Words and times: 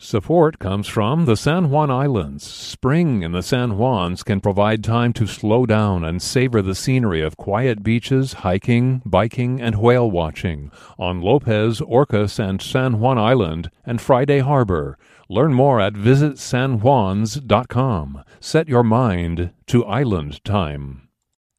Support 0.00 0.60
comes 0.60 0.86
from 0.86 1.24
the 1.24 1.36
San 1.36 1.70
Juan 1.70 1.90
Islands. 1.90 2.46
Spring 2.46 3.24
in 3.24 3.32
the 3.32 3.42
San 3.42 3.70
Juans 3.70 4.22
can 4.22 4.40
provide 4.40 4.84
time 4.84 5.12
to 5.14 5.26
slow 5.26 5.66
down 5.66 6.04
and 6.04 6.22
savor 6.22 6.62
the 6.62 6.76
scenery 6.76 7.20
of 7.20 7.36
quiet 7.36 7.82
beaches, 7.82 8.34
hiking, 8.34 9.02
biking, 9.04 9.60
and 9.60 9.80
whale 9.80 10.08
watching 10.08 10.70
on 11.00 11.20
Lopez, 11.20 11.80
Orcas, 11.80 12.38
and 12.38 12.62
San 12.62 13.00
Juan 13.00 13.18
Island 13.18 13.72
and 13.84 14.00
Friday 14.00 14.38
Harbor. 14.38 14.96
Learn 15.28 15.52
more 15.52 15.80
at 15.80 15.94
visitsanjuans.com. 15.94 18.22
Set 18.38 18.68
your 18.68 18.84
mind 18.84 19.50
to 19.66 19.84
island 19.84 20.44
time. 20.44 21.08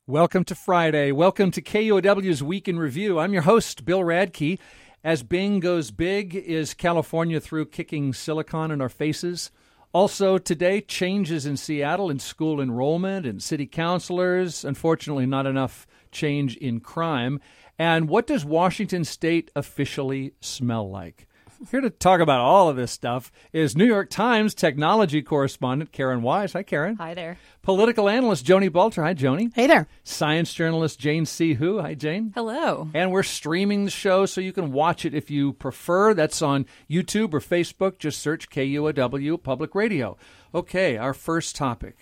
Welcome 0.07 0.45
to 0.45 0.55
Friday. 0.55 1.11
Welcome 1.11 1.51
to 1.51 1.61
KUOW's 1.61 2.41
Week 2.41 2.69
in 2.69 2.79
Review. 2.79 3.19
I'm 3.19 3.33
your 3.33 3.43
host, 3.43 3.83
Bill 3.83 3.99
Radke. 3.99 4.59
As 5.01 5.23
Bing 5.23 5.61
goes 5.61 5.91
big, 5.91 6.35
is 6.35 6.73
California 6.73 7.39
through 7.39 7.67
kicking 7.67 8.11
silicon 8.11 8.69
in 8.69 8.81
our 8.81 8.89
faces? 8.89 9.49
Also, 9.93 10.37
today, 10.37 10.81
changes 10.81 11.45
in 11.45 11.55
Seattle 11.55 12.09
in 12.09 12.19
school 12.19 12.59
enrollment 12.59 13.25
and 13.25 13.41
city 13.41 13.65
councilors. 13.65 14.65
Unfortunately, 14.65 15.25
not 15.25 15.45
enough 15.45 15.87
change 16.11 16.57
in 16.57 16.81
crime. 16.81 17.39
And 17.77 18.09
what 18.09 18.27
does 18.27 18.43
Washington 18.43 19.05
state 19.05 19.49
officially 19.55 20.33
smell 20.41 20.89
like? 20.89 21.28
Here 21.67 21.81
to 21.81 21.89
talk 21.89 22.21
about 22.21 22.39
all 22.39 22.69
of 22.69 22.77
this 22.77 22.89
stuff 22.89 23.33
is 23.51 23.75
New 23.75 23.85
York 23.85 24.09
Times 24.09 24.53
technology 24.53 25.21
correspondent 25.21 25.91
Karen 25.91 26.21
Weise. 26.21 26.53
Hi, 26.53 26.63
Karen. 26.63 26.95
Hi 26.95 27.13
there. 27.13 27.37
Political 27.63 28.07
analyst 28.07 28.45
Joni 28.45 28.69
Balter. 28.69 29.03
Hi, 29.03 29.13
Joni. 29.13 29.51
Hey 29.53 29.67
there. 29.67 29.87
Science 30.05 30.53
journalist 30.53 30.99
Jane 30.99 31.25
C. 31.25 31.55
Hu. 31.55 31.81
Hi, 31.81 31.95
Jane. 31.95 32.31
Hello. 32.33 32.87
And 32.93 33.11
we're 33.11 33.23
streaming 33.23 33.83
the 33.83 33.91
show 33.91 34.25
so 34.25 34.39
you 34.39 34.53
can 34.53 34.71
watch 34.71 35.03
it 35.03 35.13
if 35.13 35.29
you 35.29 35.51
prefer. 35.51 36.13
That's 36.13 36.41
on 36.41 36.65
YouTube 36.89 37.33
or 37.33 37.41
Facebook. 37.41 37.99
Just 37.99 38.21
search 38.21 38.49
KUOW 38.49 39.43
Public 39.43 39.75
Radio. 39.75 40.15
Okay, 40.55 40.95
our 40.95 41.13
first 41.13 41.57
topic. 41.57 41.97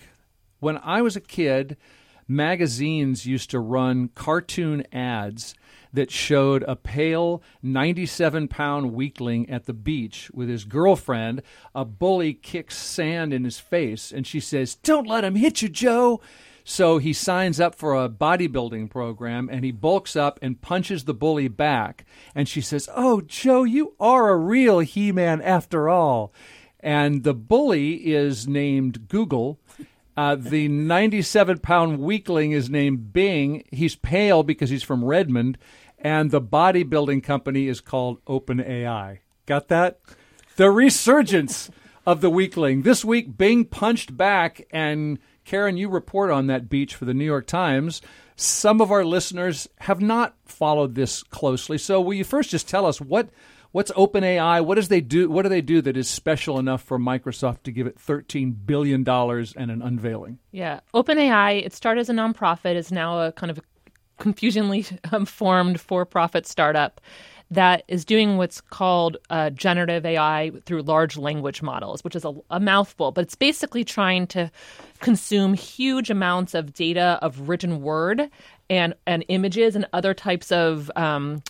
When 0.60 0.78
I 0.78 1.02
was 1.02 1.16
a 1.16 1.22
kid, 1.22 1.78
magazines 2.28 3.26
used 3.26 3.50
to 3.50 3.60
run 3.60 4.10
cartoon 4.10 4.86
ads 4.94 5.56
that 5.98 6.12
showed 6.12 6.64
a 6.68 6.76
pale 6.76 7.42
97 7.64 8.48
pound 8.48 8.94
weakling 8.94 9.50
at 9.50 9.66
the 9.66 9.74
beach 9.74 10.30
with 10.32 10.48
his 10.48 10.64
girlfriend. 10.64 11.42
A 11.74 11.84
bully 11.84 12.36
kicks 12.36 12.78
sand 12.78 13.34
in 13.34 13.44
his 13.44 13.60
face, 13.60 14.12
and 14.12 14.26
she 14.28 14.40
says, 14.40 14.76
Don't 14.76 15.08
let 15.08 15.24
him 15.24 15.36
hit 15.36 15.64
you, 15.64 15.70
Joe. 15.70 16.22
So 16.64 17.00
he 17.00 17.14
signs 17.14 17.60
up 17.60 17.74
for 17.74 17.96
a 17.96 18.10
bodybuilding 18.10 18.92
program 18.92 19.50
and 19.50 19.64
he 19.64 19.72
bulks 19.72 20.18
up 20.18 20.38
and 20.42 20.62
punches 20.62 21.06
the 21.06 21.14
bully 21.14 21.48
back. 21.48 22.06
And 22.36 22.48
she 22.48 22.60
says, 22.62 22.90
Oh, 22.94 23.22
Joe, 23.22 23.64
you 23.64 23.96
are 24.00 24.30
a 24.30 24.38
real 24.38 24.80
He 24.80 25.12
Man 25.12 25.42
after 25.42 25.90
all. 25.90 26.34
And 26.80 27.24
the 27.24 27.34
bully 27.34 28.06
is 28.14 28.48
named 28.48 29.08
Google. 29.08 29.60
Uh, 30.18 30.36
the 30.36 30.68
97 30.68 31.60
pound 31.60 32.00
weakling 32.00 32.52
is 32.52 32.72
named 32.72 33.14
Bing. 33.14 33.64
He's 33.72 33.96
pale 33.96 34.42
because 34.42 34.72
he's 34.72 34.82
from 34.82 35.06
Redmond. 35.06 35.60
And 35.98 36.32
the 36.32 36.42
bodybuilding 36.42 37.24
company 37.24 37.68
is 37.68 37.82
called 37.82 38.24
OpenAI. 38.26 39.20
Got 39.46 39.68
that? 39.70 40.00
The 40.56 40.70
resurgence 40.70 41.72
of 42.06 42.22
the 42.22 42.30
weakling. 42.30 42.84
This 42.84 43.04
week, 43.04 43.38
Bing 43.38 43.66
punched 43.66 44.16
back. 44.16 44.66
And 44.72 45.20
Karen, 45.44 45.78
you 45.78 45.90
report 45.90 46.32
on 46.32 46.48
that 46.48 46.70
beach 46.70 46.96
for 46.96 47.06
the 47.06 47.14
New 47.14 47.26
York 47.26 47.48
Times. 47.48 48.02
Some 48.36 48.82
of 48.82 48.92
our 48.92 49.04
listeners 49.04 49.68
have 49.80 50.00
not 50.00 50.36
followed 50.46 50.96
this 50.96 51.24
closely. 51.24 51.78
So, 51.78 52.00
will 52.00 52.14
you 52.14 52.24
first 52.24 52.52
just 52.52 52.70
tell 52.70 52.86
us 52.86 53.02
what 53.02 53.30
what's 53.72 53.92
OpenAI? 53.92 54.64
What 54.64 54.76
does 54.76 54.88
they 54.88 55.02
do? 55.02 55.30
What 55.30 55.44
do 55.44 55.50
they 55.50 55.62
do 55.62 55.82
that 55.82 55.98
is 55.98 56.10
special 56.10 56.60
enough 56.60 56.82
for 56.82 57.00
Microsoft 57.00 57.64
to 57.64 57.72
give 57.72 57.88
it 57.88 58.00
thirteen 58.00 58.52
billion 58.52 59.04
dollars 59.04 59.54
and 59.58 59.72
an 59.72 59.82
unveiling? 59.82 60.40
Yeah, 60.52 60.82
OpenAI. 60.94 61.66
It 61.66 61.74
started 61.74 62.02
as 62.02 62.10
a 62.10 62.14
nonprofit, 62.14 62.76
is 62.76 62.92
now 62.92 63.20
a 63.20 63.32
kind 63.32 63.50
of 63.50 63.60
confusingly 64.18 64.86
um, 65.12 65.26
formed 65.26 65.80
for-profit 65.80 66.46
startup 66.46 67.02
that 67.50 67.84
is 67.88 68.04
doing 68.04 68.38
what's 68.38 68.60
called 68.60 69.18
uh, 69.30 69.50
generative 69.52 70.06
AI 70.06 70.52
through 70.66 70.82
large 70.82 71.18
language 71.18 71.62
models, 71.62 72.04
which 72.04 72.16
is 72.16 72.26
a, 72.26 72.34
a, 72.50 72.60
mouthful, 72.60 73.12
but 73.12 73.24
it's 73.24 73.36
basically 73.36 73.86
trying 73.86 74.28
to 74.28 74.52
consume 75.00 75.54
huge 75.54 76.10
amounts 76.10 76.54
of 76.54 76.74
data 76.74 77.18
of 77.22 77.48
written 77.48 77.82
word 77.82 78.30
and 78.70 78.94
and 79.06 79.24
images 79.30 79.76
and 79.78 79.88
other 79.94 80.14
types 80.14 80.52
of 80.52 80.92
um, 80.98 81.42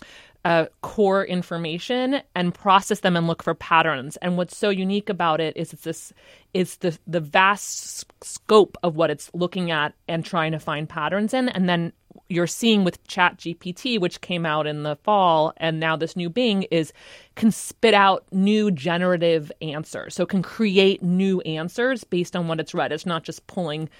uh, 0.48 0.64
core 0.80 1.26
information 1.26 2.22
and 2.34 2.54
process 2.54 3.00
them 3.00 3.18
and 3.18 3.26
look 3.26 3.42
for 3.42 3.54
patterns. 3.54 4.16
And 4.22 4.38
what's 4.38 4.56
so 4.56 4.70
unique 4.70 5.10
about 5.10 5.42
it 5.42 5.54
is 5.58 5.74
it's 5.74 5.82
this 5.82 6.10
is 6.54 6.78
the 6.78 6.98
the 7.06 7.20
vast 7.20 8.06
scope 8.24 8.78
of 8.82 8.96
what 8.96 9.10
it's 9.10 9.30
looking 9.34 9.70
at 9.70 9.92
and 10.08 10.24
trying 10.24 10.52
to 10.52 10.58
find 10.58 10.88
patterns 10.88 11.34
in, 11.34 11.50
and 11.50 11.68
then 11.68 11.92
you're 12.30 12.46
seeing 12.46 12.82
with 12.82 13.06
chat 13.06 13.36
gpt 13.36 14.00
which 14.00 14.22
came 14.22 14.44
out 14.44 14.66
in 14.66 14.82
the 14.82 14.96
fall 14.96 15.52
and 15.58 15.78
now 15.78 15.96
this 15.96 16.16
new 16.16 16.28
bing 16.28 16.64
is 16.64 16.92
can 17.36 17.50
spit 17.50 17.92
out 17.92 18.24
new 18.32 18.70
generative 18.70 19.52
answers. 19.60 20.14
So 20.14 20.24
can 20.24 20.40
create 20.40 21.02
new 21.02 21.42
answers 21.42 22.04
based 22.04 22.34
on 22.34 22.48
what 22.48 22.58
it's 22.58 22.72
read. 22.72 22.90
It's 22.90 23.04
not 23.04 23.22
just 23.22 23.46
pulling 23.48 23.90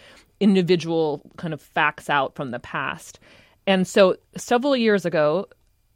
individual 0.40 1.20
kind 1.36 1.52
of 1.52 1.60
facts 1.60 2.08
out 2.08 2.34
from 2.34 2.52
the 2.52 2.58
past. 2.58 3.20
And 3.66 3.86
so 3.86 4.16
several 4.34 4.74
years 4.74 5.04
ago 5.04 5.46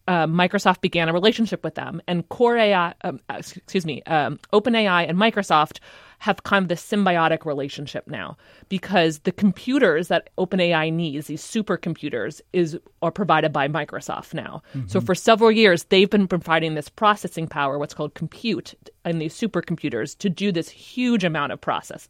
uh, 0.09 0.27
Microsoft 0.27 0.81
began 0.81 1.09
a 1.09 1.13
relationship 1.13 1.63
with 1.63 1.75
them, 1.75 2.03
and 2.07 2.29
Core 2.29 2.57
AI, 2.57 2.95
um, 3.03 3.21
excuse 3.31 3.87
me, 3.87 4.03
um, 4.05 4.39
OpenAI 4.53 5.09
and 5.09 5.17
Microsoft 5.19 5.79
have 6.23 6.45
kind 6.45 6.63
of 6.63 6.69
this 6.69 6.81
symbiotic 6.81 7.45
relationship 7.45 8.07
now 8.07 8.37
because 8.69 9.19
the 9.21 9.33
computers 9.33 10.07
that 10.07 10.31
OpenAI 10.39 10.93
needs, 10.93 11.27
these 11.27 11.43
supercomputers, 11.43 12.41
is 12.53 12.79
are 13.03 13.11
provided 13.11 13.53
by 13.53 13.67
Microsoft 13.67 14.33
now. 14.33 14.63
Mm-hmm. 14.73 14.87
So 14.87 15.01
for 15.01 15.17
several 15.17 15.51
years, 15.51 15.83
they've 15.85 16.09
been 16.09 16.29
providing 16.29 16.75
this 16.75 16.89
processing 16.89 17.49
power, 17.49 17.77
what's 17.77 17.93
called 17.93 18.15
compute, 18.15 18.75
in 19.05 19.19
these 19.19 19.34
supercomputers 19.34 20.17
to 20.19 20.31
do 20.31 20.53
this 20.53 20.69
huge 20.69 21.25
amount 21.25 21.51
of 21.51 21.61
process, 21.61 22.09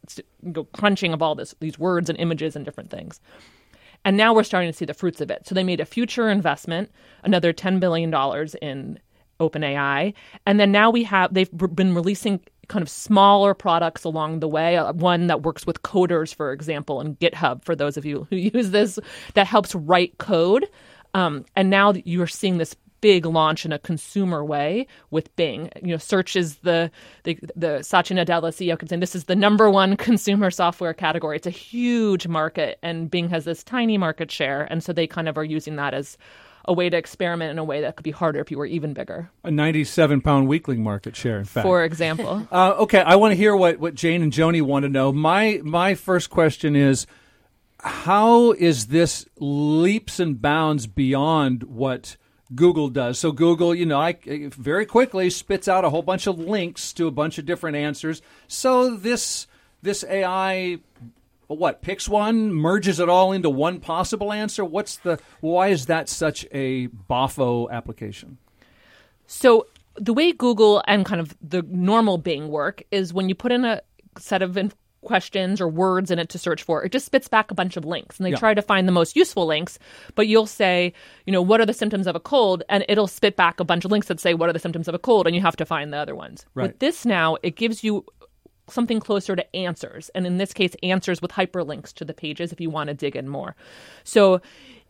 crunching 0.73 1.11
of 1.11 1.23
all 1.23 1.33
this, 1.33 1.55
these 1.59 1.79
words 1.79 2.07
and 2.07 2.19
images 2.19 2.55
and 2.55 2.65
different 2.65 2.91
things. 2.91 3.19
And 4.05 4.17
now 4.17 4.33
we're 4.33 4.43
starting 4.43 4.71
to 4.71 4.77
see 4.77 4.85
the 4.85 4.93
fruits 4.93 5.21
of 5.21 5.31
it. 5.31 5.47
So 5.47 5.55
they 5.55 5.63
made 5.63 5.79
a 5.79 5.85
future 5.85 6.29
investment, 6.29 6.91
another 7.23 7.53
$10 7.53 7.79
billion 7.79 8.13
in 8.61 8.99
OpenAI. 9.39 10.13
And 10.45 10.59
then 10.59 10.71
now 10.71 10.89
we 10.89 11.03
have, 11.03 11.33
they've 11.33 11.49
been 11.51 11.95
releasing 11.95 12.41
kind 12.67 12.81
of 12.81 12.89
smaller 12.89 13.53
products 13.53 14.03
along 14.03 14.39
the 14.39 14.47
way. 14.47 14.77
Uh, 14.77 14.93
one 14.93 15.27
that 15.27 15.43
works 15.43 15.65
with 15.65 15.81
coders, 15.83 16.33
for 16.33 16.51
example, 16.51 17.01
and 17.01 17.19
GitHub, 17.19 17.63
for 17.63 17.75
those 17.75 17.97
of 17.97 18.05
you 18.05 18.27
who 18.29 18.35
use 18.53 18.71
this, 18.71 18.99
that 19.33 19.47
helps 19.47 19.75
write 19.75 20.17
code. 20.17 20.67
Um, 21.13 21.45
and 21.55 21.69
now 21.69 21.93
you're 22.05 22.27
seeing 22.27 22.57
this 22.57 22.75
big 23.03 23.25
launch 23.25 23.65
in 23.65 23.73
a 23.73 23.79
consumer 23.79 24.45
way 24.45 24.87
with 25.11 25.35
Bing. 25.35 25.69
You 25.81 25.89
know, 25.89 25.97
search 25.97 26.37
is 26.37 26.55
the 26.59 26.89
the, 27.23 27.37
the 27.53 27.83
Satya 27.83 28.15
Nadella 28.15 28.49
CEO 28.49 28.79
can 28.79 28.87
say 28.87 28.95
this 28.95 29.13
is 29.13 29.25
the 29.25 29.35
number 29.35 29.69
one 29.69 29.97
consumer 30.09 30.49
software 30.49 30.93
category. 30.93 31.35
It's 31.35 31.45
a 31.45 31.49
huge 31.51 32.29
market, 32.29 32.79
and 32.81 33.11
Bing 33.11 33.27
has 33.27 33.43
this 33.43 33.61
tiny 33.61 33.97
market 33.97 34.31
share, 34.31 34.63
and 34.71 34.81
so 34.81 34.93
they 34.93 35.05
kind 35.05 35.27
of 35.27 35.37
are 35.37 35.43
using 35.43 35.75
that 35.75 35.93
as 35.93 36.17
a 36.63 36.71
way 36.71 36.89
to 36.89 36.95
experiment 36.95 37.51
in 37.51 37.59
a 37.59 37.63
way 37.65 37.81
that 37.81 37.97
could 37.97 38.05
be 38.05 38.11
harder 38.11 38.39
if 38.39 38.49
you 38.49 38.57
were 38.57 38.65
even 38.65 38.93
bigger. 38.93 39.29
A 39.43 39.51
97 39.51 40.21
pound 40.21 40.47
weekly 40.47 40.77
market 40.77 41.13
share, 41.13 41.37
in 41.37 41.43
fact. 41.43 41.65
For 41.65 41.83
example. 41.83 42.47
uh, 42.53 42.75
okay, 42.79 43.01
I 43.01 43.17
want 43.17 43.33
to 43.33 43.35
hear 43.35 43.53
what, 43.53 43.79
what 43.79 43.95
Jane 43.95 44.21
and 44.21 44.31
Joni 44.31 44.61
want 44.61 44.83
to 44.83 44.89
know. 44.89 45.11
My, 45.11 45.59
my 45.61 45.93
first 45.93 46.29
question 46.29 46.77
is 46.77 47.05
how 47.79 48.53
is 48.53 48.87
this 48.87 49.25
leaps 49.39 50.21
and 50.21 50.41
bounds 50.41 50.87
beyond 50.87 51.63
what 51.63 52.15
Google 52.55 52.89
does? 52.89 53.19
So, 53.19 53.31
Google, 53.31 53.73
you 53.73 53.85
know, 53.85 53.99
I, 53.99 54.17
very 54.25 54.85
quickly 54.85 55.29
spits 55.29 55.67
out 55.67 55.85
a 55.85 55.89
whole 55.89 56.01
bunch 56.01 56.27
of 56.27 56.39
links 56.39 56.93
to 56.93 57.07
a 57.07 57.11
bunch 57.11 57.37
of 57.37 57.45
different 57.45 57.77
answers. 57.77 58.21
So, 58.47 58.95
this, 58.95 59.47
this 59.81 60.03
AI 60.03 60.79
what 61.47 61.81
picks 61.81 62.07
one, 62.09 62.53
merges 62.53 62.99
it 62.99 63.09
all 63.09 63.31
into 63.31 63.49
one 63.49 63.79
possible 63.79 64.31
answer? 64.31 64.63
What's 64.63 64.97
the 64.97 65.19
why 65.41 65.69
is 65.69 65.87
that 65.87 66.09
such 66.09 66.45
a 66.51 66.87
boffo 66.87 67.69
application? 67.69 68.37
So 69.27 69.67
the 69.95 70.13
way 70.13 70.31
Google 70.31 70.83
and 70.87 71.05
kind 71.05 71.21
of 71.21 71.35
the 71.41 71.61
normal 71.63 72.17
Bing 72.17 72.47
work 72.49 72.83
is 72.91 73.13
when 73.13 73.29
you 73.29 73.35
put 73.35 73.51
in 73.51 73.65
a 73.65 73.81
set 74.17 74.41
of 74.41 74.57
questions 75.03 75.61
or 75.61 75.67
words 75.67 76.11
in 76.11 76.19
it 76.19 76.29
to 76.29 76.39
search 76.39 76.63
for, 76.63 76.83
it 76.83 76.91
just 76.91 77.05
spits 77.05 77.27
back 77.27 77.51
a 77.51 77.55
bunch 77.55 77.77
of 77.77 77.85
links. 77.85 78.17
And 78.17 78.25
they 78.25 78.31
yeah. 78.31 78.37
try 78.37 78.53
to 78.53 78.61
find 78.61 78.87
the 78.87 78.91
most 78.91 79.15
useful 79.15 79.45
links, 79.45 79.77
but 80.15 80.27
you'll 80.27 80.47
say, 80.47 80.93
you 81.25 81.33
know, 81.33 81.41
what 81.41 81.61
are 81.61 81.65
the 81.65 81.73
symptoms 81.73 82.07
of 82.07 82.15
a 82.15 82.19
cold? 82.19 82.63
And 82.69 82.85
it'll 82.89 83.07
spit 83.07 83.35
back 83.35 83.59
a 83.59 83.65
bunch 83.65 83.85
of 83.85 83.91
links 83.91 84.07
that 84.07 84.19
say, 84.19 84.33
what 84.33 84.49
are 84.49 84.53
the 84.53 84.59
symptoms 84.59 84.87
of 84.87 84.95
a 84.95 84.99
cold? 84.99 85.27
And 85.27 85.35
you 85.35 85.41
have 85.41 85.57
to 85.57 85.65
find 85.65 85.93
the 85.93 85.97
other 85.97 86.15
ones. 86.15 86.45
Right. 86.55 86.67
With 86.67 86.79
this 86.79 87.05
now, 87.05 87.37
it 87.43 87.55
gives 87.55 87.83
you 87.83 88.05
something 88.69 88.99
closer 88.99 89.35
to 89.35 89.55
answers. 89.55 90.09
And 90.15 90.25
in 90.25 90.37
this 90.37 90.53
case, 90.53 90.75
answers 90.83 91.21
with 91.21 91.31
hyperlinks 91.31 91.93
to 91.93 92.05
the 92.05 92.13
pages 92.13 92.51
if 92.51 92.61
you 92.61 92.69
want 92.69 92.87
to 92.87 92.93
dig 92.93 93.15
in 93.15 93.27
more. 93.27 93.55
So 94.03 94.41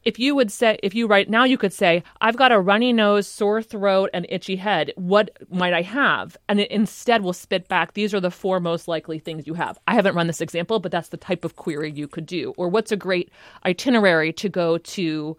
if 0.04 0.20
you 0.20 0.36
would 0.36 0.52
say, 0.52 0.78
if 0.84 0.94
you 0.94 1.08
right 1.08 1.30
now, 1.30 1.44
you 1.44 1.58
could 1.58 1.74
say, 1.74 2.04
I've 2.22 2.38
got 2.38 2.52
a 2.52 2.60
runny 2.60 2.94
nose, 2.94 3.28
sore 3.28 3.62
throat, 3.62 4.10
and 4.14 4.26
itchy 4.30 4.56
head. 4.56 4.92
What 4.96 5.32
might 5.50 5.74
I 5.74 5.82
have? 5.82 6.38
And 6.48 6.60
it 6.60 6.72
instead 6.72 7.24
will 7.24 7.34
spit 7.34 7.68
back, 7.68 7.94
these 7.94 8.14
are 8.14 8.20
the 8.20 8.32
four 8.32 8.60
most 8.60 8.88
likely 8.88 9.20
things 9.20 9.48
you 9.48 9.54
have. 9.54 9.78
I 9.88 9.94
haven't 9.96 10.16
run 10.16 10.28
this 10.28 10.42
example, 10.42 10.80
but 10.80 10.92
that's 10.92 11.10
the 11.10 11.18
type 11.18 11.46
of 11.46 11.56
query 11.56 11.92
you 11.92 12.08
could 12.08 12.26
do. 12.26 12.54
Or 12.58 12.70
what's 12.70 12.92
a 12.92 12.98
great 12.98 13.32
itinerary 13.66 14.34
to 14.34 14.50
go 14.50 14.78
to 14.78 15.38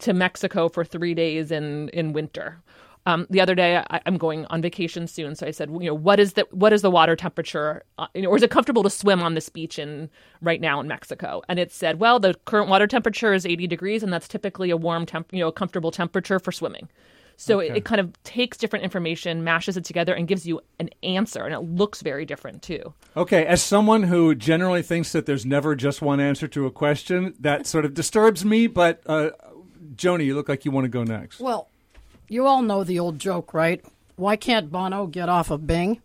to 0.00 0.12
Mexico 0.12 0.68
for 0.68 0.84
three 0.84 1.14
days 1.14 1.50
in, 1.50 1.88
in 1.88 2.12
winter? 2.12 2.62
Um, 3.08 3.26
the 3.30 3.40
other 3.40 3.54
day, 3.54 3.82
I, 3.88 4.02
am 4.04 4.18
going 4.18 4.44
on 4.50 4.60
vacation 4.60 5.06
soon, 5.06 5.34
so 5.34 5.46
I 5.46 5.50
said, 5.50 5.70
you 5.70 5.86
know, 5.86 5.94
what 5.94 6.20
is 6.20 6.34
the 6.34 6.46
what 6.50 6.74
is 6.74 6.82
the 6.82 6.90
water 6.90 7.16
temperature, 7.16 7.82
uh, 7.96 8.06
you 8.14 8.20
know, 8.20 8.28
or 8.28 8.36
is 8.36 8.42
it 8.42 8.50
comfortable 8.50 8.82
to 8.82 8.90
swim 8.90 9.22
on 9.22 9.32
this 9.32 9.48
beach 9.48 9.78
in 9.78 10.10
right 10.42 10.60
now 10.60 10.78
in 10.78 10.88
Mexico? 10.88 11.40
And 11.48 11.58
it 11.58 11.72
said, 11.72 12.00
well, 12.00 12.20
the 12.20 12.34
current 12.44 12.68
water 12.68 12.86
temperature 12.86 13.32
is 13.32 13.46
80 13.46 13.66
degrees, 13.66 14.02
and 14.02 14.12
that's 14.12 14.28
typically 14.28 14.68
a 14.68 14.76
warm 14.76 15.06
temp, 15.06 15.32
you 15.32 15.40
know, 15.40 15.50
comfortable 15.50 15.90
temperature 15.90 16.38
for 16.38 16.52
swimming. 16.52 16.86
So 17.38 17.60
okay. 17.60 17.70
it, 17.70 17.76
it, 17.78 17.84
kind 17.86 17.98
of 17.98 18.22
takes 18.24 18.58
different 18.58 18.84
information, 18.84 19.42
mashes 19.42 19.78
it 19.78 19.84
together, 19.84 20.12
and 20.12 20.28
gives 20.28 20.46
you 20.46 20.60
an 20.78 20.90
answer, 21.02 21.46
and 21.46 21.54
it 21.54 21.60
looks 21.60 22.02
very 22.02 22.26
different 22.26 22.60
too. 22.60 22.92
Okay, 23.16 23.46
as 23.46 23.62
someone 23.62 24.02
who 24.02 24.34
generally 24.34 24.82
thinks 24.82 25.12
that 25.12 25.24
there's 25.24 25.46
never 25.46 25.74
just 25.74 26.02
one 26.02 26.20
answer 26.20 26.46
to 26.48 26.66
a 26.66 26.70
question, 26.70 27.32
that 27.40 27.66
sort 27.66 27.86
of 27.86 27.94
disturbs 27.94 28.44
me. 28.44 28.66
But 28.66 29.00
uh, 29.06 29.30
Joni, 29.94 30.26
you 30.26 30.34
look 30.34 30.50
like 30.50 30.66
you 30.66 30.70
want 30.72 30.84
to 30.84 30.90
go 30.90 31.04
next. 31.04 31.40
Well, 31.40 31.70
you 32.28 32.46
all 32.46 32.62
know 32.62 32.84
the 32.84 32.98
old 32.98 33.18
joke, 33.18 33.54
right? 33.54 33.84
Why 34.16 34.36
can't 34.36 34.70
Bono 34.70 35.06
get 35.06 35.28
off 35.28 35.50
of 35.50 35.66
Bing? 35.66 35.94
Do 35.94 36.00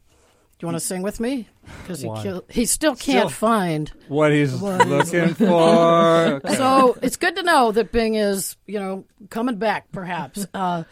you 0.62 0.68
want 0.68 0.75
to 0.75 0.86
sing 0.86 1.02
with 1.02 1.20
me? 1.20 1.50
Because 1.81 2.02
he 2.02 2.40
he 2.50 2.66
still 2.66 2.96
can't 2.96 3.30
still 3.30 3.30
find 3.30 3.92
what 4.08 4.31
he's 4.31 4.54
what 4.54 4.88
looking 4.88 5.30
he's 5.30 5.38
for. 5.38 6.42
So 6.56 6.98
it's 7.02 7.18
good 7.18 7.36
to 7.38 7.44
know 7.44 7.72
that 7.72 7.92
Bing 7.92 8.16
is, 8.16 8.56
you 8.66 8.80
know, 8.80 9.06
coming 9.30 9.58
back, 9.58 9.92
perhaps. 9.92 10.46
Uh, 10.54 10.84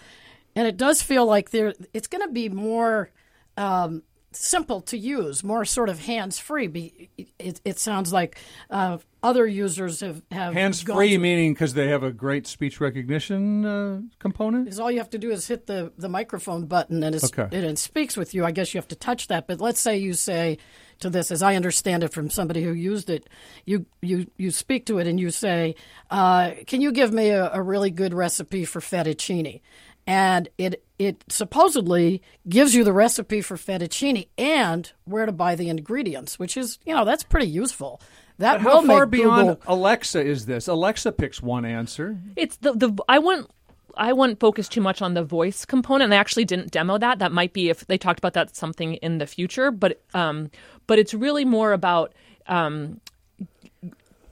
and 0.56 0.68
it 0.68 0.76
does 0.76 1.02
feel 1.02 1.26
like 1.26 1.52
there. 1.52 1.74
It's 1.94 2.08
going 2.08 2.28
to 2.28 2.34
be 2.34 2.50
more 2.50 3.10
um, 3.58 4.04
simple 4.32 4.82
to 4.82 4.98
use, 4.98 5.44
more 5.44 5.66
sort 5.66 5.90
of 5.90 6.00
hands 6.00 6.40
free. 6.40 7.10
It, 7.40 7.62
it, 7.64 7.80
sounds 7.80 8.12
like 8.12 8.38
uh, 8.70 8.98
other 9.24 9.46
users 9.46 10.00
have, 10.00 10.22
have 10.32 10.54
hands 10.54 10.82
free, 10.82 11.18
meaning 11.18 11.54
because 11.54 11.74
they 11.74 11.90
have 11.90 12.04
a 12.04 12.12
great 12.12 12.48
speech 12.48 12.82
recognition 12.82 13.66
uh, 13.66 14.02
component. 14.20 14.66
Because 14.66 14.80
all 14.80 14.92
you 14.92 14.98
have 14.98 15.10
to 15.12 15.18
do 15.18 15.32
is 15.32 15.48
hit 15.48 15.68
the, 15.68 15.92
the 15.98 16.10
microphone 16.10 16.66
button 16.66 17.04
and, 17.04 17.16
okay. 17.24 17.44
and 17.44 17.66
it 17.66 17.78
speaks 17.78 18.18
with 18.18 18.34
you. 18.34 18.44
I 18.44 18.52
guess 18.52 18.74
you 18.74 18.80
have 18.80 18.88
to 18.88 18.96
touch 18.96 19.28
that. 19.28 19.48
But 19.48 19.62
let's 19.62 19.80
say 19.80 19.98
you 19.98 20.14
say 20.14 20.58
to 21.00 21.10
this, 21.10 21.32
as 21.32 21.44
I 21.44 21.56
understand 21.56 22.04
it 22.04 22.14
from 22.14 22.30
somebody 22.30 22.64
who 22.64 22.74
used 22.74 23.10
it, 23.10 23.28
you 23.66 23.86
you 24.02 24.28
you 24.38 24.52
speak 24.52 24.86
to 24.88 24.98
it 25.00 25.08
and 25.08 25.20
you 25.20 25.30
say, 25.30 25.76
uh, 26.10 26.52
"Can 26.68 26.82
you 26.82 26.92
give 26.92 27.12
me 27.12 27.30
a, 27.30 27.52
a 27.54 27.62
really 27.62 27.92
good 27.92 28.14
recipe 28.14 28.66
for 28.66 28.80
fettuccine?" 28.80 29.62
and 30.08 30.50
it 30.58 30.84
it 30.98 31.24
supposedly 31.30 32.22
gives 32.48 32.76
you 32.76 32.84
the 32.84 32.94
recipe 32.94 33.42
for 33.42 33.56
fettuccine 33.56 34.28
and 34.38 34.92
where 35.06 35.26
to 35.26 35.32
buy 35.32 35.56
the 35.56 35.70
ingredients, 35.70 36.40
which 36.40 36.58
is 36.58 36.80
you 36.86 36.96
know 36.96 37.06
that's 37.06 37.24
pretty 37.24 37.48
useful. 37.48 38.02
That 38.42 38.64
but 38.64 38.72
how 38.72 38.86
far 38.86 39.06
beyond 39.06 39.50
Google... 39.50 39.62
Alexa 39.68 40.20
is 40.20 40.48
this? 40.48 40.68
Alexa 40.68 41.12
picks 41.12 41.44
one 41.44 41.64
answer. 41.64 42.18
It's 42.36 42.58
the 42.58 42.74
the 42.74 42.92
I 43.08 43.20
wouldn't 43.20 43.50
I 43.96 44.14
wouldn't 44.14 44.40
focus 44.40 44.68
too 44.68 44.82
much 44.82 45.02
on 45.02 45.14
the 45.14 45.24
voice 45.24 45.64
component. 45.64 46.10
They 46.10 46.18
actually 46.18 46.46
didn't 46.46 46.72
demo 46.72 46.98
that. 46.98 47.20
That 47.20 47.32
might 47.32 47.54
be 47.54 47.70
if 47.70 47.86
they 47.86 48.00
talked 48.00 48.18
about 48.18 48.34
that 48.34 48.56
something 48.56 48.96
in 48.96 49.20
the 49.20 49.28
future, 49.28 49.70
but 49.70 50.02
um, 50.16 50.50
but 50.88 50.98
it's 50.98 51.14
really 51.14 51.46
more 51.46 51.72
about 51.72 52.14
um, 52.48 53.00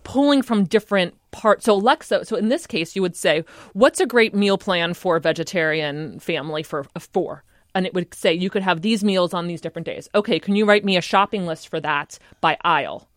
pulling 0.04 0.42
from 0.42 0.64
different 0.64 1.14
parts. 1.30 1.66
So 1.66 1.76
Alexa, 1.76 2.26
so 2.26 2.36
in 2.36 2.50
this 2.50 2.66
case, 2.66 2.96
you 2.96 3.04
would 3.04 3.16
say, 3.16 3.46
"What's 3.74 4.00
a 4.00 4.08
great 4.08 4.34
meal 4.34 4.58
plan 4.58 4.96
for 4.96 5.18
a 5.18 5.22
vegetarian 5.22 6.20
family 6.20 6.64
for 6.64 6.88
a 6.96 7.00
four? 7.00 7.44
And 7.76 7.86
it 7.86 7.94
would 7.94 8.12
say 8.16 8.34
you 8.34 8.50
could 8.50 8.64
have 8.64 8.82
these 8.82 9.04
meals 9.04 9.36
on 9.36 9.46
these 9.46 9.62
different 9.62 9.86
days. 9.86 10.10
Okay, 10.16 10.40
can 10.40 10.56
you 10.56 10.66
write 10.66 10.84
me 10.84 10.98
a 10.98 11.02
shopping 11.02 11.46
list 11.46 11.68
for 11.68 11.80
that 11.80 12.18
by 12.42 12.58
aisle 12.64 13.08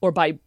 or 0.00 0.12
by 0.12 0.38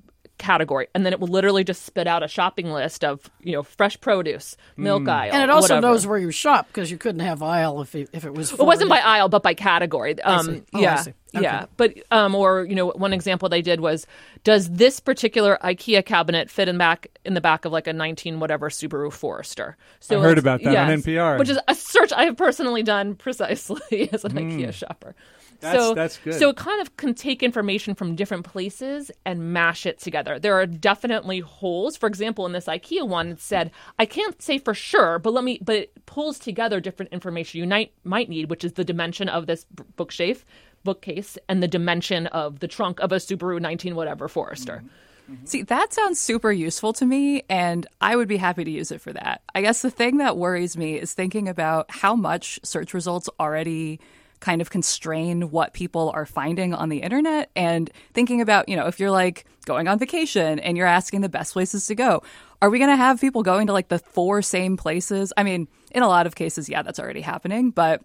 category, 0.42 0.88
and 0.96 1.06
then 1.06 1.14
it 1.14 1.20
will 1.20 1.28
literally 1.28 1.64
just 1.64 1.86
spit 1.86 2.08
out 2.08 2.24
a 2.24 2.28
shopping 2.28 2.72
list 2.72 3.06
of 3.06 3.30
you 3.42 3.54
know 3.54 3.64
fresh 3.64 4.00
produce, 4.02 4.58
milk 4.76 5.04
mm. 5.04 5.12
aisle, 5.12 5.34
and 5.34 5.44
it 5.44 5.50
also 5.50 5.76
whatever. 5.76 5.82
knows 5.82 6.08
where 6.08 6.18
you 6.18 6.32
shop 6.32 6.68
because 6.68 6.90
you 6.90 6.98
couldn't 6.98 7.22
have 7.22 7.44
aisle 7.44 7.82
if 7.82 7.96
it, 7.96 8.10
if 8.12 8.26
it 8.26 8.34
was. 8.34 8.52
It 8.52 8.60
wasn't 8.60 8.90
by 8.90 9.00
aisle, 9.00 9.30
but 9.30 9.44
by 9.44 9.54
category. 9.54 10.20
Um, 10.22 10.66
oh, 10.74 10.80
yeah, 10.80 11.02
okay. 11.02 11.14
yeah. 11.34 11.66
But 11.78 11.94
um, 12.10 12.34
or 12.34 12.66
you 12.66 12.76
know, 12.76 12.88
one 12.88 13.14
example 13.14 13.48
they 13.50 13.62
did 13.62 13.80
was, 13.80 14.08
does 14.44 14.70
this 14.70 15.00
particular 15.00 15.60
IKEA 15.64 16.04
cabinet 16.04 16.50
fit 16.50 16.68
in 16.68 16.78
back 16.78 17.08
in 17.24 17.36
the 17.36 17.42
back 17.42 17.64
of 17.66 17.72
like 17.72 17.88
a 17.88 17.94
nineteen 17.94 18.40
whatever 18.40 18.70
Subaru 18.70 19.14
Forester? 19.14 19.78
So 20.00 20.20
I 20.20 20.24
heard 20.24 20.40
about 20.40 20.64
that 20.64 20.74
yes, 20.74 20.90
on 20.90 21.02
NPR, 21.02 21.40
which 21.40 21.50
is 21.50 21.60
a 21.68 21.76
search 21.76 22.12
I 22.12 22.26
have 22.26 22.36
personally 22.36 22.84
done 22.84 23.16
precisely 23.16 24.10
as 24.12 24.26
an 24.26 24.34
mm. 24.34 24.60
IKEA 24.60 24.74
shopper. 24.74 25.16
That's, 25.62 25.78
so 25.78 25.94
that's 25.94 26.18
good. 26.18 26.34
So 26.34 26.50
it 26.50 26.58
kind 26.58 26.82
of 26.82 26.98
can 26.98 27.14
take 27.14 27.44
information 27.44 27.94
from 27.96 28.16
different 28.16 28.46
places 28.46 29.12
and 29.26 29.54
mash 29.54 29.86
it 29.86 30.00
together. 30.00 30.40
There 30.40 30.60
are 30.60 30.66
definitely 30.66 31.40
holes. 31.40 31.96
For 31.96 32.08
example, 32.08 32.46
in 32.46 32.52
this 32.52 32.66
IKEA 32.66 33.08
one, 33.08 33.30
it 33.30 33.40
said, 33.40 33.72
I 34.00 34.06
can't 34.06 34.42
say 34.42 34.58
for 34.58 34.74
sure, 34.74 35.20
but 35.20 35.34
let 35.34 35.44
me 35.44 35.60
but 35.62 35.76
it 35.76 36.06
pulls 36.06 36.40
together 36.40 36.80
different 36.80 37.14
information 37.14 37.60
you 37.60 37.68
might 37.68 37.94
might 38.04 38.28
need, 38.28 38.50
which 38.50 38.64
is 38.64 38.74
the 38.74 38.84
dimension 38.84 39.30
of 39.30 39.46
this 39.46 39.66
bookshelf, 39.96 40.46
bookcase, 40.84 41.38
and 41.48 41.62
the 41.62 41.68
dimension 41.68 42.28
of 42.28 42.60
the 42.60 42.68
trunk 42.68 43.00
of 43.00 43.12
a 43.12 43.18
Subaru 43.18 43.62
19 43.62 43.96
whatever 43.96 44.28
Forester. 44.28 44.78
Mm-hmm. 44.78 44.88
Mm-hmm. 45.32 45.46
See, 45.46 45.62
that 45.64 45.94
sounds 45.94 46.20
super 46.20 46.52
useful 46.52 46.94
to 46.94 47.06
me, 47.06 47.44
and 47.50 47.86
I 48.02 48.16
would 48.16 48.28
be 48.28 48.38
happy 48.38 48.64
to 48.64 48.72
use 48.72 48.92
it 48.92 49.02
for 49.02 49.14
that. 49.14 49.42
I 49.54 49.62
guess 49.62 49.82
the 49.82 49.92
thing 49.92 50.18
that 50.18 50.36
worries 50.36 50.76
me 50.76 51.00
is 51.00 51.14
thinking 51.14 51.48
about 51.48 51.90
how 51.90 52.16
much 52.16 52.60
search 52.64 52.94
results 52.94 53.30
already 53.40 54.00
kind 54.42 54.62
of 54.62 54.70
constrain 54.70 55.52
what 55.52 55.74
people 55.74 56.12
are 56.14 56.26
finding 56.26 56.74
on 56.74 56.90
the 56.90 56.98
internet 56.98 57.50
and 57.56 57.90
thinking 58.14 58.42
about, 58.42 58.68
you 58.68 58.76
know, 58.76 58.88
if 58.88 59.00
you're 59.00 59.12
like 59.12 59.46
going 59.66 59.88
on 59.88 59.98
vacation 59.98 60.60
and 60.60 60.76
you're 60.76 60.88
asking 60.88 61.22
the 61.22 61.30
best 61.30 61.54
places 61.54 61.88
to 61.88 61.96
go, 61.96 62.22
are 62.62 62.70
we 62.70 62.78
going 62.78 62.90
to 62.90 62.98
have 62.98 63.22
people 63.22 63.44
going 63.44 63.68
to 63.68 63.74
like 63.74 63.88
the 63.88 64.00
four 64.00 64.42
same 64.42 64.76
places? 64.76 65.32
I 65.38 65.44
mean, 65.44 65.68
in 65.92 66.04
a 66.04 66.08
lot 66.08 66.26
of 66.26 66.36
cases, 66.36 66.68
yeah, 66.68 66.82
that's 66.82 67.00
already 67.00 67.22
happening, 67.22 67.72
but 67.72 68.02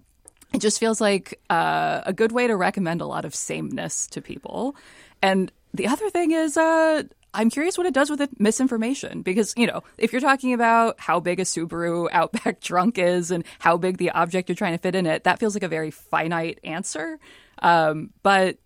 it 0.53 0.61
just 0.61 0.79
feels 0.79 1.01
like 1.01 1.41
uh, 1.51 2.03
a 2.07 2.13
good 2.13 2.33
way 2.33 2.47
to 2.47 2.55
recommend 2.55 3.01
a 3.01 3.07
lot 3.07 3.25
of 3.25 3.35
sameness 3.35 4.07
to 4.09 4.23
people. 4.23 4.77
And 5.23 5.51
the 5.75 5.87
other 5.89 6.09
thing 6.11 6.31
is, 6.31 6.57
uh, 6.57 7.05
I'm 7.37 7.51
curious 7.51 7.77
what 7.77 7.87
it 7.87 7.93
does 7.93 8.09
with 8.09 8.19
the 8.19 8.31
misinformation 8.39 9.21
because, 9.21 9.53
you 9.59 9.67
know, 9.67 9.83
if 9.99 10.11
you're 10.11 10.23
talking 10.23 10.55
about 10.55 10.99
how 10.99 11.21
big 11.21 11.39
a 11.39 11.43
Subaru 11.43 12.09
Outback 12.11 12.61
trunk 12.63 12.97
is 12.97 13.31
and 13.31 13.45
how 13.59 13.77
big 13.77 13.99
the 13.99 14.11
object 14.11 14.49
you're 14.49 14.57
trying 14.57 14.73
to 14.73 14.79
fit 14.79 14.95
in 14.95 15.05
it, 15.05 15.25
that 15.25 15.39
feels 15.39 15.55
like 15.55 15.63
a 15.63 15.69
very 15.69 15.91
finite 15.91 16.59
answer. 16.65 17.21
Um, 17.59 18.11
but 18.23 18.57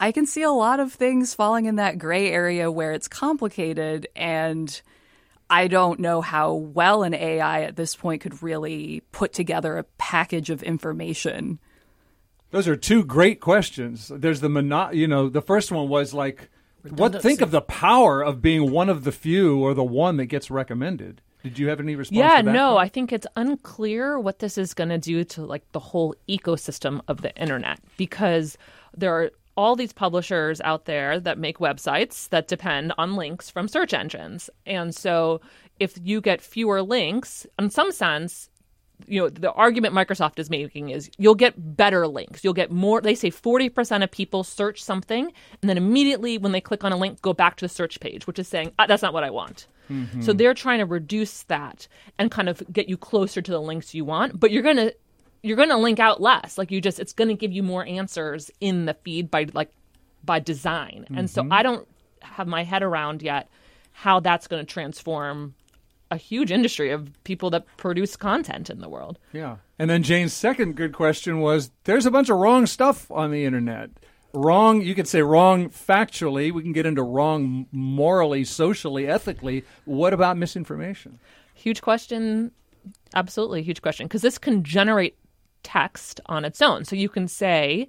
I 0.00 0.10
can 0.10 0.26
see 0.26 0.42
a 0.42 0.50
lot 0.50 0.80
of 0.80 0.92
things 0.92 1.34
falling 1.34 1.66
in 1.66 1.76
that 1.76 1.98
gray 1.98 2.28
area 2.32 2.70
where 2.70 2.90
it's 2.90 3.06
complicated 3.06 4.08
and 4.16 4.82
I 5.48 5.68
don't 5.68 6.00
know 6.00 6.20
how 6.20 6.52
well 6.52 7.04
an 7.04 7.14
AI 7.14 7.62
at 7.62 7.76
this 7.76 7.94
point 7.94 8.22
could 8.22 8.42
really 8.42 9.04
put 9.12 9.32
together 9.34 9.78
a 9.78 9.84
package 9.98 10.50
of 10.50 10.64
information. 10.64 11.60
Those 12.50 12.66
are 12.66 12.74
two 12.74 13.04
great 13.04 13.40
questions. 13.40 14.10
There's 14.12 14.40
the 14.40 14.48
mono- 14.48 14.90
you 14.90 15.06
know, 15.06 15.28
the 15.28 15.42
first 15.42 15.70
one 15.70 15.88
was 15.88 16.12
like 16.12 16.50
what 16.90 17.22
think 17.22 17.40
of 17.40 17.50
the 17.50 17.60
power 17.60 18.22
of 18.22 18.42
being 18.42 18.70
one 18.70 18.88
of 18.88 19.04
the 19.04 19.12
few 19.12 19.58
or 19.58 19.74
the 19.74 19.84
one 19.84 20.16
that 20.16 20.26
gets 20.26 20.50
recommended? 20.50 21.22
Did 21.42 21.58
you 21.58 21.68
have 21.68 21.78
any 21.78 21.94
response? 21.94 22.18
Yeah, 22.18 22.40
no, 22.40 22.76
I 22.76 22.88
think 22.88 23.12
it's 23.12 23.26
unclear 23.36 24.18
what 24.18 24.40
this 24.40 24.58
is 24.58 24.74
going 24.74 24.88
to 24.88 24.98
do 24.98 25.22
to 25.24 25.44
like 25.44 25.70
the 25.72 25.78
whole 25.78 26.14
ecosystem 26.28 27.00
of 27.06 27.22
the 27.22 27.34
internet 27.40 27.78
because 27.96 28.58
there 28.96 29.14
are 29.14 29.30
all 29.56 29.76
these 29.76 29.92
publishers 29.92 30.60
out 30.62 30.84
there 30.84 31.18
that 31.20 31.38
make 31.38 31.58
websites 31.58 32.28
that 32.30 32.48
depend 32.48 32.92
on 32.98 33.16
links 33.16 33.48
from 33.48 33.68
search 33.68 33.94
engines. 33.94 34.50
And 34.66 34.94
so 34.94 35.40
if 35.78 35.96
you 36.02 36.20
get 36.20 36.40
fewer 36.40 36.82
links, 36.82 37.46
in 37.58 37.70
some 37.70 37.92
sense, 37.92 38.50
you 39.06 39.20
know 39.20 39.28
the 39.28 39.52
argument 39.52 39.94
Microsoft 39.94 40.38
is 40.38 40.50
making 40.50 40.90
is 40.90 41.10
you'll 41.18 41.34
get 41.34 41.76
better 41.76 42.06
links. 42.06 42.42
You'll 42.44 42.54
get 42.54 42.70
more. 42.70 43.00
They 43.00 43.14
say 43.14 43.30
forty 43.30 43.68
percent 43.68 44.04
of 44.04 44.10
people 44.10 44.44
search 44.44 44.82
something 44.82 45.32
and 45.62 45.68
then 45.68 45.76
immediately 45.76 46.38
when 46.38 46.52
they 46.52 46.60
click 46.60 46.84
on 46.84 46.92
a 46.92 46.96
link, 46.96 47.22
go 47.22 47.32
back 47.32 47.56
to 47.56 47.64
the 47.64 47.68
search 47.68 48.00
page, 48.00 48.26
which 48.26 48.38
is 48.38 48.48
saying 48.48 48.72
ah, 48.78 48.86
that's 48.86 49.02
not 49.02 49.12
what 49.12 49.24
I 49.24 49.30
want. 49.30 49.66
Mm-hmm. 49.90 50.22
So 50.22 50.32
they're 50.32 50.54
trying 50.54 50.80
to 50.80 50.86
reduce 50.86 51.44
that 51.44 51.86
and 52.18 52.30
kind 52.30 52.48
of 52.48 52.62
get 52.72 52.88
you 52.88 52.96
closer 52.96 53.40
to 53.40 53.50
the 53.50 53.60
links 53.60 53.94
you 53.94 54.04
want, 54.04 54.38
but 54.38 54.50
you're 54.50 54.62
gonna 54.62 54.92
you're 55.42 55.56
gonna 55.56 55.78
link 55.78 56.00
out 56.00 56.20
less. 56.20 56.58
Like 56.58 56.70
you 56.70 56.80
just 56.80 56.98
it's 56.98 57.12
gonna 57.12 57.34
give 57.34 57.52
you 57.52 57.62
more 57.62 57.84
answers 57.86 58.50
in 58.60 58.86
the 58.86 58.94
feed 58.94 59.30
by 59.30 59.46
like 59.52 59.70
by 60.24 60.40
design. 60.40 61.04
Mm-hmm. 61.04 61.18
And 61.18 61.30
so 61.30 61.42
mm-hmm. 61.42 61.52
I 61.52 61.62
don't 61.62 61.86
have 62.22 62.46
my 62.46 62.64
head 62.64 62.82
around 62.82 63.22
yet 63.22 63.48
how 63.92 64.20
that's 64.20 64.46
going 64.46 64.64
to 64.64 64.70
transform 64.70 65.54
a 66.10 66.16
huge 66.16 66.52
industry 66.52 66.90
of 66.90 67.12
people 67.24 67.50
that 67.50 67.64
produce 67.76 68.16
content 68.16 68.70
in 68.70 68.80
the 68.80 68.88
world. 68.88 69.18
Yeah. 69.32 69.56
And 69.78 69.90
then 69.90 70.02
Jane's 70.02 70.32
second 70.32 70.76
good 70.76 70.92
question 70.92 71.40
was 71.40 71.70
there's 71.84 72.06
a 72.06 72.10
bunch 72.10 72.28
of 72.28 72.38
wrong 72.38 72.66
stuff 72.66 73.10
on 73.10 73.30
the 73.30 73.44
internet. 73.44 73.90
Wrong, 74.32 74.82
you 74.82 74.94
could 74.94 75.08
say 75.08 75.22
wrong 75.22 75.70
factually. 75.70 76.52
We 76.52 76.62
can 76.62 76.72
get 76.72 76.86
into 76.86 77.02
wrong 77.02 77.66
morally, 77.72 78.44
socially, 78.44 79.08
ethically. 79.08 79.64
What 79.84 80.12
about 80.12 80.36
misinformation? 80.36 81.18
Huge 81.54 81.80
question. 81.80 82.52
Absolutely 83.14 83.62
huge 83.62 83.82
question 83.82 84.06
because 84.06 84.22
this 84.22 84.38
can 84.38 84.62
generate 84.62 85.16
text 85.62 86.20
on 86.26 86.44
its 86.44 86.62
own. 86.62 86.84
So 86.84 86.94
you 86.94 87.08
can 87.08 87.26
say, 87.26 87.88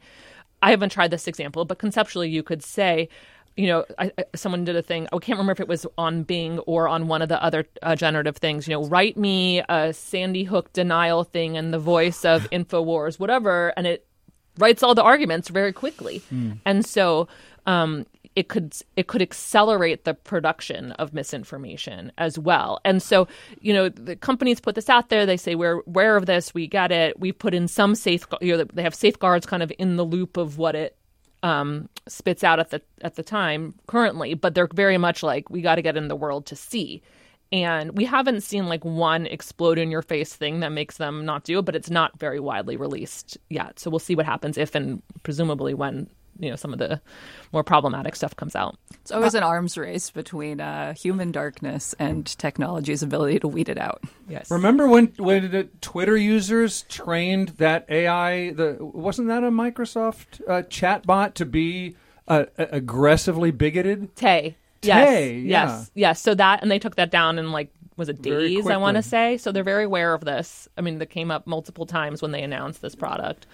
I 0.62 0.72
haven't 0.72 0.92
tried 0.92 1.12
this 1.12 1.28
example, 1.28 1.66
but 1.66 1.78
conceptually 1.78 2.30
you 2.30 2.44
could 2.44 2.64
say, 2.64 3.10
you 3.58 3.68
know, 3.68 3.86
I, 3.98 4.12
I, 4.18 4.26
someone 4.36 4.64
did 4.64 4.76
a 4.76 4.82
thing. 4.82 5.08
I 5.12 5.18
can't 5.18 5.38
remember 5.38 5.52
if 5.52 5.60
it 5.60 5.68
was 5.68 5.86
on 5.98 6.24
Bing 6.24 6.60
or 6.60 6.88
on 6.88 7.08
one 7.08 7.22
of 7.22 7.30
the 7.30 7.44
other 7.44 7.66
uh, 7.82 7.96
generative 7.96 8.38
things. 8.38 8.68
You 8.68 8.76
know, 8.76 8.86
write 8.86 9.18
me 9.18 9.64
a 9.68 9.94
Sandy 9.94 10.44
Hook 10.44 10.72
denial 10.74 11.24
thing 11.24 11.56
in 11.56 11.72
the 11.72 11.80
voice 11.80 12.24
of 12.24 12.44
Infowars, 12.52 13.20
whatever, 13.20 13.74
and 13.76 13.88
it 13.88 14.06
writes 14.60 14.84
all 14.84 14.96
the 14.96 15.04
arguments 15.04 15.50
very 15.50 15.74
quickly. 15.74 16.22
Mm. 16.32 16.60
And 16.66 16.86
so 16.86 17.28
um, 17.66 18.06
it 18.36 18.48
could 18.48 18.76
it 18.96 19.08
could 19.08 19.24
accelerate 19.24 20.06
the 20.06 20.14
production 20.14 20.92
of 20.94 21.12
misinformation 21.12 22.12
as 22.20 22.38
well. 22.38 22.80
And 22.86 23.02
so, 23.02 23.28
you 23.60 23.74
know, 23.74 23.90
the 23.90 24.16
companies 24.16 24.60
put 24.60 24.76
this 24.76 24.90
out 24.90 25.10
there. 25.10 25.26
They 25.26 25.38
say 25.38 25.56
we're 25.56 25.82
aware 25.88 26.16
of 26.16 26.28
this. 26.28 26.54
We 26.54 26.68
get 26.68 26.92
it. 26.92 27.20
We 27.20 27.32
put 27.32 27.56
in 27.56 27.68
some 27.68 27.96
safe. 27.96 28.28
You 28.40 28.58
know, 28.58 28.64
they 28.66 28.84
have 28.84 28.94
safeguards 28.94 29.48
kind 29.48 29.64
of 29.64 29.72
in 29.80 29.96
the 29.96 30.06
loop 30.06 30.38
of 30.38 30.60
what 30.60 30.76
it 30.76 30.96
um, 31.44 31.90
spits 32.08 32.44
out 32.44 32.60
at 32.60 32.70
the 32.70 32.82
at 33.02 33.16
the 33.16 33.24
time 33.24 33.76
currently, 33.88 34.34
but 34.34 34.56
they're 34.56 34.70
very 34.74 34.98
much 34.98 35.24
like 35.24 35.50
we 35.50 35.62
got 35.62 35.76
to 35.76 35.82
get 35.82 35.98
in 35.98 36.08
the 36.08 36.16
world 36.16 36.46
to 36.48 36.56
see. 36.56 37.02
And 37.52 37.96
we 37.96 38.04
haven't 38.04 38.42
seen 38.42 38.68
like 38.68 38.84
one 38.84 39.26
explode 39.26 39.78
in 39.78 39.90
your 39.90 40.02
face 40.02 40.34
thing 40.36 40.60
that 40.60 40.74
makes 40.74 40.98
them 40.98 41.26
not 41.26 41.46
do 41.46 41.60
it, 41.60 41.66
but 41.66 41.76
it's 41.78 41.90
not 41.90 42.20
very 42.20 42.42
widely 42.42 42.76
released 42.76 43.38
yet. 43.50 43.80
So 43.80 43.90
we'll 43.90 44.00
see 44.00 44.16
what 44.16 44.26
happens 44.26 44.58
if 44.58 44.76
and 44.76 45.02
presumably 45.24 45.74
when 45.74 46.10
you 46.40 46.50
know 46.50 46.56
some 46.56 46.74
of 46.74 46.80
the 46.80 47.02
more 47.52 47.64
problematic 47.64 48.16
stuff 48.16 48.36
comes 48.36 48.56
out. 48.56 48.78
It's 49.02 49.12
always 49.12 49.34
an 49.34 49.44
arms 49.44 49.78
race 49.78 50.10
between 50.10 50.60
uh, 50.60 50.94
human 50.94 51.32
darkness 51.32 51.96
and 52.00 52.26
technology's 52.38 53.04
ability 53.04 53.40
to 53.40 53.48
weed 53.48 53.70
it 53.70 53.78
out. 53.78 54.04
Yes. 54.28 54.52
Remember 54.52 54.88
when 54.88 55.14
when 55.18 55.52
the 55.52 55.66
Twitter 55.82 56.18
users 56.18 56.84
trained 56.84 57.50
that 57.58 57.86
AI? 57.90 58.52
The 58.52 58.78
wasn't 58.80 59.28
that 59.30 59.44
a 59.44 59.52
Microsoft 59.52 60.42
uh, 60.48 60.64
chatbot 60.64 61.34
to 61.36 61.46
be 61.46 61.96
uh, 62.28 62.46
aggressively 62.58 63.52
bigoted? 63.52 64.16
Tay. 64.16 64.58
Yes. 64.82 65.08
Tay, 65.08 65.34
yeah. 65.40 65.68
Yes. 65.68 65.92
Yes. 65.94 66.22
So 66.22 66.36
that 66.36 66.62
and 66.62 66.70
they 66.70 66.80
took 66.80 66.96
that 66.96 67.12
down 67.12 67.40
in 67.40 67.52
like 67.52 67.70
was 67.98 68.10
it 68.10 68.22
days 68.22 68.68
I 68.68 68.78
want 68.78 68.96
to 68.98 69.04
say. 69.04 69.38
So 69.38 69.52
they're 69.52 69.64
very 69.64 69.86
aware 69.86 70.14
of 70.14 70.24
this. 70.24 70.70
I 70.78 70.82
mean, 70.82 71.00
that 71.00 71.08
came 71.08 71.32
up 71.32 71.48
multiple 71.48 71.86
times 71.86 72.22
when 72.22 72.32
they 72.32 72.44
announced 72.44 72.82
this 72.82 72.96
product. 72.96 73.48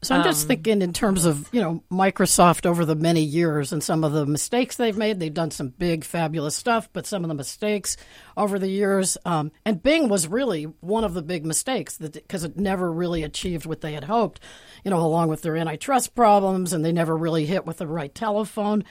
So 0.00 0.14
I'm 0.14 0.22
just 0.22 0.44
um, 0.44 0.48
thinking 0.48 0.80
in 0.80 0.92
terms 0.92 1.24
of 1.24 1.48
you 1.52 1.60
know 1.60 1.82
Microsoft 1.90 2.66
over 2.66 2.84
the 2.84 2.94
many 2.94 3.22
years 3.22 3.72
and 3.72 3.82
some 3.82 4.04
of 4.04 4.12
the 4.12 4.26
mistakes 4.26 4.76
they've 4.76 4.96
made. 4.96 5.18
They've 5.18 5.34
done 5.34 5.50
some 5.50 5.70
big, 5.70 6.04
fabulous 6.04 6.54
stuff, 6.54 6.88
but 6.92 7.04
some 7.04 7.24
of 7.24 7.28
the 7.28 7.34
mistakes 7.34 7.96
over 8.36 8.60
the 8.60 8.68
years. 8.68 9.18
Um, 9.24 9.50
and 9.64 9.82
Bing 9.82 10.08
was 10.08 10.28
really 10.28 10.64
one 10.80 11.02
of 11.02 11.14
the 11.14 11.22
big 11.22 11.44
mistakes 11.44 11.98
because 11.98 12.44
it 12.44 12.56
never 12.56 12.92
really 12.92 13.24
achieved 13.24 13.66
what 13.66 13.80
they 13.80 13.92
had 13.92 14.04
hoped. 14.04 14.40
You 14.84 14.92
know, 14.92 15.00
along 15.00 15.28
with 15.28 15.42
their 15.42 15.56
antitrust 15.56 16.14
problems, 16.14 16.72
and 16.72 16.84
they 16.84 16.92
never 16.92 17.16
really 17.16 17.44
hit 17.46 17.66
with 17.66 17.78
the 17.78 17.86
right 17.88 18.14
telephone. 18.14 18.84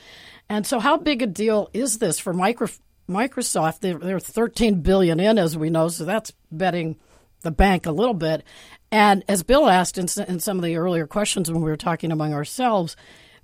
And 0.49 0.67
so, 0.67 0.79
how 0.79 0.97
big 0.97 1.21
a 1.21 1.27
deal 1.27 1.69
is 1.73 1.99
this 1.99 2.19
for 2.19 2.33
micro, 2.33 2.67
Microsoft? 3.09 3.79
They're, 3.79 3.97
they're 3.97 4.19
13 4.19 4.81
billion 4.81 5.21
in, 5.21 5.37
as 5.37 5.57
we 5.57 5.69
know, 5.69 5.87
so 5.87 6.03
that's 6.03 6.33
betting 6.51 6.97
the 7.41 7.51
bank 7.51 7.85
a 7.85 7.91
little 7.91 8.13
bit. 8.13 8.43
And 8.91 9.23
as 9.27 9.43
Bill 9.43 9.67
asked 9.67 9.97
in, 9.97 10.07
in 10.27 10.39
some 10.39 10.57
of 10.57 10.63
the 10.63 10.77
earlier 10.77 11.07
questions 11.07 11.51
when 11.51 11.61
we 11.61 11.69
were 11.69 11.77
talking 11.77 12.11
among 12.11 12.33
ourselves, 12.33 12.95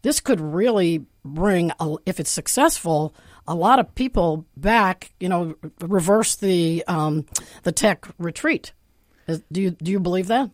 this 0.01 0.19
could 0.19 0.39
really 0.39 1.05
bring, 1.25 1.71
a, 1.79 1.95
if 2.05 2.19
it's 2.19 2.29
successful, 2.29 3.13
a 3.47 3.55
lot 3.55 3.79
of 3.79 3.93
people 3.95 4.45
back. 4.55 5.13
You 5.19 5.29
know, 5.29 5.55
reverse 5.81 6.35
the 6.35 6.83
um, 6.87 7.25
the 7.63 7.71
tech 7.71 8.07
retreat. 8.17 8.73
Do 9.27 9.61
you 9.61 9.71
do 9.71 9.91
you 9.91 9.99
believe 9.99 10.27
that? 10.27 10.49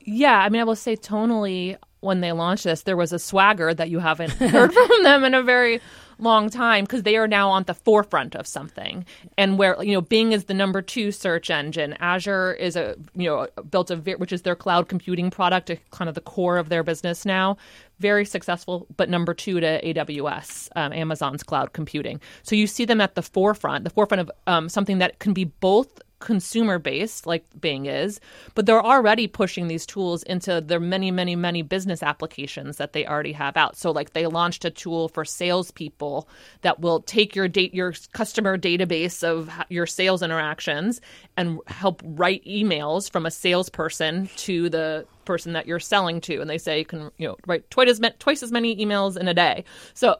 Yeah, 0.00 0.38
I 0.38 0.48
mean, 0.48 0.60
I 0.60 0.64
will 0.64 0.76
say 0.76 0.96
tonally 0.96 1.76
when 2.00 2.20
they 2.20 2.32
launched 2.32 2.64
this, 2.64 2.82
there 2.82 2.96
was 2.96 3.12
a 3.12 3.18
swagger 3.18 3.74
that 3.74 3.90
you 3.90 3.98
haven't 3.98 4.30
heard 4.32 4.72
from 4.72 5.02
them 5.02 5.24
in 5.24 5.34
a 5.34 5.42
very 5.42 5.80
long 6.18 6.50
time 6.50 6.84
because 6.84 7.02
they 7.02 7.16
are 7.16 7.28
now 7.28 7.50
on 7.50 7.64
the 7.64 7.74
forefront 7.74 8.34
of 8.34 8.46
something. 8.46 9.04
And 9.36 9.58
where 9.58 9.82
you 9.82 9.92
know 9.92 10.00
Bing 10.00 10.32
is 10.32 10.44
the 10.44 10.54
number 10.54 10.82
two 10.82 11.12
search 11.12 11.50
engine, 11.50 11.94
Azure 12.00 12.52
is 12.52 12.76
a 12.76 12.96
you 13.14 13.28
know 13.28 13.48
built 13.70 13.90
a 13.90 13.96
which 13.96 14.32
is 14.32 14.42
their 14.42 14.56
cloud 14.56 14.88
computing 14.88 15.30
product, 15.30 15.70
kind 15.90 16.08
of 16.08 16.14
the 16.14 16.20
core 16.20 16.58
of 16.58 16.68
their 16.68 16.82
business 16.82 17.24
now. 17.24 17.56
Very 17.98 18.24
successful, 18.24 18.86
but 18.96 19.08
number 19.08 19.34
two 19.34 19.58
to 19.58 19.82
AWS, 19.82 20.68
um, 20.76 20.92
Amazon's 20.92 21.42
cloud 21.42 21.72
computing. 21.72 22.20
So 22.44 22.54
you 22.54 22.68
see 22.68 22.84
them 22.84 23.00
at 23.00 23.16
the 23.16 23.22
forefront, 23.22 23.82
the 23.84 23.90
forefront 23.90 24.20
of 24.20 24.30
um, 24.46 24.68
something 24.68 24.98
that 24.98 25.18
can 25.18 25.32
be 25.32 25.44
both 25.44 26.00
consumer 26.20 26.78
based 26.78 27.26
like 27.26 27.44
Bing 27.60 27.86
is, 27.86 28.20
but 28.54 28.66
they're 28.66 28.84
already 28.84 29.26
pushing 29.26 29.68
these 29.68 29.86
tools 29.86 30.22
into 30.24 30.60
their 30.60 30.80
many, 30.80 31.10
many, 31.10 31.36
many 31.36 31.62
business 31.62 32.02
applications 32.02 32.76
that 32.76 32.92
they 32.92 33.06
already 33.06 33.32
have 33.32 33.56
out. 33.56 33.76
So, 33.76 33.90
like 33.90 34.12
they 34.12 34.26
launched 34.26 34.64
a 34.64 34.70
tool 34.70 35.08
for 35.08 35.24
salespeople 35.24 36.28
that 36.62 36.80
will 36.80 37.00
take 37.00 37.36
your 37.36 37.48
date, 37.48 37.74
your 37.74 37.94
customer 38.12 38.58
database 38.58 39.22
of 39.22 39.50
your 39.68 39.86
sales 39.86 40.22
interactions 40.22 41.00
and 41.36 41.60
help 41.66 42.02
write 42.04 42.44
emails 42.44 43.10
from 43.10 43.26
a 43.26 43.30
salesperson 43.30 44.28
to 44.36 44.68
the 44.68 45.06
person 45.24 45.52
that 45.52 45.66
you're 45.66 45.78
selling 45.78 46.20
to, 46.22 46.40
and 46.40 46.48
they 46.48 46.58
say 46.58 46.78
you 46.78 46.84
can 46.84 47.10
you 47.18 47.28
know 47.28 47.36
write 47.46 47.70
twice 47.70 47.88
as 47.90 48.00
twice 48.18 48.42
as 48.42 48.50
many 48.50 48.74
emails 48.76 49.16
in 49.16 49.28
a 49.28 49.34
day. 49.34 49.64
So 49.94 50.16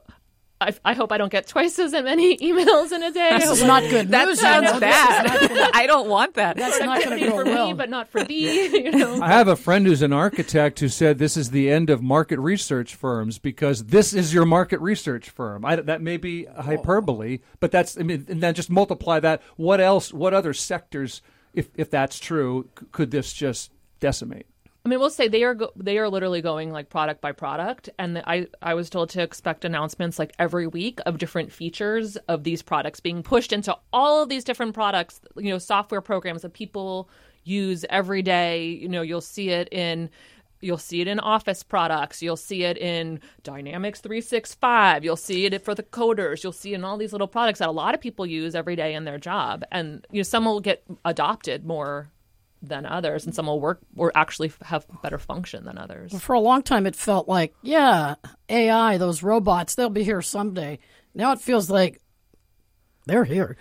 I, 0.61 0.75
I, 0.85 0.95
hope 0.95 1.13
I 1.13 1.19
don't 1.19 1.31
get 1.31 1.47
twice 1.47 1.79
as 1.79 1.93
many 1.93 2.37
emails 2.39 2.91
in 2.91 3.03
a 3.03 3.13
day. 3.13 3.39
That's 3.39 3.63
not 3.63 3.83
good 3.83 4.09
That 4.09 4.37
sounds 4.37 4.81
bad. 4.81 5.71
I 5.75 5.87
don't 5.87 6.09
want 6.09 6.35
that. 6.35 6.57
That's 6.57 6.81
not 6.81 7.03
going 7.05 7.19
to 7.19 7.27
go 7.27 7.37
for 7.37 7.45
well. 7.45 7.69
me, 7.69 7.75
but 7.75 7.89
not 7.91 8.09
for 8.09 8.25
thee. 8.25 8.69
You 8.79 8.93
know? 8.93 9.21
I 9.21 9.29
have 9.29 9.49
a 9.49 9.57
friend 9.57 9.87
who's 9.87 10.03
an 10.03 10.13
architect 10.13 10.81
who 10.81 10.89
said 10.89 11.19
this 11.19 11.37
is 11.37 11.51
the 11.51 11.71
end 11.71 11.91
of 11.91 12.03
market 12.03 12.39
research 12.39 12.95
firms 12.95 13.39
because 13.39 13.87
this 13.87 14.13
is 14.13 14.33
your 14.33 14.45
market 14.45 14.81
research 14.81 15.31
firm. 15.31 15.65
I, 15.65 15.77
that 15.77 16.01
may 16.01 16.17
be 16.17 16.45
hyperbole, 16.45 17.41
but 17.61 17.71
that's 17.71 17.99
I 17.99 18.03
mean, 18.03 18.27
and 18.29 18.43
then 18.43 18.55
just 18.55 18.71
multiply 18.71 19.21
that. 19.21 19.43
What 19.57 19.81
else? 19.81 20.13
What 20.13 20.33
other 20.33 20.55
sectors, 20.55 21.23
if 21.55 21.69
if 21.75 21.91
that's 21.91 22.19
true, 22.19 22.69
could 22.93 23.11
this 23.11 23.33
just 23.33 23.73
decimate? 24.01 24.47
I 24.85 24.89
mean, 24.89 25.01
we'll 25.01 25.11
say 25.11 25.29
they 25.29 25.43
are 25.45 25.55
go- 25.55 25.73
they 25.77 25.99
are 25.99 26.09
literally 26.09 26.41
going 26.41 26.71
like 26.73 26.89
product 26.89 27.21
by 27.21 27.33
product, 27.33 27.91
and 27.99 28.23
I 28.27 28.47
I 28.63 28.75
was 28.75 28.89
told 28.89 29.11
to 29.11 29.23
expect 29.23 29.65
announcements 29.65 30.19
like 30.19 30.33
every 30.39 30.67
week 30.67 31.01
of 31.05 31.19
different 31.19 31.53
features 31.53 32.17
of 32.29 32.45
these 32.45 32.63
products 32.63 33.01
being 33.01 33.23
pushed 33.23 33.53
into 33.53 33.77
all 33.93 34.23
of 34.23 34.29
these 34.29 34.45
different 34.45 34.75
products. 34.75 35.21
You 35.37 35.51
know, 35.51 35.59
software 35.59 36.01
programs 36.01 36.43
that 36.43 36.55
people 36.55 37.11
use 37.45 37.85
every 37.91 38.23
day. 38.23 38.67
You 38.67 38.89
know, 38.89 39.03
you'll 39.03 39.21
see 39.21 39.51
it 39.51 39.69
in 39.73 40.11
you'll 40.61 40.79
see 40.79 41.01
it 41.01 41.07
in 41.07 41.21
office 41.21 41.63
products 41.63 42.21
you'll 42.21 42.37
see 42.37 42.65
it 42.65 42.77
in 42.79 43.21
dynamics 43.43 44.01
365 44.01 45.05
you'll 45.05 45.17
see 45.17 45.47
it 45.47 45.65
for 45.65 45.75
the 45.75 45.83
coders 45.83 46.43
you'll 46.43 46.53
see 46.53 46.73
it 46.73 46.77
in 46.77 46.85
all 46.85 46.97
these 46.97 47.13
little 47.13 47.29
products 47.29 47.61
that 47.61 47.69
a 47.69 47.73
lot 47.73 47.95
of 47.95 48.01
people 48.01 48.27
use 48.27 48.55
every 48.57 48.75
day 48.75 48.95
in 48.95 49.05
their 49.05 49.19
job 49.19 49.65
and 49.71 50.05
you 50.11 50.19
know 50.19 50.25
some 50.25 50.45
will 50.45 50.61
get 50.61 50.83
adopted 51.05 51.65
more 51.65 52.11
than 52.63 52.87
others, 52.87 53.25
and 53.25 53.35
some 53.35 53.47
will 53.47 53.61
work 53.61 53.81
or 53.97 54.13
actually 54.15 54.53
have 54.63 54.87
better 55.03 55.19
function 55.19 55.65
than 55.65 55.79
others. 55.79 56.19
For 56.21 56.35
a 56.35 56.41
long 56.41 56.63
time, 56.63 56.87
it 56.87 56.97
felt 56.97 57.29
like, 57.29 57.55
yeah, 57.63 58.17
AI, 58.49 58.99
those 58.99 59.23
robots, 59.23 59.75
they'll 59.75 59.91
be 59.91 60.05
here 60.05 60.23
someday. 60.23 60.79
Now 61.15 61.33
it 61.33 61.41
feels 61.41 61.71
like 61.71 62.01
they're 63.07 63.25
here 63.25 63.57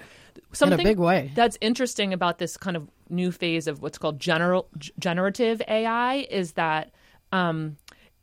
Something 0.53 0.79
in 0.79 0.85
a 0.85 0.89
big 0.89 0.99
way. 0.99 1.31
That's 1.35 1.57
interesting 1.61 2.13
about 2.13 2.37
this 2.37 2.57
kind 2.57 2.77
of 2.77 2.89
new 3.09 3.31
phase 3.31 3.67
of 3.67 3.81
what's 3.81 3.97
called 3.97 4.19
general 4.19 4.69
generative 4.99 5.61
AI 5.67 6.27
is 6.29 6.53
that 6.53 6.91
um, 7.31 7.77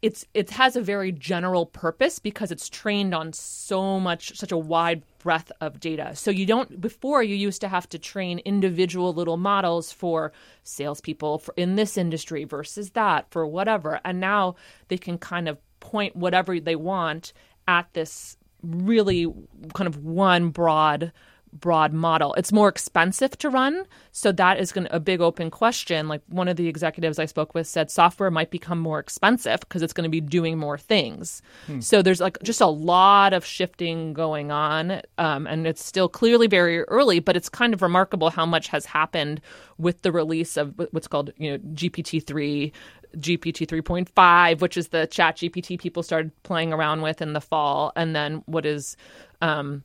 it's 0.04 0.26
it 0.34 0.50
has 0.50 0.76
a 0.76 0.82
very 0.82 1.10
general 1.10 1.64
purpose 1.64 2.18
because 2.18 2.50
it's 2.52 2.68
trained 2.68 3.14
on 3.14 3.32
so 3.32 3.98
much 3.98 4.36
such 4.36 4.52
a 4.52 4.56
wide 4.58 5.02
breadth 5.18 5.50
of 5.62 5.80
data. 5.80 6.14
So 6.14 6.30
you 6.30 6.44
don't 6.44 6.78
before 6.78 7.22
you 7.22 7.34
used 7.34 7.62
to 7.62 7.68
have 7.68 7.88
to 7.88 7.98
train 7.98 8.40
individual 8.40 9.14
little 9.14 9.38
models 9.38 9.92
for 9.92 10.30
salespeople 10.62 11.38
for, 11.38 11.54
in 11.56 11.76
this 11.76 11.96
industry 11.96 12.44
versus 12.44 12.90
that 12.90 13.30
for 13.30 13.46
whatever, 13.46 13.98
and 14.04 14.20
now 14.20 14.56
they 14.88 14.98
can 14.98 15.16
kind 15.16 15.48
of 15.48 15.56
point 15.80 16.14
whatever 16.14 16.60
they 16.60 16.76
want 16.76 17.32
at 17.66 17.90
this 17.94 18.36
really 18.62 19.26
kind 19.72 19.88
of 19.88 20.04
one 20.04 20.50
broad 20.50 21.12
broad 21.54 21.92
model. 21.92 22.34
It's 22.34 22.52
more 22.52 22.68
expensive 22.68 23.38
to 23.38 23.48
run, 23.48 23.86
so 24.12 24.32
that 24.32 24.58
is 24.58 24.72
going 24.72 24.88
a 24.90 25.00
big 25.00 25.20
open 25.20 25.50
question. 25.50 26.08
Like 26.08 26.22
one 26.28 26.48
of 26.48 26.56
the 26.56 26.68
executives 26.68 27.18
I 27.18 27.26
spoke 27.26 27.54
with 27.54 27.66
said 27.66 27.90
software 27.90 28.30
might 28.30 28.50
become 28.50 28.78
more 28.78 28.98
expensive 28.98 29.60
because 29.60 29.82
it's 29.82 29.92
going 29.92 30.04
to 30.04 30.10
be 30.10 30.20
doing 30.20 30.58
more 30.58 30.76
things. 30.76 31.42
Hmm. 31.66 31.80
So 31.80 32.02
there's 32.02 32.20
like 32.20 32.42
just 32.42 32.60
a 32.60 32.66
lot 32.66 33.32
of 33.32 33.44
shifting 33.44 34.12
going 34.12 34.50
on, 34.50 35.00
um, 35.18 35.46
and 35.46 35.66
it's 35.66 35.84
still 35.84 36.08
clearly 36.08 36.46
very 36.46 36.82
early, 36.82 37.20
but 37.20 37.36
it's 37.36 37.48
kind 37.48 37.72
of 37.72 37.82
remarkable 37.82 38.30
how 38.30 38.46
much 38.46 38.68
has 38.68 38.84
happened 38.84 39.40
with 39.78 40.02
the 40.02 40.12
release 40.12 40.56
of 40.56 40.74
what's 40.90 41.08
called 41.08 41.32
you 41.36 41.52
know 41.52 41.58
GPT 41.58 42.24
three. 42.26 42.72
GPT 43.16 43.64
3.5, 43.64 44.60
which 44.60 44.76
is 44.76 44.88
the 44.88 45.06
chat 45.06 45.36
GPT 45.36 45.78
people 45.78 46.02
started 46.02 46.32
playing 46.42 46.72
around 46.72 47.02
with 47.02 47.22
in 47.22 47.32
the 47.32 47.40
fall, 47.40 47.92
and 47.94 48.12
then 48.16 48.42
what 48.46 48.66
is 48.66 48.96
um, 49.40 49.84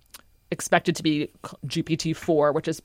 expected 0.52 0.96
to 0.96 1.04
be 1.04 1.30
GPT 1.66 2.16
four, 2.16 2.52
which 2.52 2.68
is 2.68 2.82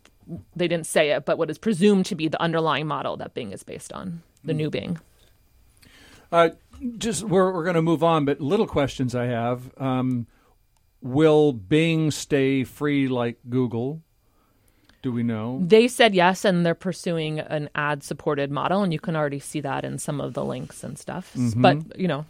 they 0.57 0.69
didn't 0.69 0.87
say 0.87 1.11
it, 1.11 1.25
but 1.25 1.39
what 1.39 1.51
is 1.51 1.59
presumed 1.59 2.07
to 2.07 2.15
be 2.15 2.29
the 2.29 2.41
underlying 2.41 2.87
model 2.87 3.17
that 3.19 3.35
Bing 3.35 3.53
is 3.53 3.63
based 3.63 3.93
on, 3.93 4.23
the 4.45 4.53
mm. 4.53 4.57
new 4.57 4.71
Bing. 4.71 4.99
Uh, 6.33 6.51
just 6.99 7.23
we're 7.23 7.53
we're 7.53 7.65
going 7.65 7.77
to 7.77 7.83
move 7.83 8.03
on, 8.03 8.25
but 8.25 8.41
little 8.41 8.67
questions 8.67 9.15
I 9.15 9.27
have. 9.27 9.71
Um, 9.79 10.27
will 11.01 11.53
Bing 11.53 12.11
stay 12.11 12.65
free 12.65 13.09
like 13.09 13.39
Google? 13.49 14.03
Do 15.03 15.13
we 15.13 15.23
know? 15.23 15.61
They 15.63 15.87
said 15.87 16.15
yes, 16.15 16.47
and 16.47 16.65
they're 16.65 16.75
pursuing 16.75 17.39
an 17.39 17.69
ad 17.75 18.03
supported 18.03 18.51
model, 18.51 18.83
and 18.83 18.91
you 18.91 18.99
can 18.99 19.15
already 19.15 19.39
see 19.39 19.61
that 19.61 19.85
in 19.85 19.99
some 19.99 20.19
of 20.19 20.33
the 20.33 20.43
links 20.43 20.83
and 20.83 20.99
stuff. 20.99 21.35
Mm-hmm. 21.37 21.61
But, 21.61 22.01
you 22.01 22.09
know, 22.09 22.25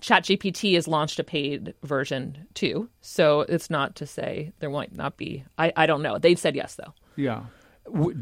ChatGPT 0.00 0.74
has 0.74 0.86
launched 0.88 1.18
a 1.18 1.24
paid 1.24 1.74
version 1.82 2.46
too. 2.54 2.88
So 3.00 3.40
it's 3.42 3.70
not 3.70 3.96
to 3.96 4.06
say 4.06 4.52
there 4.60 4.70
might 4.70 4.94
not 4.94 5.16
be. 5.16 5.44
I, 5.58 5.72
I 5.76 5.86
don't 5.86 6.02
know. 6.02 6.18
They've 6.18 6.38
said 6.38 6.56
yes, 6.56 6.74
though. 6.74 6.94
Yeah. 7.16 7.44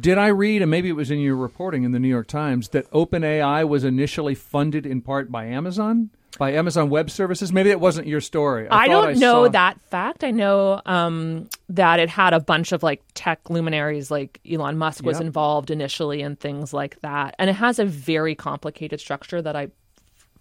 Did 0.00 0.18
I 0.18 0.28
read, 0.28 0.60
and 0.62 0.70
maybe 0.70 0.88
it 0.88 0.96
was 0.96 1.10
in 1.10 1.20
your 1.20 1.36
reporting 1.36 1.84
in 1.84 1.92
the 1.92 2.00
New 2.00 2.08
York 2.08 2.26
Times, 2.26 2.68
that 2.70 2.90
OpenAI 2.90 3.66
was 3.68 3.84
initially 3.84 4.34
funded 4.34 4.86
in 4.86 5.02
part 5.02 5.30
by 5.30 5.46
Amazon? 5.46 6.10
by 6.38 6.52
Amazon 6.52 6.88
Web 6.88 7.10
Services? 7.10 7.52
Maybe 7.52 7.70
it 7.70 7.80
wasn't 7.80 8.06
your 8.06 8.20
story. 8.20 8.68
I, 8.68 8.84
I 8.84 8.88
don't 8.88 9.08
I 9.08 9.12
know 9.12 9.44
saw... 9.44 9.48
that 9.48 9.80
fact. 9.82 10.24
I 10.24 10.30
know 10.30 10.80
um, 10.86 11.48
that 11.68 12.00
it 12.00 12.08
had 12.08 12.32
a 12.32 12.40
bunch 12.40 12.72
of 12.72 12.82
like 12.82 13.02
tech 13.14 13.50
luminaries, 13.50 14.10
like 14.10 14.40
Elon 14.50 14.78
Musk 14.78 15.04
was 15.04 15.18
yep. 15.18 15.26
involved 15.26 15.70
initially 15.70 16.22
and 16.22 16.38
things 16.38 16.72
like 16.72 17.00
that. 17.00 17.34
And 17.38 17.50
it 17.50 17.54
has 17.54 17.78
a 17.78 17.84
very 17.84 18.34
complicated 18.34 19.00
structure 19.00 19.42
that 19.42 19.56
I 19.56 19.68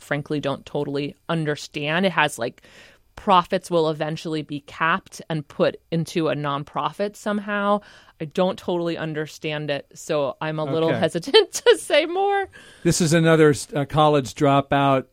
frankly 0.01 0.39
don't 0.39 0.65
totally 0.65 1.15
understand. 1.29 2.05
It 2.05 2.11
has 2.11 2.39
like 2.39 2.63
profits 3.15 3.69
will 3.69 3.89
eventually 3.89 4.41
be 4.41 4.61
capped 4.61 5.21
and 5.29 5.47
put 5.47 5.79
into 5.91 6.29
a 6.29 6.35
nonprofit 6.35 7.15
somehow. 7.15 7.81
I 8.19 8.25
don't 8.25 8.57
totally 8.57 8.97
understand 8.97 9.69
it, 9.69 9.87
so 9.93 10.37
I'm 10.41 10.59
a 10.59 10.65
little 10.65 10.89
okay. 10.89 10.99
hesitant 10.99 11.51
to 11.65 11.77
say 11.77 12.05
more. 12.05 12.47
This 12.83 13.01
is 13.01 13.13
another 13.13 13.53
uh, 13.75 13.85
college 13.85 14.33
dropout 14.35 15.05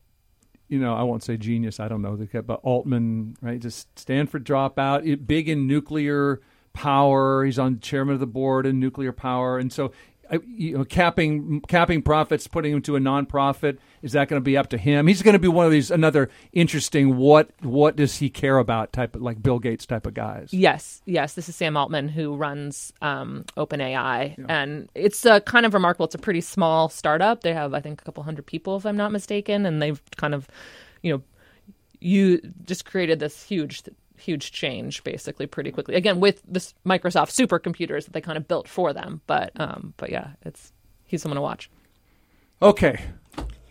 you 0.68 0.78
know, 0.78 0.94
I 0.94 1.02
won't 1.02 1.22
say 1.22 1.36
genius. 1.36 1.80
I 1.80 1.88
don't 1.88 2.02
know, 2.02 2.16
but 2.42 2.60
Altman, 2.62 3.36
right? 3.40 3.58
Just 3.58 3.98
Stanford 3.98 4.44
dropout, 4.44 5.26
big 5.26 5.48
in 5.48 5.66
nuclear 5.66 6.40
power. 6.74 7.44
He's 7.44 7.58
on 7.58 7.80
chairman 7.80 8.14
of 8.14 8.20
the 8.20 8.26
board 8.26 8.66
in 8.66 8.78
nuclear 8.78 9.12
power, 9.12 9.58
and 9.58 9.72
so 9.72 9.92
you 10.46 10.78
know, 10.78 10.84
capping 10.84 11.60
capping 11.62 12.02
profits, 12.02 12.46
putting 12.46 12.72
him 12.72 12.82
to 12.82 12.96
a 12.96 13.00
nonprofit. 13.00 13.78
Is 14.02 14.12
that 14.12 14.28
going 14.28 14.40
to 14.40 14.44
be 14.44 14.56
up 14.56 14.68
to 14.70 14.78
him? 14.78 15.06
He's 15.06 15.22
going 15.22 15.34
to 15.34 15.38
be 15.38 15.48
one 15.48 15.66
of 15.66 15.72
these 15.72 15.90
another 15.90 16.30
interesting. 16.52 17.16
What 17.16 17.50
what 17.60 17.96
does 17.96 18.16
he 18.18 18.28
care 18.30 18.58
about? 18.58 18.92
Type 18.92 19.16
of, 19.16 19.22
like 19.22 19.42
Bill 19.42 19.58
Gates 19.58 19.86
type 19.86 20.06
of 20.06 20.14
guys. 20.14 20.52
Yes, 20.52 21.02
yes. 21.06 21.34
This 21.34 21.48
is 21.48 21.56
Sam 21.56 21.76
Altman 21.76 22.08
who 22.08 22.36
runs 22.36 22.92
um, 23.00 23.44
OpenAI, 23.56 24.36
yeah. 24.38 24.44
and 24.48 24.88
it's 24.94 25.24
a 25.24 25.40
kind 25.40 25.66
of 25.66 25.74
remarkable. 25.74 26.06
It's 26.06 26.14
a 26.14 26.18
pretty 26.18 26.40
small 26.40 26.88
startup. 26.88 27.42
They 27.42 27.52
have 27.54 27.74
I 27.74 27.80
think 27.80 28.00
a 28.00 28.04
couple 28.04 28.22
hundred 28.22 28.46
people, 28.46 28.76
if 28.76 28.86
I'm 28.86 28.96
not 28.96 29.12
mistaken, 29.12 29.66
and 29.66 29.80
they've 29.80 30.00
kind 30.16 30.34
of, 30.34 30.48
you 31.02 31.12
know, 31.12 31.22
you 32.00 32.40
just 32.64 32.84
created 32.84 33.18
this 33.18 33.42
huge 33.42 33.82
huge 34.18 34.52
change 34.52 35.02
basically 35.04 35.46
pretty 35.46 35.70
quickly. 35.70 35.94
Again, 35.94 36.20
with 36.20 36.42
this 36.46 36.74
Microsoft 36.86 37.30
supercomputers 37.30 38.04
that 38.04 38.12
they 38.12 38.20
kind 38.20 38.36
of 38.36 38.48
built 38.48 38.68
for 38.68 38.92
them. 38.92 39.20
But 39.26 39.52
um, 39.56 39.94
but 39.96 40.10
yeah, 40.10 40.30
it's 40.42 40.72
he's 41.04 41.22
someone 41.22 41.36
to 41.36 41.42
watch. 41.42 41.70
Okay. 42.60 43.00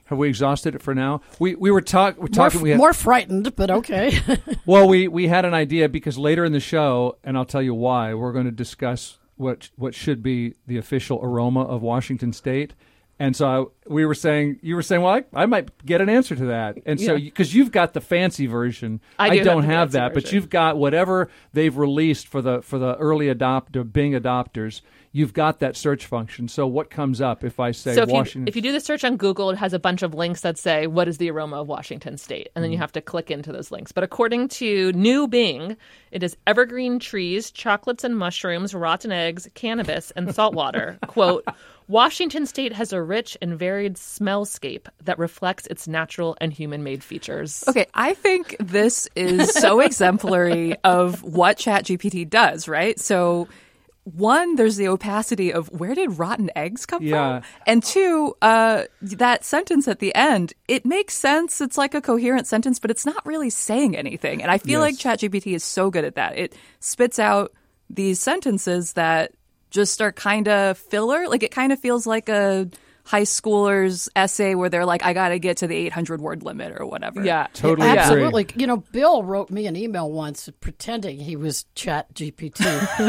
Have 0.05 0.17
we 0.17 0.29
exhausted 0.29 0.73
it 0.73 0.81
for 0.81 0.95
now? 0.95 1.21
We 1.37 1.55
we 1.55 1.69
were, 1.69 1.81
talk, 1.81 2.17
we're 2.17 2.27
talking. 2.27 2.59
More, 2.59 2.63
we 2.63 2.69
had, 2.69 2.77
more 2.77 2.93
frightened, 2.93 3.53
but 3.57 3.69
okay. 3.69 4.17
well, 4.65 4.87
we 4.87 5.09
we 5.09 5.27
had 5.27 5.43
an 5.43 5.53
idea 5.53 5.89
because 5.89 6.17
later 6.17 6.45
in 6.45 6.53
the 6.53 6.61
show, 6.61 7.17
and 7.25 7.37
I'll 7.37 7.45
tell 7.45 7.61
you 7.61 7.73
why. 7.73 8.13
We're 8.13 8.31
going 8.31 8.45
to 8.45 8.51
discuss 8.51 9.17
what 9.35 9.69
what 9.75 9.93
should 9.93 10.23
be 10.23 10.53
the 10.65 10.77
official 10.77 11.19
aroma 11.21 11.63
of 11.63 11.81
Washington 11.81 12.31
State, 12.31 12.73
and 13.19 13.35
so 13.35 13.71
we 13.87 14.05
were 14.05 14.13
saying, 14.13 14.59
you 14.61 14.75
were 14.75 14.83
saying, 14.83 15.01
well, 15.01 15.15
I, 15.15 15.23
I 15.33 15.45
might 15.47 15.85
get 15.85 16.01
an 16.01 16.09
answer 16.09 16.35
to 16.35 16.45
that. 16.47 16.77
And 16.85 17.01
so, 17.01 17.17
because 17.17 17.53
yeah. 17.53 17.59
you've 17.59 17.71
got 17.71 17.93
the 17.93 18.01
fancy 18.01 18.45
version, 18.45 19.01
I, 19.17 19.29
do 19.29 19.41
I 19.41 19.43
don't 19.43 19.63
have, 19.63 19.73
have 19.73 19.91
that, 19.93 20.13
version. 20.13 20.23
but 20.23 20.31
you've 20.33 20.49
got 20.49 20.77
whatever 20.77 21.29
they've 21.53 21.75
released 21.75 22.27
for 22.27 22.41
the 22.41 22.61
for 22.61 22.77
the 22.77 22.95
early 22.97 23.33
adopter 23.33 23.91
Bing 23.91 24.11
adopters. 24.11 24.81
You've 25.13 25.33
got 25.33 25.61
that 25.61 25.75
search 25.75 26.05
function. 26.05 26.47
So, 26.47 26.67
what 26.67 26.91
comes 26.91 27.21
up 27.21 27.43
if 27.43 27.59
I 27.59 27.71
say 27.71 27.95
so 27.95 28.03
if 28.03 28.09
Washington? 28.09 28.41
You, 28.41 28.49
if 28.49 28.55
you 28.55 28.61
do 28.61 28.71
the 28.71 28.79
search 28.79 29.03
on 29.03 29.17
Google, 29.17 29.49
it 29.49 29.57
has 29.57 29.73
a 29.73 29.79
bunch 29.79 30.03
of 30.03 30.13
links 30.13 30.41
that 30.41 30.59
say 30.59 30.85
what 30.85 31.07
is 31.07 31.17
the 31.17 31.31
aroma 31.31 31.61
of 31.61 31.67
Washington 31.67 32.17
State, 32.17 32.49
and 32.53 32.63
then 32.63 32.69
mm-hmm. 32.69 32.73
you 32.73 32.79
have 32.79 32.91
to 32.91 33.01
click 33.01 33.31
into 33.31 33.51
those 33.51 33.71
links. 33.71 33.91
But 33.91 34.03
according 34.03 34.49
to 34.49 34.91
New 34.91 35.27
Bing, 35.27 35.75
it 36.11 36.21
is 36.21 36.37
evergreen 36.45 36.99
trees, 36.99 37.49
chocolates 37.49 38.03
and 38.03 38.15
mushrooms, 38.15 38.75
rotten 38.75 39.11
eggs, 39.11 39.49
cannabis, 39.55 40.11
and 40.11 40.35
saltwater. 40.35 40.99
Quote. 41.07 41.45
Washington 41.87 42.45
state 42.45 42.73
has 42.73 42.91
a 42.91 43.01
rich 43.01 43.37
and 43.41 43.57
varied 43.57 43.95
smellscape 43.95 44.87
that 45.03 45.17
reflects 45.17 45.65
its 45.67 45.87
natural 45.87 46.35
and 46.41 46.51
human 46.51 46.83
made 46.83 47.03
features. 47.03 47.63
Okay, 47.67 47.85
I 47.93 48.13
think 48.13 48.55
this 48.59 49.07
is 49.15 49.53
so 49.53 49.79
exemplary 49.81 50.75
of 50.83 51.23
what 51.23 51.57
ChatGPT 51.57 52.29
does, 52.29 52.67
right? 52.67 52.99
So 52.99 53.47
one, 54.03 54.55
there's 54.55 54.77
the 54.77 54.87
opacity 54.87 55.51
of 55.51 55.69
where 55.69 55.93
did 55.93 56.17
rotten 56.17 56.49
eggs 56.55 56.85
come 56.85 57.03
yeah. 57.03 57.41
from? 57.41 57.49
And 57.65 57.83
two, 57.83 58.35
uh, 58.41 58.83
that 59.01 59.43
sentence 59.43 59.87
at 59.87 59.99
the 59.99 60.15
end, 60.15 60.53
it 60.67 60.85
makes 60.85 61.13
sense. 61.13 61.59
It's 61.59 61.77
like 61.77 61.93
a 61.93 62.01
coherent 62.01 62.47
sentence, 62.47 62.79
but 62.79 62.89
it's 62.89 63.05
not 63.05 63.25
really 63.25 63.49
saying 63.49 63.97
anything. 63.97 64.41
And 64.41 64.49
I 64.49 64.59
feel 64.59 64.85
yes. 64.85 65.03
like 65.05 65.19
ChatGPT 65.19 65.53
is 65.53 65.63
so 65.63 65.89
good 65.89 66.05
at 66.05 66.15
that. 66.15 66.37
It 66.37 66.55
spits 66.79 67.19
out 67.19 67.51
these 67.89 68.21
sentences 68.21 68.93
that 68.93 69.31
just 69.69 70.01
are 70.01 70.11
kind 70.11 70.47
of 70.47 70.77
filler. 70.77 71.27
Like 71.27 71.43
it 71.43 71.51
kind 71.51 71.71
of 71.71 71.79
feels 71.79 72.07
like 72.07 72.29
a 72.29 72.69
high 73.07 73.23
schooler's 73.23 74.09
essay 74.17 74.53
where 74.53 74.67
they're 74.67 74.85
like, 74.85 75.01
I 75.03 75.13
got 75.13 75.29
to 75.29 75.39
get 75.39 75.57
to 75.57 75.67
the 75.67 75.75
800 75.75 76.19
word 76.19 76.43
limit 76.43 76.73
or 76.77 76.85
whatever. 76.85 77.23
Yeah, 77.23 77.47
totally. 77.53 77.87
Absolutely. 77.87 78.41
Agree. 78.43 78.61
You 78.61 78.67
know, 78.67 78.77
Bill 78.77 79.23
wrote 79.23 79.49
me 79.49 79.65
an 79.65 79.77
email 79.77 80.11
once 80.11 80.49
pretending 80.59 81.17
he 81.17 81.37
was 81.37 81.65
Chat 81.73 82.13
GPT. 82.13 82.65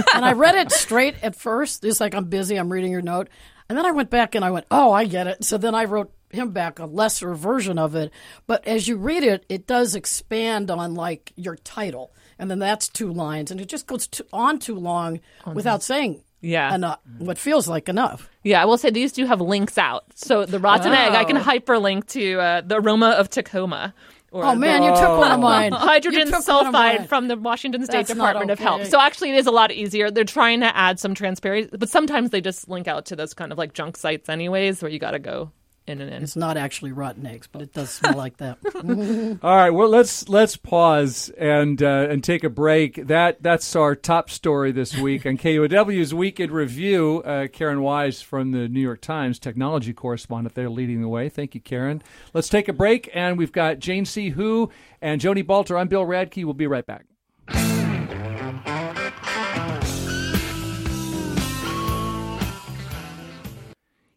and 0.15 0.25
I 0.25 0.33
read 0.33 0.55
it 0.55 0.71
straight 0.71 1.17
at 1.25 1.35
first. 1.35 1.85
It's 1.85 2.01
like, 2.01 2.15
I'm 2.15 2.27
busy, 2.27 2.57
I'm 2.57 2.73
reading 2.73 2.93
your 2.93 3.03
note. 3.03 3.29
And 3.69 3.77
then 3.77 3.85
I 3.85 3.91
went 3.91 4.09
back 4.09 4.37
and 4.37 4.45
I 4.45 4.53
went, 4.53 4.67
oh, 4.71 4.93
I 4.93 5.05
get 5.05 5.27
it. 5.27 5.43
So 5.45 5.59
then 5.59 5.75
I 5.75 5.85
wrote 5.85 6.13
him 6.31 6.53
back 6.53 6.79
a 6.79 6.87
lesser 6.87 7.35
version 7.35 7.77
of 7.77 7.97
it. 7.97 8.13
But 8.47 8.69
as 8.69 8.87
you 8.87 8.99
read 8.99 9.25
it, 9.25 9.45
it 9.49 9.67
does 9.67 9.97
expand 9.97 10.71
on 10.71 10.95
like 10.95 11.33
your 11.35 11.57
title. 11.57 12.13
And 12.39 12.49
then 12.49 12.61
that's 12.61 12.89
two 12.89 13.13
lines. 13.13 13.51
And 13.51 13.61
it 13.61 13.67
just 13.67 13.89
goes 13.89 14.07
to, 14.07 14.27
on 14.33 14.61
too 14.61 14.77
long 14.77 15.19
without 15.55 15.83
saying 15.83 16.23
yeah. 16.41 16.75
Enough, 16.75 17.01
what 17.19 17.39
feels 17.39 17.69
like 17.69 17.89
enough. 17.89 18.29
Yeah, 18.43 18.63
I 18.63 18.65
will 18.65 18.79
say 18.79 18.91
these 18.91 19.13
do 19.13 19.27
have 19.27 19.41
links 19.41 19.79
out. 19.79 20.05
So 20.15 20.45
the 20.47 20.59
rotten 20.59 20.93
oh. 20.93 20.97
egg, 20.97 21.13
I 21.13 21.25
can 21.25 21.37
oh. 21.37 21.43
hyperlink 21.43 22.07
to 22.09 22.41
uh, 22.41 22.61
the 22.61 22.77
aroma 22.77 23.11
of 23.11 23.29
Tacoma. 23.31 23.95
oh 24.33 24.55
man, 24.55 24.83
you 24.83 24.91
took 24.91 25.19
one 25.19 25.33
of 25.33 25.41
mine. 25.41 25.73
Hydrogen 25.89 26.31
sulfide 26.33 27.09
from 27.09 27.29
the 27.29 27.37
Washington 27.37 27.85
State 27.85 28.07
That's 28.07 28.11
Department 28.11 28.51
okay. 28.51 28.53
of 28.53 28.59
Health. 28.59 28.89
So 28.89 29.01
actually, 29.01 29.31
it 29.31 29.37
is 29.37 29.47
a 29.47 29.51
lot 29.51 29.73
easier. 29.73 30.11
They're 30.11 30.25
trying 30.25 30.61
to 30.61 30.77
add 30.77 31.01
some 31.01 31.15
transparency, 31.15 31.77
but 31.77 31.89
sometimes 31.89 32.31
they 32.31 32.41
just 32.41 32.69
link 32.69 32.87
out 32.87 33.07
to 33.07 33.17
those 33.17 33.35
kind 33.35 33.53
of 33.53 33.59
like 33.59 33.73
junk 33.73 33.97
sites, 33.97 34.29
anyways, 34.29 34.83
where 34.83 34.91
you 34.91 34.99
got 34.99 35.13
to 35.13 35.19
go 35.19 35.53
in 35.89 36.01
and 36.01 36.13
in. 36.13 36.23
It's 36.23 36.37
not 36.37 36.57
actually 36.57 36.93
rotten 36.93 37.27
eggs, 37.27 37.49
but 37.51 37.63
it 37.63 37.73
does 37.73 37.91
smell 37.91 38.17
like 38.17 38.37
that. 38.39 38.59
All 39.43 39.57
right, 39.57 39.71
well 39.71 39.89
let's 39.89 40.29
let's 40.29 40.57
pause 40.57 41.31
and 41.39 41.83
uh, 41.83 42.07
and 42.11 42.23
take 42.23 42.45
a 42.45 42.51
break. 42.51 43.07
That 43.07 43.43
that's 43.43 43.75
our 43.75 43.95
top 43.95 44.31
story 44.31 44.73
this 44.73 44.97
week 44.97 45.27
on 45.27 45.39
KUOW's 45.39 46.15
Week 46.15 46.41
in 46.41 46.51
Review. 46.51 47.23
Uh, 47.25 47.49
Karen 47.49 47.79
Weise 47.79 48.23
from 48.23 48.53
the 48.53 48.69
New 48.69 48.81
York 48.81 49.01
Times, 49.01 49.39
technology 49.39 49.93
correspondent, 49.93 50.55
there 50.55 50.71
leading 50.71 51.01
the 51.01 51.09
way. 51.09 51.29
Thank 51.29 51.55
you, 51.55 51.61
Karen. 51.61 52.03
Let's 52.35 52.49
take 52.49 52.69
a 52.69 52.73
break, 52.73 53.11
and 53.15 53.39
we've 53.39 53.53
got 53.53 53.79
Jane 53.79 54.05
C. 54.05 54.31
Hu 54.31 54.71
and 55.01 55.21
Joni 55.21 55.45
Balter. 55.45 55.79
I'm 55.79 55.89
Bill 55.89 56.05
Radke. 56.05 56.45
We'll 56.45 56.55
be 56.55 56.67
right 56.67 56.87
back. 56.87 57.07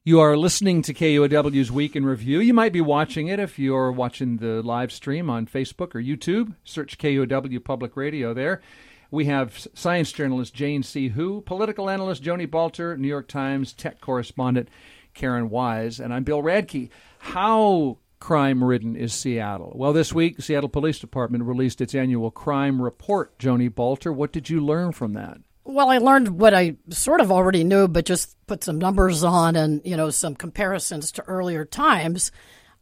You 0.03 0.19
are 0.19 0.35
listening 0.35 0.81
to 0.81 0.95
KUOW's 0.95 1.71
Week 1.71 1.95
in 1.95 2.03
Review. 2.03 2.39
You 2.39 2.55
might 2.55 2.73
be 2.73 2.81
watching 2.81 3.27
it 3.27 3.39
if 3.39 3.59
you're 3.59 3.91
watching 3.91 4.37
the 4.37 4.63
live 4.63 4.91
stream 4.91 5.29
on 5.29 5.45
Facebook 5.45 5.93
or 5.93 6.01
YouTube. 6.01 6.55
Search 6.63 6.97
KUOW 6.97 7.63
Public 7.63 7.95
Radio 7.95 8.33
there. 8.33 8.61
We 9.11 9.25
have 9.25 9.67
science 9.75 10.11
journalist 10.11 10.55
Jane 10.55 10.81
C. 10.81 11.09
Hu, 11.09 11.41
political 11.41 11.87
analyst 11.87 12.23
Joni 12.23 12.47
Balter, 12.47 12.97
New 12.97 13.07
York 13.07 13.27
Times 13.27 13.73
tech 13.73 14.01
correspondent 14.01 14.69
Karen 15.13 15.51
Weise, 15.51 16.03
and 16.03 16.11
I'm 16.11 16.23
Bill 16.23 16.41
Radke. 16.41 16.89
How 17.19 17.99
crime 18.19 18.63
ridden 18.63 18.95
is 18.95 19.13
Seattle? 19.13 19.71
Well, 19.75 19.93
this 19.93 20.11
week, 20.11 20.41
Seattle 20.41 20.67
Police 20.67 20.97
Department 20.97 21.43
released 21.43 21.79
its 21.79 21.93
annual 21.93 22.31
crime 22.31 22.81
report. 22.81 23.37
Joni 23.37 23.69
Balter, 23.69 24.11
what 24.11 24.31
did 24.31 24.49
you 24.49 24.65
learn 24.65 24.93
from 24.93 25.13
that? 25.13 25.41
Well, 25.63 25.89
I 25.89 25.99
learned 25.99 26.39
what 26.39 26.53
I 26.53 26.77
sort 26.89 27.21
of 27.21 27.31
already 27.31 27.63
knew, 27.63 27.87
but 27.87 28.05
just 28.05 28.35
put 28.47 28.63
some 28.63 28.79
numbers 28.79 29.23
on 29.23 29.55
and 29.55 29.81
you 29.85 29.95
know 29.95 30.09
some 30.09 30.35
comparisons 30.35 31.11
to 31.13 31.23
earlier 31.23 31.65
times. 31.65 32.31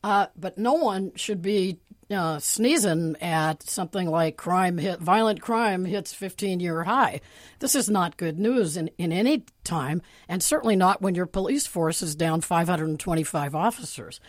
Uh, 0.03 0.27
but 0.37 0.57
no 0.57 0.73
one 0.73 1.11
should 1.15 1.41
be 1.41 1.79
uh, 2.09 2.39
sneezing 2.39 3.15
at 3.21 3.61
something 3.63 4.09
like 4.09 4.37
crime 4.37 4.77
hit, 4.77 4.99
violent 4.99 5.41
crime 5.41 5.85
hits 5.85 6.13
15 6.13 6.59
year 6.59 6.83
high. 6.83 7.21
This 7.59 7.75
is 7.75 7.89
not 7.89 8.17
good 8.17 8.39
news 8.39 8.77
in, 8.77 8.89
in 8.97 9.11
any 9.11 9.43
time, 9.63 10.01
and 10.27 10.41
certainly 10.41 10.75
not 10.75 11.01
when 11.01 11.15
your 11.15 11.25
police 11.25 11.67
force 11.67 12.01
is 12.01 12.15
down 12.15 12.41
525 12.41 13.53
officers. 13.55 14.19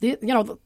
The, 0.00 0.18
you 0.20 0.34
know, 0.34 0.58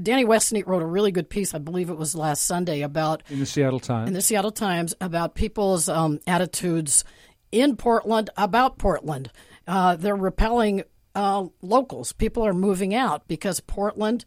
Danny 0.00 0.24
Westneat 0.24 0.66
wrote 0.66 0.82
a 0.82 0.86
really 0.86 1.12
good 1.12 1.30
piece, 1.30 1.54
I 1.54 1.58
believe 1.58 1.90
it 1.90 1.96
was 1.96 2.14
last 2.14 2.44
Sunday, 2.44 2.82
about 2.82 3.22
in 3.28 3.40
the 3.40 3.46
Seattle 3.46 3.80
Times. 3.80 4.08
In 4.08 4.14
the 4.14 4.20
Seattle 4.20 4.50
Times 4.50 4.94
about 5.00 5.34
people's 5.34 5.88
um, 5.88 6.20
attitudes 6.26 7.04
in 7.52 7.76
Portland 7.76 8.30
about 8.36 8.78
Portland. 8.78 9.30
Uh, 9.66 9.96
they're 9.96 10.16
repelling 10.16 10.82
uh, 11.14 11.46
locals. 11.62 12.12
People 12.12 12.46
are 12.46 12.54
moving 12.54 12.94
out 12.94 13.26
because 13.28 13.60
Portland 13.60 14.24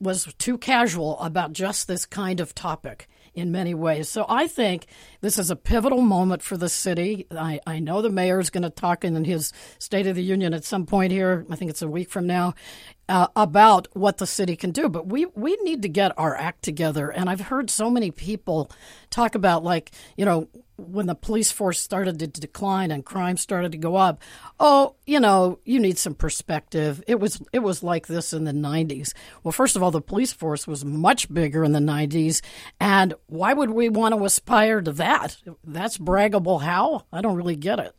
was 0.00 0.32
too 0.38 0.58
casual 0.58 1.18
about 1.20 1.52
just 1.52 1.88
this 1.88 2.04
kind 2.06 2.40
of 2.40 2.54
topic 2.54 3.08
in 3.34 3.50
many 3.50 3.74
ways. 3.74 4.08
So 4.08 4.24
I 4.28 4.46
think 4.46 4.86
this 5.20 5.38
is 5.38 5.50
a 5.50 5.56
pivotal 5.56 6.00
moment 6.00 6.42
for 6.42 6.56
the 6.56 6.68
city. 6.68 7.26
I, 7.30 7.60
I 7.66 7.80
know 7.80 8.00
the 8.00 8.10
mayor 8.10 8.38
is 8.38 8.50
going 8.50 8.62
to 8.62 8.70
talk 8.70 9.04
in 9.04 9.24
his 9.24 9.52
State 9.78 10.06
of 10.06 10.14
the 10.14 10.22
Union 10.22 10.54
at 10.54 10.64
some 10.64 10.86
point 10.86 11.10
here. 11.10 11.44
I 11.50 11.56
think 11.56 11.70
it's 11.70 11.82
a 11.82 11.88
week 11.88 12.10
from 12.10 12.26
now 12.26 12.54
uh, 13.08 13.28
about 13.36 13.88
what 13.92 14.18
the 14.18 14.26
city 14.26 14.56
can 14.56 14.70
do. 14.70 14.88
But 14.88 15.06
we, 15.06 15.26
we 15.26 15.56
need 15.62 15.82
to 15.82 15.88
get 15.88 16.12
our 16.18 16.36
act 16.36 16.62
together. 16.62 17.10
And 17.10 17.28
I've 17.28 17.40
heard 17.42 17.70
so 17.70 17.90
many 17.90 18.10
people 18.10 18.70
talk 19.10 19.34
about, 19.34 19.64
like, 19.64 19.90
you 20.16 20.24
know, 20.24 20.48
when 20.76 21.06
the 21.06 21.14
police 21.14 21.52
force 21.52 21.80
started 21.80 22.18
to 22.18 22.26
decline 22.26 22.90
and 22.90 23.04
crime 23.04 23.36
started 23.36 23.72
to 23.72 23.78
go 23.78 23.96
up, 23.96 24.20
oh, 24.58 24.96
you 25.06 25.20
know, 25.20 25.58
you 25.64 25.78
need 25.78 25.98
some 25.98 26.14
perspective. 26.14 27.02
It 27.06 27.20
was 27.20 27.40
it 27.52 27.60
was 27.60 27.82
like 27.82 28.06
this 28.06 28.32
in 28.32 28.44
the 28.44 28.52
90s. 28.52 29.12
Well, 29.42 29.52
first 29.52 29.76
of 29.76 29.82
all, 29.82 29.90
the 29.90 30.00
police 30.00 30.32
force 30.32 30.66
was 30.66 30.84
much 30.84 31.32
bigger 31.32 31.62
in 31.64 31.72
the 31.72 31.78
90s, 31.78 32.40
and 32.80 33.14
why 33.26 33.52
would 33.52 33.70
we 33.70 33.88
want 33.88 34.14
to 34.14 34.24
aspire 34.24 34.80
to 34.80 34.92
that? 34.92 35.36
That's 35.62 35.98
braggable 35.98 36.62
how? 36.62 37.04
I 37.12 37.20
don't 37.20 37.36
really 37.36 37.56
get 37.56 37.78
it. 37.78 37.94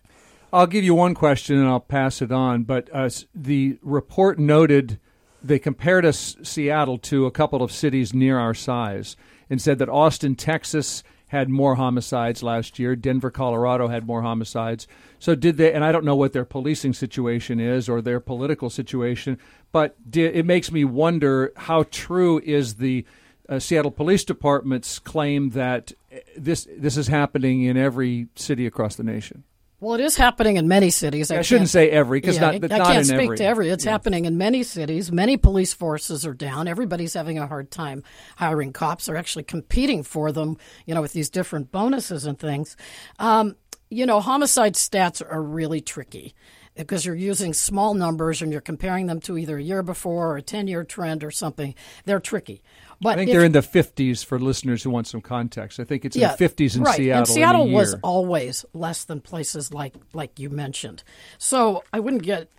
I'll 0.53 0.67
give 0.67 0.83
you 0.83 0.95
one 0.95 1.15
question 1.15 1.57
and 1.57 1.67
I'll 1.67 1.79
pass 1.79 2.21
it 2.21 2.31
on. 2.31 2.63
But 2.63 2.89
uh, 2.93 3.09
the 3.33 3.77
report 3.81 4.39
noted 4.39 4.99
they 5.43 5.59
compared 5.59 6.05
us 6.05 6.35
Seattle 6.43 6.97
to 6.99 7.25
a 7.25 7.31
couple 7.31 7.61
of 7.61 7.71
cities 7.71 8.13
near 8.13 8.39
our 8.39 8.53
size 8.53 9.15
and 9.49 9.61
said 9.61 9.79
that 9.79 9.89
Austin, 9.89 10.35
Texas 10.35 11.03
had 11.27 11.49
more 11.49 11.75
homicides 11.75 12.41
last 12.41 12.79
year. 12.79 12.95
Denver, 12.95 13.31
Colorado 13.31 13.87
had 13.87 14.07
more 14.07 14.21
homicides. 14.21 14.87
So 15.19 15.35
did 15.35 15.57
they? 15.57 15.73
And 15.73 15.83
I 15.83 15.91
don't 15.91 16.05
know 16.05 16.15
what 16.15 16.33
their 16.33 16.45
policing 16.45 16.93
situation 16.93 17.59
is 17.59 17.89
or 17.89 18.01
their 18.01 18.19
political 18.19 18.69
situation, 18.69 19.37
but 19.71 19.95
did, 20.09 20.35
it 20.35 20.45
makes 20.45 20.71
me 20.71 20.85
wonder 20.85 21.51
how 21.55 21.83
true 21.91 22.39
is 22.43 22.75
the 22.75 23.05
uh, 23.47 23.59
Seattle 23.59 23.91
Police 23.91 24.23
Department's 24.23 24.99
claim 24.99 25.51
that 25.51 25.91
uh, 26.13 26.17
this 26.37 26.67
this 26.77 26.97
is 26.97 27.07
happening 27.07 27.63
in 27.63 27.77
every 27.77 28.27
city 28.35 28.65
across 28.65 28.95
the 28.95 29.03
nation. 29.03 29.43
Well, 29.85 29.93
it 29.93 30.01
is 30.01 30.15
happening 30.15 30.57
in 30.57 30.67
many 30.67 30.89
cities. 30.89 31.29
I, 31.29 31.37
I 31.37 31.41
shouldn't 31.43 31.69
say 31.69 31.91
every 31.91 32.19
because 32.19 32.37
yeah, 32.37 32.57
not, 32.57 32.71
I, 32.71 32.77
not 32.77 32.87
can't 32.87 33.05
speak 33.05 33.19
every. 33.19 33.37
to 33.37 33.43
every. 33.45 33.69
It's 33.69 33.85
yeah. 33.85 33.91
happening 33.91 34.25
in 34.25 34.35
many 34.35 34.63
cities. 34.63 35.11
Many 35.11 35.37
police 35.37 35.75
forces 35.75 36.25
are 36.25 36.33
down. 36.33 36.67
Everybody's 36.67 37.13
having 37.13 37.37
a 37.37 37.45
hard 37.45 37.69
time 37.69 38.01
hiring 38.35 38.73
cops. 38.73 39.05
They're 39.05 39.15
actually 39.15 39.43
competing 39.43 40.01
for 40.01 40.31
them, 40.31 40.57
you 40.87 40.95
know, 40.95 41.03
with 41.03 41.13
these 41.13 41.29
different 41.29 41.71
bonuses 41.71 42.25
and 42.25 42.39
things. 42.39 42.75
Um, 43.19 43.57
you 43.91 44.07
know, 44.07 44.21
homicide 44.21 44.73
stats 44.73 45.21
are 45.21 45.43
really 45.43 45.81
tricky 45.81 46.33
because 46.75 47.05
you're 47.05 47.13
using 47.13 47.53
small 47.53 47.93
numbers 47.93 48.41
and 48.41 48.51
you're 48.51 48.61
comparing 48.61 49.05
them 49.05 49.19
to 49.21 49.37
either 49.37 49.57
a 49.57 49.63
year 49.63 49.83
before 49.83 50.31
or 50.31 50.37
a 50.37 50.41
10 50.41 50.67
year 50.67 50.83
trend 50.83 51.23
or 51.23 51.29
something. 51.29 51.75
They're 52.05 52.19
tricky. 52.19 52.63
But 53.05 53.13
I 53.13 53.15
think 53.17 53.29
if, 53.29 53.33
they're 53.33 53.45
in 53.45 53.51
the 53.51 53.59
50s 53.59 54.25
for 54.25 54.39
listeners 54.39 54.81
who 54.83 54.89
want 54.89 55.07
some 55.07 55.21
context. 55.21 55.79
I 55.79 55.83
think 55.83 56.05
it's 56.05 56.15
yeah, 56.15 56.31
in 56.31 56.37
the 56.37 56.49
50s 56.49 56.75
in 56.75 56.83
right. 56.83 56.95
Seattle. 56.95 57.19
And 57.19 57.27
Seattle 57.27 57.69
was 57.69 57.95
always 58.01 58.65
less 58.73 59.05
than 59.05 59.21
places 59.21 59.73
like 59.73 59.93
like 60.13 60.39
you 60.39 60.49
mentioned. 60.49 61.03
So 61.37 61.83
I 61.93 61.99
wouldn't 61.99 62.23
get 62.23 62.49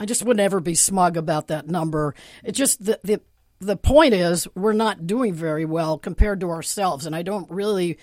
I 0.00 0.06
just 0.06 0.24
wouldn't 0.24 0.40
ever 0.40 0.60
be 0.60 0.74
smug 0.74 1.16
about 1.16 1.48
that 1.48 1.68
number. 1.68 2.14
It 2.42 2.52
just 2.52 2.84
the 2.84 2.98
the 3.04 3.20
the 3.60 3.76
point 3.76 4.14
is 4.14 4.48
we're 4.54 4.72
not 4.72 5.06
doing 5.06 5.32
very 5.32 5.64
well 5.64 5.96
compared 5.96 6.40
to 6.40 6.50
ourselves 6.50 7.06
and 7.06 7.14
I 7.14 7.22
don't 7.22 7.50
really 7.50 7.98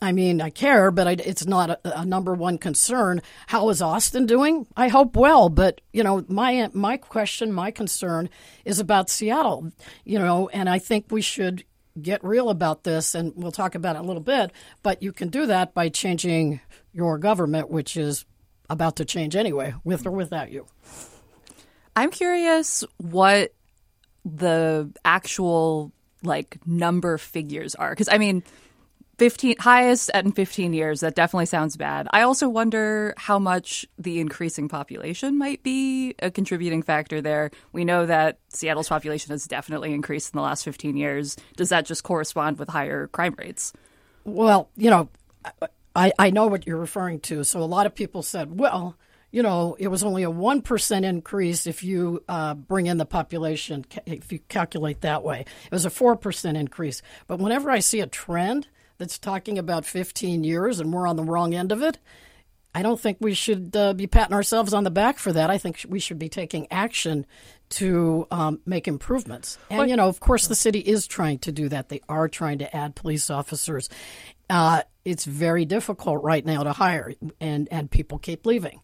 I 0.00 0.12
mean, 0.12 0.40
I 0.40 0.50
care, 0.50 0.90
but 0.90 1.08
I, 1.08 1.12
it's 1.12 1.46
not 1.46 1.70
a, 1.70 2.00
a, 2.00 2.04
number 2.04 2.32
one 2.32 2.58
concern. 2.58 3.20
How 3.48 3.68
is 3.70 3.82
Austin 3.82 4.26
doing? 4.26 4.66
I 4.76 4.88
hope 4.88 5.16
well, 5.16 5.48
but 5.48 5.80
you 5.92 6.04
know, 6.04 6.24
my 6.28 6.70
my 6.72 6.96
question, 6.96 7.52
my 7.52 7.72
concern 7.72 8.30
is 8.64 8.78
about 8.78 9.10
Seattle. 9.10 9.72
You 10.04 10.20
know, 10.20 10.48
and 10.50 10.68
I 10.68 10.78
think 10.78 11.06
we 11.10 11.20
should 11.20 11.64
get 12.00 12.22
real 12.22 12.48
about 12.48 12.84
this, 12.84 13.16
and 13.16 13.32
we'll 13.34 13.50
talk 13.50 13.74
about 13.74 13.96
it 13.96 14.00
a 14.00 14.02
little 14.02 14.22
bit. 14.22 14.52
But 14.84 15.02
you 15.02 15.12
can 15.12 15.28
do 15.30 15.46
that 15.46 15.74
by 15.74 15.88
changing 15.88 16.60
your 16.92 17.18
government, 17.18 17.68
which 17.68 17.96
is 17.96 18.24
about 18.70 18.96
to 18.96 19.04
change 19.04 19.34
anyway, 19.34 19.74
with 19.82 20.06
or 20.06 20.12
without 20.12 20.52
you. 20.52 20.66
I'm 21.96 22.12
curious 22.12 22.84
what 22.98 23.52
the 24.24 24.92
actual 25.04 25.90
like 26.22 26.58
number 26.64 27.18
figures 27.18 27.74
are, 27.74 27.90
because 27.90 28.08
I 28.08 28.18
mean 28.18 28.44
15 29.18 29.56
highest 29.58 30.10
in 30.14 30.32
15 30.32 30.72
years. 30.72 31.00
That 31.00 31.14
definitely 31.14 31.46
sounds 31.46 31.76
bad. 31.76 32.08
I 32.12 32.22
also 32.22 32.48
wonder 32.48 33.14
how 33.16 33.38
much 33.38 33.84
the 33.98 34.20
increasing 34.20 34.68
population 34.68 35.36
might 35.36 35.62
be 35.62 36.14
a 36.20 36.30
contributing 36.30 36.82
factor 36.82 37.20
there. 37.20 37.50
We 37.72 37.84
know 37.84 38.06
that 38.06 38.38
seattle's 38.48 38.88
population 38.88 39.32
has 39.32 39.46
definitely 39.46 39.92
increased 39.92 40.32
in 40.32 40.38
the 40.38 40.42
last 40.42 40.64
15 40.64 40.96
years. 40.96 41.36
Does 41.56 41.70
that 41.70 41.84
just 41.84 42.04
correspond 42.04 42.58
with 42.58 42.68
higher 42.68 43.08
crime 43.08 43.34
rates? 43.38 43.72
Well 44.24 44.68
you 44.76 44.90
know 44.90 45.08
i, 45.96 46.12
I 46.18 46.30
know 46.30 46.46
what 46.46 46.66
you're 46.66 46.76
referring 46.76 47.20
to. 47.20 47.44
So 47.44 47.60
a 47.60 47.64
lot 47.64 47.86
of 47.86 47.94
people 47.94 48.22
said 48.22 48.58
well 48.58 48.96
you 49.30 49.42
know, 49.42 49.76
it 49.78 49.88
was 49.88 50.02
only 50.02 50.22
a 50.22 50.30
1% 50.30 51.02
increase 51.04 51.66
if 51.66 51.84
you 51.84 52.24
uh, 52.30 52.54
bring 52.54 52.86
in 52.86 52.96
the 52.96 53.04
population, 53.04 53.84
if 54.06 54.32
you 54.32 54.38
calculate 54.38 55.02
that 55.02 55.22
way. 55.22 55.40
It 55.66 55.70
was 55.70 55.84
a 55.84 55.90
4% 55.90 56.56
increase. 56.56 57.02
But 57.26 57.38
whenever 57.38 57.70
I 57.70 57.80
see 57.80 58.00
a 58.00 58.06
trend, 58.06 58.68
that's 58.98 59.18
talking 59.18 59.58
about 59.58 59.84
15 59.84 60.44
years 60.44 60.80
and 60.80 60.92
we're 60.92 61.06
on 61.06 61.16
the 61.16 61.24
wrong 61.24 61.54
end 61.54 61.72
of 61.72 61.82
it, 61.82 61.98
I 62.74 62.82
don't 62.82 63.00
think 63.00 63.18
we 63.20 63.34
should 63.34 63.74
uh, 63.74 63.94
be 63.94 64.06
patting 64.06 64.34
ourselves 64.34 64.74
on 64.74 64.84
the 64.84 64.90
back 64.90 65.18
for 65.18 65.32
that. 65.32 65.50
I 65.50 65.58
think 65.58 65.84
we 65.88 65.98
should 65.98 66.18
be 66.18 66.28
taking 66.28 66.70
action 66.70 67.26
to 67.70 68.26
um, 68.30 68.60
make 68.66 68.86
improvements. 68.86 69.58
And, 69.70 69.88
you 69.88 69.96
know, 69.96 70.08
of 70.08 70.20
course, 70.20 70.46
the 70.46 70.54
city 70.54 70.80
is 70.80 71.06
trying 71.06 71.38
to 71.40 71.52
do 71.52 71.68
that. 71.70 71.88
They 71.88 72.00
are 72.08 72.28
trying 72.28 72.58
to 72.58 72.76
add 72.76 72.94
police 72.94 73.30
officers. 73.30 73.88
Uh, 74.50 74.82
it's 75.04 75.24
very 75.24 75.64
difficult 75.64 76.22
right 76.22 76.44
now 76.44 76.62
to 76.62 76.72
hire, 76.72 77.14
and, 77.40 77.68
and 77.70 77.90
people 77.90 78.18
keep 78.18 78.46
leaving. 78.46 78.80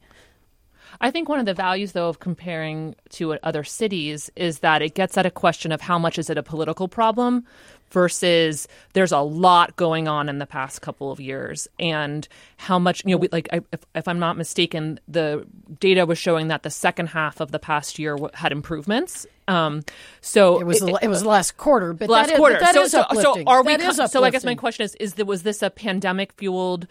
I 1.00 1.10
think 1.10 1.28
one 1.28 1.40
of 1.40 1.46
the 1.46 1.54
values, 1.54 1.92
though, 1.92 2.08
of 2.08 2.20
comparing 2.20 2.94
to 3.10 3.34
other 3.42 3.64
cities 3.64 4.30
is 4.36 4.60
that 4.60 4.82
it 4.82 4.94
gets 4.94 5.16
at 5.16 5.26
a 5.26 5.30
question 5.30 5.72
of 5.72 5.80
how 5.80 5.98
much 5.98 6.18
is 6.18 6.30
it 6.30 6.38
a 6.38 6.42
political 6.42 6.88
problem 6.88 7.44
versus 7.94 8.66
there's 8.92 9.12
a 9.12 9.20
lot 9.20 9.76
going 9.76 10.08
on 10.08 10.28
in 10.28 10.38
the 10.40 10.46
past 10.46 10.82
couple 10.82 11.12
of 11.12 11.20
years 11.20 11.68
and 11.78 12.26
how 12.56 12.76
much 12.76 13.04
you 13.04 13.12
know 13.12 13.18
we, 13.18 13.28
like 13.30 13.48
I, 13.52 13.60
if, 13.72 13.86
if 13.94 14.08
i'm 14.08 14.18
not 14.18 14.36
mistaken 14.36 14.98
the 15.06 15.46
data 15.78 16.04
was 16.04 16.18
showing 16.18 16.48
that 16.48 16.64
the 16.64 16.70
second 16.70 17.06
half 17.06 17.40
of 17.40 17.52
the 17.52 17.60
past 17.60 18.00
year 18.00 18.18
had 18.34 18.50
improvements 18.50 19.26
um, 19.46 19.84
so 20.20 20.60
it 20.60 20.64
was 20.64 20.80
the, 20.80 20.98
it, 21.02 21.08
was 21.08 21.20
the 21.20 21.28
last 21.28 21.58
quarter, 21.58 21.92
but 21.92 22.08
last 22.08 22.30
that 22.30 22.38
quarter. 22.38 22.54
Is, 22.54 22.62
that 22.62 22.72
so, 22.72 22.82
is 22.82 22.90
so, 22.92 23.04
so, 23.12 23.42
are 23.46 23.62
we? 23.62 23.78
so 23.78 24.24
I 24.24 24.30
guess 24.30 24.42
my 24.42 24.54
question 24.54 24.84
is: 24.84 24.94
Is 24.94 25.14
the, 25.14 25.26
was 25.26 25.42
this 25.42 25.60
a 25.60 25.68
pandemic 25.68 26.32
fueled 26.32 26.86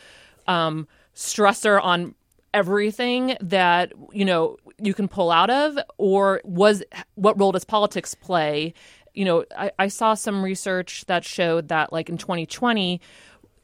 um, 0.45 0.87
stressor 1.15 1.83
on 1.83 2.13
everything 2.53 3.35
that 3.41 3.91
you 4.11 4.23
know 4.23 4.57
you 4.79 4.93
can 4.93 5.07
pull 5.07 5.31
out 5.31 5.49
of, 5.49 5.79
or 5.97 6.41
was 6.43 6.83
what 7.15 7.39
role 7.39 7.51
does 7.51 7.65
politics 7.65 8.13
play 8.13 8.75
you 9.13 9.25
know, 9.25 9.45
I, 9.57 9.71
I 9.77 9.87
saw 9.87 10.13
some 10.13 10.43
research 10.43 11.05
that 11.05 11.23
showed 11.23 11.67
that, 11.69 11.93
like 11.93 12.09
in 12.09 12.17
2020, 12.17 13.01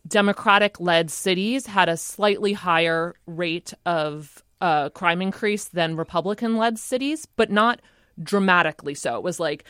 Democratic 0.07 0.79
led 0.79 1.11
cities 1.11 1.65
had 1.65 1.89
a 1.89 1.97
slightly 1.97 2.53
higher 2.53 3.15
rate 3.25 3.73
of 3.85 4.43
uh, 4.61 4.89
crime 4.89 5.21
increase 5.21 5.65
than 5.65 5.95
Republican 5.95 6.57
led 6.57 6.79
cities, 6.79 7.25
but 7.25 7.51
not 7.51 7.81
dramatically 8.21 8.95
so. 8.95 9.15
It 9.15 9.23
was 9.23 9.39
like 9.39 9.63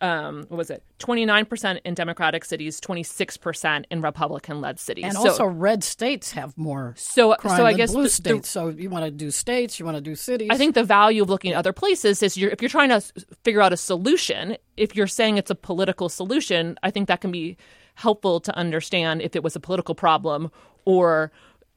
um, 0.00 0.44
what 0.48 0.56
was 0.56 0.70
it? 0.70 0.82
Twenty 0.98 1.24
nine 1.24 1.44
percent 1.44 1.80
in 1.84 1.94
Democratic 1.94 2.44
cities, 2.44 2.80
twenty 2.80 3.02
six 3.02 3.36
percent 3.36 3.86
in 3.90 4.00
Republican 4.00 4.60
led 4.60 4.78
cities. 4.78 5.04
And 5.04 5.14
so, 5.14 5.28
also, 5.28 5.46
red 5.46 5.82
states 5.84 6.32
have 6.32 6.56
more. 6.56 6.94
So, 6.96 7.36
so 7.42 7.66
I 7.66 7.72
guess 7.72 7.92
blue 7.92 8.04
the, 8.04 8.08
states. 8.08 8.48
The, 8.48 8.60
so 8.60 8.68
you 8.68 8.90
want 8.90 9.04
to 9.04 9.10
do 9.10 9.30
states, 9.30 9.78
you 9.78 9.84
want 9.84 9.96
to 9.96 10.00
do 10.00 10.14
cities. 10.14 10.48
I 10.50 10.56
think 10.56 10.74
the 10.74 10.84
value 10.84 11.22
of 11.22 11.30
looking 11.30 11.52
at 11.52 11.56
other 11.56 11.72
places 11.72 12.22
is 12.22 12.36
you're, 12.36 12.50
if 12.50 12.62
you're 12.62 12.68
trying 12.68 12.90
to 12.90 13.00
figure 13.44 13.62
out 13.62 13.72
a 13.72 13.76
solution. 13.76 14.56
If 14.76 14.94
you're 14.94 15.08
saying 15.08 15.38
it's 15.38 15.50
a 15.50 15.56
political 15.56 16.08
solution, 16.08 16.78
I 16.84 16.92
think 16.92 17.08
that 17.08 17.20
can 17.20 17.32
be 17.32 17.56
helpful 17.94 18.38
to 18.38 18.56
understand 18.56 19.22
if 19.22 19.34
it 19.34 19.42
was 19.42 19.56
a 19.56 19.60
political 19.60 19.94
problem 19.94 20.52
or, 20.84 21.32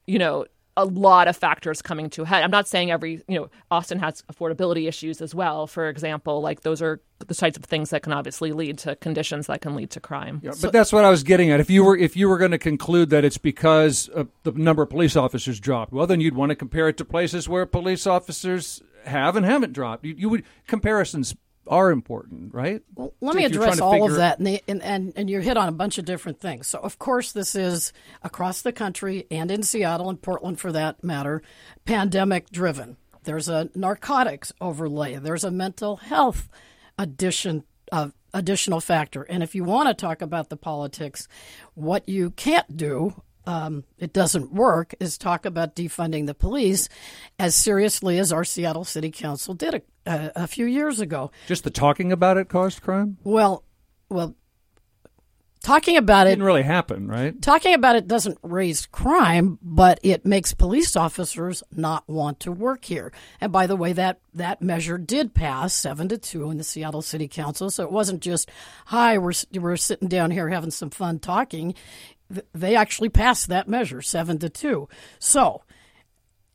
you 0.06 0.20
know, 0.20 0.46
a 0.76 0.84
lot 0.84 1.28
of 1.28 1.36
factors 1.36 1.82
coming 1.82 2.08
to 2.10 2.22
a 2.22 2.26
head. 2.26 2.42
I'm 2.42 2.50
not 2.50 2.66
saying 2.66 2.90
every, 2.90 3.22
you 3.28 3.38
know, 3.38 3.50
Austin 3.70 3.98
has 3.98 4.22
affordability 4.32 4.88
issues 4.88 5.20
as 5.20 5.34
well. 5.34 5.66
For 5.66 5.88
example, 5.88 6.40
like 6.40 6.62
those 6.62 6.80
are 6.80 7.00
the 7.18 7.34
types 7.34 7.56
of 7.56 7.64
things 7.64 7.90
that 7.90 8.02
can 8.02 8.12
obviously 8.12 8.52
lead 8.52 8.78
to 8.78 8.96
conditions 8.96 9.46
that 9.48 9.60
can 9.60 9.76
lead 9.76 9.90
to 9.90 10.00
crime. 10.00 10.40
Yeah, 10.42 10.52
so, 10.52 10.68
but 10.68 10.72
that's 10.72 10.92
what 10.92 11.04
I 11.04 11.10
was 11.10 11.22
getting 11.22 11.50
at. 11.50 11.60
If 11.60 11.68
you 11.68 11.84
were 11.84 11.96
if 11.96 12.16
you 12.16 12.28
were 12.28 12.38
going 12.38 12.50
to 12.52 12.58
conclude 12.58 13.10
that 13.10 13.24
it's 13.24 13.38
because 13.38 14.08
the 14.42 14.52
number 14.52 14.82
of 14.82 14.90
police 14.90 15.14
officers 15.14 15.60
dropped, 15.60 15.92
well, 15.92 16.06
then 16.06 16.20
you'd 16.20 16.34
want 16.34 16.50
to 16.50 16.56
compare 16.56 16.88
it 16.88 16.96
to 16.96 17.04
places 17.04 17.48
where 17.48 17.66
police 17.66 18.06
officers 18.06 18.82
have 19.04 19.36
and 19.36 19.44
haven't 19.44 19.72
dropped. 19.72 20.04
You, 20.04 20.14
you 20.16 20.28
would 20.28 20.44
comparisons 20.66 21.34
are 21.66 21.90
important, 21.90 22.52
right? 22.54 22.82
Well, 22.94 23.14
let 23.20 23.36
me 23.36 23.44
address 23.44 23.80
all 23.80 24.04
of 24.04 24.16
that, 24.16 24.38
and, 24.38 24.46
the, 24.46 24.62
and, 24.66 24.82
and 24.82 25.12
and 25.16 25.30
you 25.30 25.40
hit 25.40 25.56
on 25.56 25.68
a 25.68 25.72
bunch 25.72 25.98
of 25.98 26.04
different 26.04 26.40
things. 26.40 26.66
So, 26.66 26.78
of 26.78 26.98
course, 26.98 27.32
this 27.32 27.54
is 27.54 27.92
across 28.22 28.62
the 28.62 28.72
country 28.72 29.26
and 29.30 29.50
in 29.50 29.62
Seattle 29.62 30.10
and 30.10 30.20
Portland, 30.20 30.60
for 30.60 30.72
that 30.72 31.02
matter, 31.04 31.42
pandemic 31.84 32.50
driven. 32.50 32.96
There's 33.24 33.48
a 33.48 33.70
narcotics 33.74 34.52
overlay. 34.60 35.16
There's 35.16 35.44
a 35.44 35.50
mental 35.50 35.96
health 35.96 36.48
addition 36.98 37.64
of 37.92 38.12
additional 38.34 38.80
factor. 38.80 39.22
And 39.22 39.42
if 39.42 39.54
you 39.54 39.64
want 39.64 39.88
to 39.88 39.94
talk 39.94 40.22
about 40.22 40.48
the 40.48 40.56
politics, 40.56 41.28
what 41.74 42.08
you 42.08 42.30
can't 42.30 42.76
do 42.76 43.22
um, 43.46 43.84
it 43.98 44.12
doesn't 44.12 44.52
work 44.52 44.94
is 45.00 45.18
talk 45.18 45.44
about 45.46 45.74
defunding 45.74 46.26
the 46.26 46.34
police 46.34 46.88
as 47.38 47.54
seriously 47.54 48.18
as 48.18 48.32
our 48.32 48.44
Seattle 48.44 48.84
City 48.84 49.10
Council 49.10 49.54
did 49.54 49.74
a, 49.74 49.82
a, 50.06 50.32
a, 50.36 50.46
few 50.46 50.66
years 50.66 51.00
ago. 51.00 51.30
Just 51.48 51.64
the 51.64 51.70
talking 51.70 52.12
about 52.12 52.36
it 52.36 52.48
caused 52.48 52.82
crime. 52.82 53.18
Well, 53.24 53.64
well, 54.08 54.36
talking 55.62 55.96
about 55.96 56.26
it, 56.26 56.30
it 56.30 56.32
didn't 56.34 56.44
really 56.44 56.62
happen, 56.62 57.08
right? 57.08 57.40
Talking 57.40 57.74
about 57.74 57.96
it 57.96 58.06
doesn't 58.06 58.38
raise 58.42 58.86
crime, 58.86 59.58
but 59.60 59.98
it 60.02 60.24
makes 60.24 60.54
police 60.54 60.94
officers 60.94 61.62
not 61.74 62.08
want 62.08 62.40
to 62.40 62.52
work 62.52 62.84
here. 62.84 63.12
And 63.40 63.50
by 63.50 63.66
the 63.66 63.76
way, 63.76 63.92
that 63.92 64.20
that 64.34 64.62
measure 64.62 64.98
did 64.98 65.34
pass 65.34 65.74
seven 65.74 66.08
to 66.08 66.18
two 66.18 66.50
in 66.50 66.58
the 66.58 66.64
Seattle 66.64 67.02
City 67.02 67.26
Council. 67.26 67.70
So 67.70 67.84
it 67.84 67.92
wasn't 67.92 68.22
just, 68.22 68.50
"Hi, 68.86 69.18
we're 69.18 69.32
we're 69.54 69.76
sitting 69.76 70.08
down 70.08 70.30
here 70.30 70.48
having 70.48 70.70
some 70.70 70.90
fun 70.90 71.18
talking." 71.18 71.74
They 72.52 72.76
actually 72.76 73.08
passed 73.08 73.48
that 73.48 73.68
measure, 73.68 74.02
seven 74.02 74.38
to 74.38 74.48
two. 74.48 74.88
So, 75.18 75.62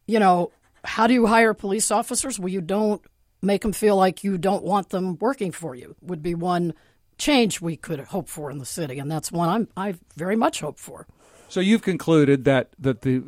you 0.07 0.19
know, 0.19 0.51
how 0.83 1.07
do 1.07 1.13
you 1.13 1.27
hire 1.27 1.53
police 1.53 1.91
officers? 1.91 2.39
Well, 2.39 2.49
you 2.49 2.61
don't 2.61 3.01
make 3.41 3.61
them 3.61 3.73
feel 3.73 3.95
like 3.95 4.23
you 4.23 4.37
don't 4.37 4.63
want 4.63 4.89
them 4.89 5.17
working 5.19 5.51
for 5.51 5.75
you. 5.75 5.95
Would 6.01 6.21
be 6.23 6.35
one 6.35 6.73
change 7.17 7.61
we 7.61 7.75
could 7.75 7.99
hope 7.99 8.29
for 8.29 8.49
in 8.51 8.57
the 8.57 8.65
city, 8.65 8.99
and 8.99 9.11
that's 9.11 9.31
one 9.31 9.49
I'm 9.49 9.67
I 9.75 9.95
very 10.15 10.35
much 10.35 10.61
hope 10.61 10.79
for. 10.79 11.07
So 11.49 11.61
you've 11.61 11.81
concluded 11.81 12.43
that, 12.43 12.71
that 12.77 13.01
the, 13.01 13.23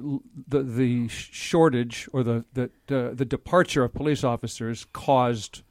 the 0.47 0.63
the 0.63 1.07
shortage 1.07 2.07
or 2.11 2.23
the 2.23 2.45
the 2.53 2.63
uh, 2.89 3.13
the 3.13 3.25
departure 3.25 3.83
of 3.83 3.93
police 3.93 4.23
officers 4.23 4.85
caused 4.91 5.61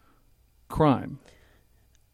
crime. 0.68 1.18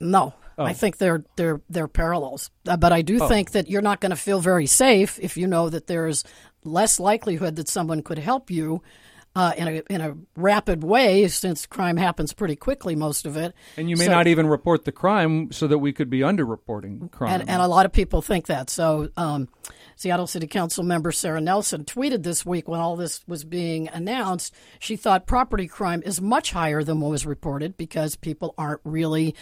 No, 0.00 0.34
Oh. 0.58 0.64
I 0.64 0.72
think 0.72 0.98
they're 0.98 1.24
they're 1.36 1.60
they're 1.68 1.88
parallels. 1.88 2.50
Uh, 2.66 2.76
but 2.76 2.92
I 2.92 3.02
do 3.02 3.22
oh. 3.22 3.28
think 3.28 3.52
that 3.52 3.68
you're 3.68 3.82
not 3.82 4.00
going 4.00 4.10
to 4.10 4.16
feel 4.16 4.40
very 4.40 4.66
safe 4.66 5.18
if 5.20 5.36
you 5.36 5.46
know 5.46 5.68
that 5.68 5.86
there's 5.86 6.24
less 6.64 6.98
likelihood 6.98 7.56
that 7.56 7.68
someone 7.68 8.02
could 8.02 8.18
help 8.18 8.50
you 8.50 8.82
uh, 9.36 9.52
in 9.56 9.68
a 9.68 9.82
in 9.90 10.00
a 10.00 10.16
rapid 10.36 10.84
way, 10.84 11.26
since 11.28 11.66
crime 11.66 11.96
happens 11.96 12.32
pretty 12.32 12.56
quickly, 12.56 12.94
most 12.94 13.26
of 13.26 13.36
it. 13.36 13.52
And 13.76 13.90
you 13.90 13.96
may 13.96 14.06
so, 14.06 14.12
not 14.12 14.26
even 14.26 14.46
report 14.46 14.84
the 14.84 14.92
crime, 14.92 15.50
so 15.50 15.66
that 15.66 15.78
we 15.78 15.92
could 15.92 16.08
be 16.08 16.20
underreporting 16.20 17.10
crime. 17.10 17.40
And, 17.40 17.50
and 17.50 17.62
a 17.62 17.66
lot 17.66 17.86
of 17.86 17.92
people 17.92 18.22
think 18.22 18.46
that. 18.46 18.70
So. 18.70 19.08
Um, 19.16 19.48
Seattle 19.96 20.26
City 20.26 20.46
Council 20.46 20.84
member 20.84 21.12
Sara 21.12 21.40
Nelson 21.40 21.84
tweeted 21.84 22.22
this 22.22 22.44
week 22.44 22.68
when 22.68 22.80
all 22.80 22.96
this 22.96 23.22
was 23.26 23.44
being 23.44 23.88
announced. 23.88 24.54
She 24.78 24.96
thought 24.96 25.26
property 25.26 25.66
crime 25.66 26.02
is 26.04 26.20
much 26.20 26.52
higher 26.52 26.82
than 26.82 27.00
what 27.00 27.10
was 27.10 27.26
reported 27.26 27.76
because 27.76 28.16
people 28.16 28.54
aren't 28.58 28.80
really 28.84 29.34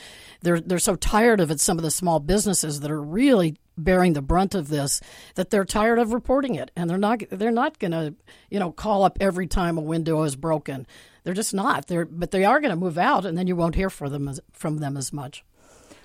they're 0.43 0.61
they're 0.61 0.79
so 0.79 0.97
tired 0.97 1.41
of 1.41 1.51
it. 1.51 1.61
Some 1.61 1.79
of 1.79 1.85
the 1.85 1.91
small 1.91 2.21
businesses 2.21 2.81
that 2.81 2.91
are 2.91 3.03
really 3.03 3.57
bearing 3.77 4.13
the 4.13 4.23
brunt 4.23 4.55
of 4.55 4.69
this 4.69 5.01
that 5.35 5.51
they're 5.51 5.65
tired 5.65 5.99
of 5.99 6.13
reporting 6.13 6.55
it 6.55 6.71
and 6.77 6.91
they're 6.91 6.99
not 6.99 7.23
they're 7.31 7.51
not 7.51 7.79
going 7.79 7.93
to 7.93 8.15
you 8.51 8.59
know 8.59 8.71
call 8.71 9.03
up 9.03 9.17
every 9.21 9.47
time 9.47 9.79
a 9.79 9.81
window 9.83 10.23
is 10.25 10.37
broken 10.37 10.87
they're 11.25 11.33
just 11.33 11.55
not 11.55 11.87
they're 11.87 12.05
but 12.05 12.33
they 12.33 12.45
are 12.45 12.61
going 12.61 12.71
to 12.71 12.77
move 12.77 12.99
out 12.99 13.25
and 13.25 13.37
then 13.37 13.47
you 13.47 13.57
won't 13.57 13.75
hear 13.75 13.89
for 13.89 14.11
them 14.11 14.29
as, 14.29 14.41
from 14.53 14.79
them 14.79 14.97
as 14.97 15.13
much 15.13 15.43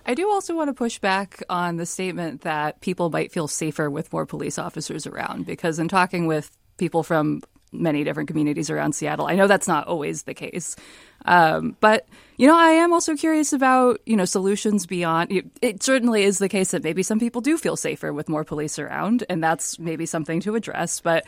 I 0.07 0.13
do 0.13 0.29
also 0.29 0.55
want 0.55 0.69
to 0.69 0.73
push 0.73 0.99
back 0.99 1.43
on 1.49 1.75
the 1.75 1.85
statement 1.85 2.41
that 2.41 2.79
people 2.79 3.09
might 3.09 3.33
feel 3.33 3.49
safer 3.49 3.89
with 3.89 4.11
more 4.13 4.25
police 4.25 4.57
officers 4.57 5.05
around 5.05 5.45
because 5.45 5.79
in 5.79 5.89
talking 5.89 6.27
with 6.27 6.49
people 6.77 7.03
from 7.03 7.41
many 7.73 8.05
different 8.05 8.29
communities 8.29 8.69
around 8.69 8.93
Seattle, 8.93 9.27
I 9.27 9.35
know 9.35 9.47
that's 9.47 9.67
not 9.67 9.85
always 9.85 10.23
the 10.23 10.33
case. 10.33 10.77
Um, 11.25 11.75
but 11.81 12.07
you 12.37 12.47
know, 12.47 12.57
I 12.57 12.69
am 12.69 12.93
also 12.93 13.17
curious 13.17 13.51
about 13.51 13.99
you 14.05 14.15
know 14.15 14.23
solutions 14.23 14.85
beyond. 14.85 15.29
It, 15.31 15.45
it 15.61 15.83
certainly 15.83 16.23
is 16.23 16.37
the 16.37 16.47
case 16.47 16.71
that 16.71 16.83
maybe 16.83 17.03
some 17.03 17.19
people 17.19 17.41
do 17.41 17.57
feel 17.57 17.75
safer 17.75 18.13
with 18.13 18.29
more 18.29 18.45
police 18.45 18.79
around, 18.79 19.25
and 19.27 19.43
that's 19.43 19.77
maybe 19.77 20.05
something 20.05 20.39
to 20.41 20.55
address. 20.55 21.01
But 21.01 21.25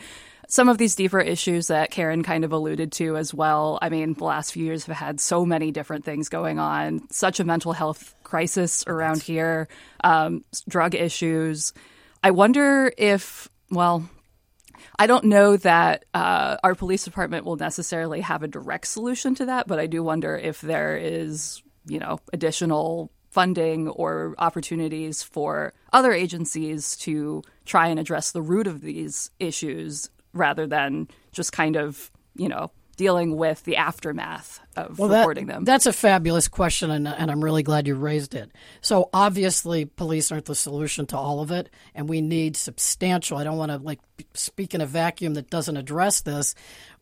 some 0.50 0.68
of 0.68 0.78
these 0.78 0.96
deeper 0.96 1.20
issues 1.20 1.68
that 1.68 1.92
Karen 1.92 2.24
kind 2.24 2.44
of 2.44 2.52
alluded 2.52 2.90
to 2.90 3.16
as 3.16 3.32
well. 3.32 3.78
I 3.80 3.88
mean, 3.88 4.14
the 4.14 4.24
last 4.24 4.52
few 4.52 4.64
years 4.64 4.84
have 4.86 4.96
had 4.96 5.20
so 5.20 5.46
many 5.46 5.70
different 5.70 6.04
things 6.04 6.28
going 6.28 6.58
on, 6.58 7.08
such 7.08 7.38
a 7.38 7.44
mental 7.44 7.72
health 7.72 8.16
crisis 8.24 8.82
around 8.88 9.22
here, 9.22 9.68
um, 10.02 10.44
drug 10.68 10.96
issues. 10.96 11.72
I 12.24 12.32
wonder 12.32 12.92
if, 12.98 13.48
well, 13.70 14.10
I 14.98 15.06
don't 15.06 15.26
know 15.26 15.56
that 15.58 16.04
uh, 16.14 16.56
our 16.64 16.74
police 16.74 17.04
department 17.04 17.44
will 17.44 17.56
necessarily 17.56 18.20
have 18.20 18.42
a 18.42 18.48
direct 18.48 18.88
solution 18.88 19.36
to 19.36 19.46
that, 19.46 19.68
but 19.68 19.78
I 19.78 19.86
do 19.86 20.02
wonder 20.02 20.36
if 20.36 20.60
there 20.60 20.96
is, 20.96 21.62
you 21.86 22.00
know, 22.00 22.18
additional 22.32 23.12
funding 23.30 23.86
or 23.86 24.34
opportunities 24.38 25.22
for 25.22 25.74
other 25.92 26.12
agencies 26.12 26.96
to 26.96 27.44
try 27.64 27.86
and 27.86 28.00
address 28.00 28.32
the 28.32 28.42
root 28.42 28.66
of 28.66 28.80
these 28.80 29.30
issues 29.38 30.10
rather 30.32 30.66
than 30.66 31.08
just 31.32 31.52
kind 31.52 31.76
of, 31.76 32.10
you 32.36 32.48
know, 32.48 32.70
dealing 33.00 33.34
with 33.34 33.64
the 33.64 33.76
aftermath 33.76 34.60
of 34.76 34.98
well, 34.98 35.08
reporting 35.08 35.46
that, 35.46 35.54
them? 35.54 35.64
That's 35.64 35.86
a 35.86 35.92
fabulous 35.92 36.48
question, 36.48 36.90
and, 36.90 37.08
and, 37.08 37.30
I'm 37.30 37.42
really 37.42 37.62
glad 37.62 37.86
you 37.86 37.94
raised 37.94 38.34
it. 38.34 38.50
So 38.82 39.08
obviously, 39.14 39.86
police 39.86 40.30
aren't 40.30 40.44
the 40.44 40.54
solution 40.54 41.06
to 41.06 41.16
all 41.16 41.40
of 41.40 41.50
it, 41.50 41.70
and 41.94 42.10
we 42.10 42.20
need 42.20 42.58
substantial. 42.58 43.38
I 43.38 43.44
don't 43.44 43.56
want 43.56 43.72
to 43.72 43.78
like 43.78 44.00
speak 44.34 44.74
in 44.74 44.82
a 44.82 44.86
vacuum 44.86 45.32
that 45.34 45.48
doesn't 45.48 45.78
address 45.78 46.20
this 46.20 46.54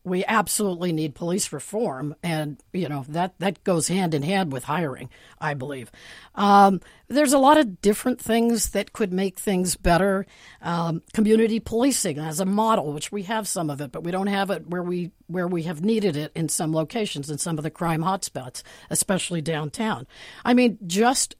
we 0.09 0.25
absolutely 0.25 0.91
need 0.91 1.15
police 1.15 1.53
reform, 1.53 2.15
and 2.23 2.61
you 2.73 2.89
know 2.89 3.05
that 3.09 3.37
that 3.39 3.63
goes 3.63 3.87
hand 3.87 4.13
in 4.13 4.23
hand 4.23 4.51
with 4.51 4.65
hiring. 4.65 5.09
I 5.39 5.53
believe 5.53 5.91
um, 6.35 6.81
there's 7.07 7.33
a 7.33 7.37
lot 7.37 7.57
of 7.57 7.81
different 7.81 8.19
things 8.19 8.71
that 8.71 8.93
could 8.93 9.13
make 9.13 9.39
things 9.39 9.75
better. 9.75 10.25
Um, 10.61 11.01
community 11.13 11.59
policing 11.59 12.19
as 12.19 12.39
a 12.39 12.45
model, 12.45 12.93
which 12.93 13.11
we 13.11 13.23
have 13.23 13.47
some 13.47 13.69
of 13.69 13.81
it, 13.81 13.91
but 13.91 14.03
we 14.03 14.11
don't 14.11 14.27
have 14.27 14.49
it 14.49 14.67
where 14.67 14.83
we 14.83 15.11
where 15.27 15.47
we 15.47 15.63
have 15.63 15.83
needed 15.83 16.15
it 16.15 16.31
in 16.35 16.49
some 16.49 16.73
locations 16.73 17.29
in 17.29 17.37
some 17.37 17.57
of 17.57 17.63
the 17.63 17.71
crime 17.71 18.01
hotspots, 18.01 18.63
especially 18.89 19.41
downtown. 19.41 20.07
I 20.43 20.53
mean, 20.53 20.77
just 20.87 21.35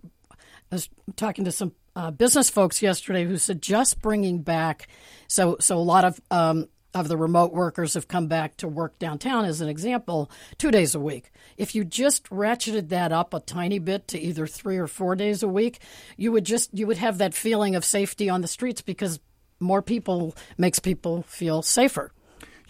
I 0.72 0.76
was 0.76 0.90
talking 1.16 1.46
to 1.46 1.52
some 1.52 1.74
uh, 1.96 2.12
business 2.12 2.50
folks 2.50 2.82
yesterday 2.82 3.26
who 3.26 3.38
said 3.38 3.62
just 3.62 4.02
bringing 4.02 4.42
back 4.42 4.88
so 5.28 5.58
so 5.60 5.78
a 5.78 5.80
lot 5.80 6.06
of 6.06 6.22
um, 6.32 6.68
of 6.94 7.08
the 7.08 7.18
remote 7.18 7.54
workers 7.54 7.94
have 7.94 8.08
come 8.08 8.28
back 8.28 8.58
to 8.58 8.68
work 8.68 8.98
downtown 9.00 9.46
as 9.46 9.62
an 9.62 9.70
example 9.70 10.30
two 10.58 10.72
days 10.72 10.96
a 10.96 11.00
week 11.00 11.32
if 11.58 11.76
you 11.76 11.84
just 11.84 12.24
ratcheted 12.30 12.90
that 12.90 13.12
up 13.12 13.34
a 13.34 13.40
tiny 13.40 13.80
bit 13.80 14.08
to 14.08 14.20
either 14.20 14.48
three 14.48 14.78
or 14.78 14.88
four 14.88 15.16
days 15.16 15.44
a 15.44 15.48
week 15.48 15.80
you 16.18 16.32
would 16.32 16.46
just 16.46 16.74
you 16.74 16.88
would 16.88 16.98
have 16.98 17.18
that 17.20 17.34
feeling 17.34 17.76
of 17.76 17.86
safety 17.86 18.30
on 18.30 18.42
the 18.42 18.48
streets 18.48 18.82
because 18.82 19.20
more 19.60 19.82
people 19.82 20.36
makes 20.58 20.80
people 20.80 21.22
feel 21.24 21.62
safer 21.62 22.12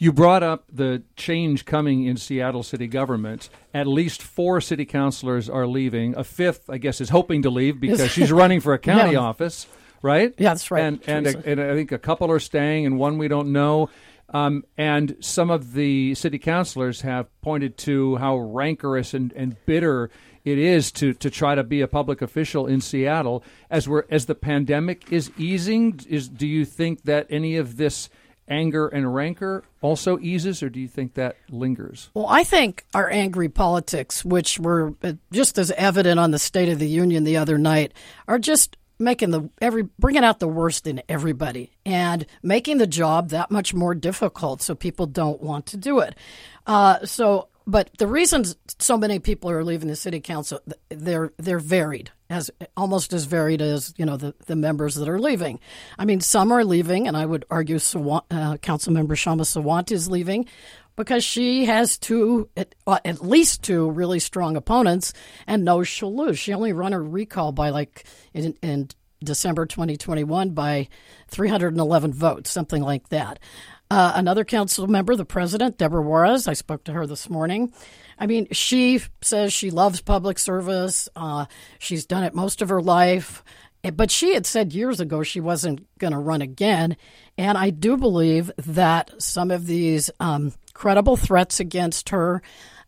you 0.02 0.14
brought 0.14 0.44
up 0.44 0.64
the 0.72 1.04
change 1.18 1.66
coming 1.66 2.06
in 2.06 2.16
Seattle 2.16 2.64
city 2.64 2.88
government. 2.88 3.50
At 3.74 3.86
least 3.86 4.24
four 4.24 4.62
city 4.62 4.86
councilors 4.86 5.50
are 5.50 5.68
leaving. 5.68 6.16
A 6.16 6.24
fifth, 6.24 6.70
I 6.70 6.78
guess, 6.78 7.02
is 7.02 7.10
hoping 7.10 7.42
to 7.42 7.50
leave 7.50 7.82
because 7.82 8.10
she's 8.12 8.32
running 8.32 8.62
for 8.62 8.74
a 8.74 8.80
county 8.80 9.14
yeah. 9.14 9.20
office, 9.20 9.68
right? 10.02 10.34
Yeah, 10.38 10.50
that's 10.50 10.72
right. 10.72 10.84
And 10.84 11.02
and, 11.08 11.28
a, 11.28 11.42
and 11.46 11.62
I 11.62 11.74
think 11.74 11.92
a 11.92 12.00
couple 12.00 12.32
are 12.32 12.40
staying, 12.40 12.86
and 12.86 12.98
one 12.98 13.18
we 13.18 13.28
don't 13.28 13.52
know. 13.52 13.90
Um, 14.32 14.64
and 14.78 15.16
some 15.22 15.50
of 15.50 15.74
the 15.74 16.14
city 16.16 16.38
councilors 16.38 17.02
have 17.02 17.28
pointed 17.42 17.78
to 17.80 18.18
how 18.18 18.38
rancorous 18.38 19.16
and, 19.16 19.34
and 19.34 19.56
bitter 19.66 20.12
it 20.46 20.58
is 20.58 20.92
to, 20.94 21.14
to 21.16 21.30
try 21.30 21.56
to 21.56 21.64
be 21.64 21.82
a 21.82 21.88
public 21.88 22.22
official 22.22 22.68
in 22.68 22.82
Seattle 22.82 23.44
as 23.70 23.90
we're 23.90 24.06
as 24.10 24.28
the 24.28 24.36
pandemic 24.36 25.12
is 25.12 25.32
easing. 25.38 26.00
Is 26.08 26.30
do 26.30 26.48
you 26.48 26.66
think 26.66 27.04
that 27.04 27.28
any 27.30 27.58
of 27.58 27.78
this 27.78 28.10
anger 28.48 28.88
and 28.88 29.14
rancor 29.14 29.64
also 29.82 30.18
eases, 30.20 30.64
or 30.64 30.70
do 30.70 30.80
you 30.80 30.88
think 30.88 31.14
that 31.16 31.36
lingers? 31.50 32.10
Well, 32.14 32.28
I 32.28 32.44
think 32.44 32.86
our 32.94 33.10
angry 33.10 33.50
politics, 33.50 34.26
which 34.26 34.60
were 34.60 34.94
just 35.32 35.58
as 35.58 35.72
evident 35.72 36.20
on 36.20 36.32
the 36.32 36.40
State 36.40 36.70
of 36.70 36.80
the 36.80 36.88
Union 36.88 37.24
the 37.24 37.38
other 37.38 37.58
night, 37.58 37.94
are 38.28 38.40
just 38.40 38.76
making 39.00 39.32
the 39.32 39.50
every 39.62 39.84
bringing 39.98 40.24
out 40.24 40.40
the 40.40 40.48
worst 40.48 40.86
in 40.86 41.02
everybody 41.08 41.72
and 41.86 42.26
making 42.44 42.78
the 42.78 42.88
job 42.88 43.30
that 43.30 43.50
much 43.50 43.74
more 43.74 43.96
difficult 43.96 44.62
so 44.62 44.76
people 44.76 45.06
don't 45.06 45.42
want 45.42 45.66
to 45.68 45.78
do 45.78 46.00
it. 46.00 46.16
Uh, 46.68 47.04
so, 47.06 47.48
but 47.66 47.90
the 47.98 48.08
reasons 48.08 48.56
so 48.80 48.98
many 48.98 49.20
people 49.20 49.50
are 49.50 49.64
leaving 49.64 49.88
the 49.88 49.96
city 49.96 50.20
council 50.20 50.60
they're 50.90 51.32
they're 51.38 51.60
varied 51.60 52.12
as 52.30 52.52
almost 52.78 53.12
as 53.12 53.26
varied 53.26 53.62
as 53.62 53.94
you 53.98 54.06
know 54.06 54.18
the, 54.18 54.36
the 54.46 54.56
members 54.56 54.96
that 54.96 55.10
are 55.10 55.20
leaving. 55.20 55.60
I 55.98 56.06
mean, 56.06 56.22
some 56.22 56.52
are 56.52 56.64
leaving, 56.64 57.08
and 57.08 57.18
I 57.18 57.26
would 57.26 57.46
argue 57.50 57.80
uh, 58.32 58.58
Council 58.58 58.94
Member 58.94 59.16
Kshama 59.16 59.42
Sawant 59.42 59.92
is 59.92 60.10
leaving 60.10 60.46
because 61.00 61.24
she 61.24 61.64
has 61.64 61.98
two, 61.98 62.50
at, 62.58 62.76
uh, 62.86 63.00
at, 63.06 63.26
least 63.26 63.64
two 63.64 63.90
really 63.90 64.20
strong 64.20 64.58
opponents 64.58 65.14
and 65.48 65.64
knows 65.64 65.88
she'll 65.88 66.14
lose. 66.14 66.38
She 66.38 66.54
only 66.54 66.74
run 66.74 66.92
a 66.92 67.00
recall 67.00 67.54
by 67.54 67.70
like 67.70 68.04
in, 68.34 68.54
in 68.62 68.90
December 69.24 69.66
2021 69.66 70.50
by 70.50 70.90
311 71.30 72.12
votes, 72.12 72.52
something 72.52 72.84
like 72.84 73.08
that. 73.10 73.40
Uh, 73.90 74.12
another 74.16 74.44
council 74.44 74.88
member, 74.88 75.16
the 75.16 75.24
president, 75.24 75.78
Debora 75.78 76.04
Juarez, 76.04 76.50
I 76.50 76.54
spoke 76.54 76.84
to 76.84 76.92
her 76.92 77.08
this 77.08 77.30
morning. 77.30 77.72
I 78.20 78.28
mean, 78.28 78.50
she 78.52 79.00
says 79.22 79.54
she 79.54 79.72
loves 79.72 80.02
public 80.02 80.38
service. 80.38 81.08
Uh, 81.16 81.46
she's 81.80 82.06
done 82.06 82.26
it 82.26 82.36
most 82.36 82.62
of 82.62 82.68
her 82.68 82.82
life. 82.82 83.42
Eh, 83.86 83.92
but 83.92 84.12
she 84.12 84.34
had 84.34 84.46
said 84.46 84.74
years 84.74 85.00
ago 85.00 85.24
she 85.24 85.40
wasn't 85.40 85.88
going 85.98 86.12
to 86.12 86.20
run 86.20 86.42
again. 86.42 86.98
And 87.38 87.58
I 87.58 87.70
do 87.70 87.96
believe 87.96 88.52
that 88.58 89.12
some 89.22 89.50
of 89.50 89.66
these 89.66 90.12
um, 90.20 90.52
credible 90.80 91.18
threats 91.18 91.60
against 91.60 92.08
her 92.08 92.42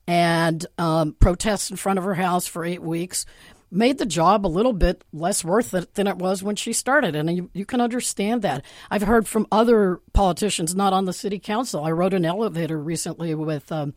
and 0.08 0.66
um, 0.78 1.12
protests 1.20 1.70
in 1.70 1.76
front 1.76 2.00
of 2.00 2.06
her 2.06 2.14
house 2.14 2.48
for 2.48 2.64
eight 2.64 2.82
weeks 2.82 3.26
made 3.70 3.98
the 3.98 4.06
job 4.06 4.46
a 4.46 4.48
little 4.48 4.72
bit 4.72 5.04
less 5.12 5.44
worth 5.44 5.74
it 5.74 5.94
than 5.96 6.08
it 6.08 6.16
was 6.16 6.42
when 6.42 6.56
she 6.56 6.72
started. 6.72 7.18
And 7.18 7.36
you, 7.36 7.50
you 7.54 7.66
can 7.66 7.82
understand 7.82 8.44
that. 8.44 8.64
I've 8.90 9.02
heard 9.02 9.28
from 9.28 9.46
other 9.52 10.00
politicians, 10.14 10.74
not 10.74 10.94
on 10.94 11.04
the 11.04 11.12
city 11.12 11.38
council. 11.38 11.84
I 11.84 11.92
rode 11.92 12.14
an 12.14 12.24
elevator 12.24 12.80
recently 12.80 13.36
with 13.36 13.70
um, 13.74 13.94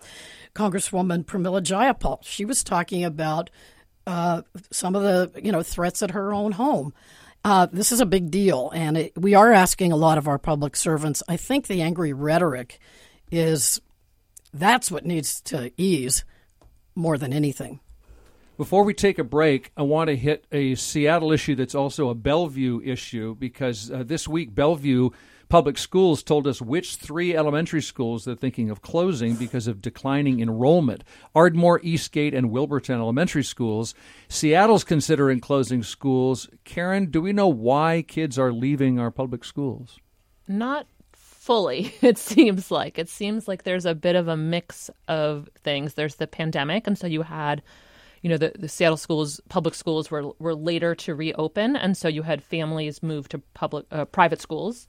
Congresswoman 0.56 1.24
Pramila 1.24 1.62
Jayapal. 1.62 2.18
She 2.22 2.44
was 2.44 2.64
talking 2.64 3.04
about 3.04 3.48
uh, 4.08 4.42
some 4.72 4.96
of 4.96 5.02
the 5.02 5.40
you 5.40 5.52
know 5.52 5.62
threats 5.62 6.02
at 6.02 6.10
her 6.10 6.34
own 6.34 6.50
home. 6.50 6.92
Uh, 7.44 7.68
this 7.72 7.92
is 7.92 8.00
a 8.00 8.06
big 8.06 8.32
deal, 8.32 8.72
and 8.74 8.96
it, 8.96 9.12
we 9.16 9.34
are 9.34 9.52
asking 9.52 9.92
a 9.92 9.96
lot 9.96 10.18
of 10.18 10.26
our 10.26 10.38
public 10.38 10.74
servants. 10.74 11.22
I 11.28 11.36
think 11.36 11.68
the 11.68 11.80
angry 11.80 12.12
rhetoric 12.12 12.80
is 13.30 13.80
that's 14.52 14.90
what 14.90 15.04
needs 15.04 15.40
to 15.42 15.72
ease 15.76 16.24
more 16.94 17.18
than 17.18 17.32
anything. 17.32 17.80
Before 18.56 18.84
we 18.84 18.94
take 18.94 19.18
a 19.18 19.24
break, 19.24 19.72
I 19.76 19.82
want 19.82 20.08
to 20.08 20.16
hit 20.16 20.46
a 20.52 20.76
Seattle 20.76 21.32
issue 21.32 21.56
that's 21.56 21.74
also 21.74 22.08
a 22.08 22.14
Bellevue 22.14 22.80
issue 22.84 23.34
because 23.34 23.90
uh, 23.90 24.04
this 24.06 24.28
week 24.28 24.54
Bellevue 24.54 25.10
Public 25.48 25.76
Schools 25.76 26.22
told 26.22 26.46
us 26.46 26.62
which 26.62 26.96
three 26.96 27.34
elementary 27.36 27.82
schools 27.82 28.24
they're 28.24 28.36
thinking 28.36 28.70
of 28.70 28.80
closing 28.80 29.34
because 29.34 29.66
of 29.66 29.82
declining 29.82 30.40
enrollment 30.40 31.02
Ardmore, 31.34 31.80
Eastgate, 31.82 32.32
and 32.32 32.50
Wilburton 32.50 33.00
Elementary 33.00 33.42
Schools. 33.42 33.92
Seattle's 34.28 34.84
considering 34.84 35.40
closing 35.40 35.82
schools. 35.82 36.48
Karen, 36.62 37.10
do 37.10 37.20
we 37.20 37.32
know 37.32 37.48
why 37.48 38.02
kids 38.06 38.38
are 38.38 38.52
leaving 38.52 39.00
our 39.00 39.10
public 39.10 39.44
schools? 39.44 39.98
Not 40.46 40.86
fully, 41.44 41.94
it 42.02 42.18
seems 42.18 42.70
like. 42.70 42.98
It 42.98 43.08
seems 43.08 43.46
like 43.48 43.62
there's 43.62 43.86
a 43.86 43.94
bit 43.94 44.16
of 44.16 44.28
a 44.28 44.36
mix 44.36 44.90
of 45.08 45.48
things. 45.62 45.94
There's 45.94 46.16
the 46.16 46.26
pandemic, 46.26 46.86
and 46.86 46.98
so 46.98 47.06
you 47.06 47.22
had 47.22 47.62
you 48.22 48.30
know 48.30 48.38
the, 48.38 48.52
the 48.58 48.68
Seattle 48.68 48.96
schools 48.96 49.40
public 49.48 49.74
schools 49.74 50.10
were 50.10 50.30
were 50.38 50.54
later 50.54 50.94
to 50.94 51.14
reopen 51.14 51.76
and 51.76 51.94
so 51.94 52.08
you 52.08 52.22
had 52.22 52.42
families 52.42 53.02
move 53.02 53.28
to 53.28 53.38
public 53.52 53.84
uh, 53.90 54.06
private 54.06 54.40
schools 54.40 54.86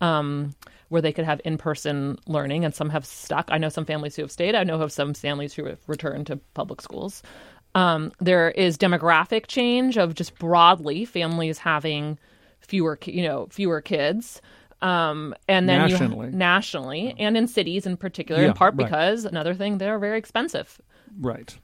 um, 0.00 0.54
where 0.88 1.02
they 1.02 1.12
could 1.12 1.24
have 1.24 1.40
in-person 1.44 2.18
learning, 2.26 2.64
and 2.64 2.74
some 2.74 2.90
have 2.90 3.04
stuck. 3.04 3.48
I 3.50 3.58
know 3.58 3.68
some 3.68 3.84
families 3.84 4.16
who 4.16 4.22
have 4.22 4.30
stayed. 4.30 4.54
I 4.54 4.64
know 4.64 4.80
of 4.80 4.92
some 4.92 5.14
families 5.14 5.54
who 5.54 5.64
have 5.64 5.80
returned 5.86 6.28
to 6.28 6.36
public 6.54 6.80
schools. 6.80 7.22
Um, 7.74 8.12
there 8.20 8.50
is 8.52 8.78
demographic 8.78 9.46
change 9.48 9.98
of 9.98 10.14
just 10.14 10.38
broadly 10.38 11.04
families 11.04 11.58
having 11.58 12.18
fewer, 12.60 12.98
you 13.04 13.22
know, 13.22 13.48
fewer 13.50 13.80
kids. 13.80 14.40
Um, 14.82 15.34
and 15.48 15.68
then 15.68 15.88
nationally, 15.88 16.26
you, 16.26 16.32
nationally, 16.32 17.14
and 17.18 17.36
in 17.36 17.48
cities 17.48 17.86
in 17.86 17.96
particular, 17.96 18.42
yeah, 18.42 18.48
in 18.48 18.54
part 18.54 18.74
right. 18.74 18.84
because 18.84 19.24
another 19.24 19.54
thing 19.54 19.78
they're 19.78 19.98
very 19.98 20.18
expensive. 20.18 20.80
Right. 21.18 21.56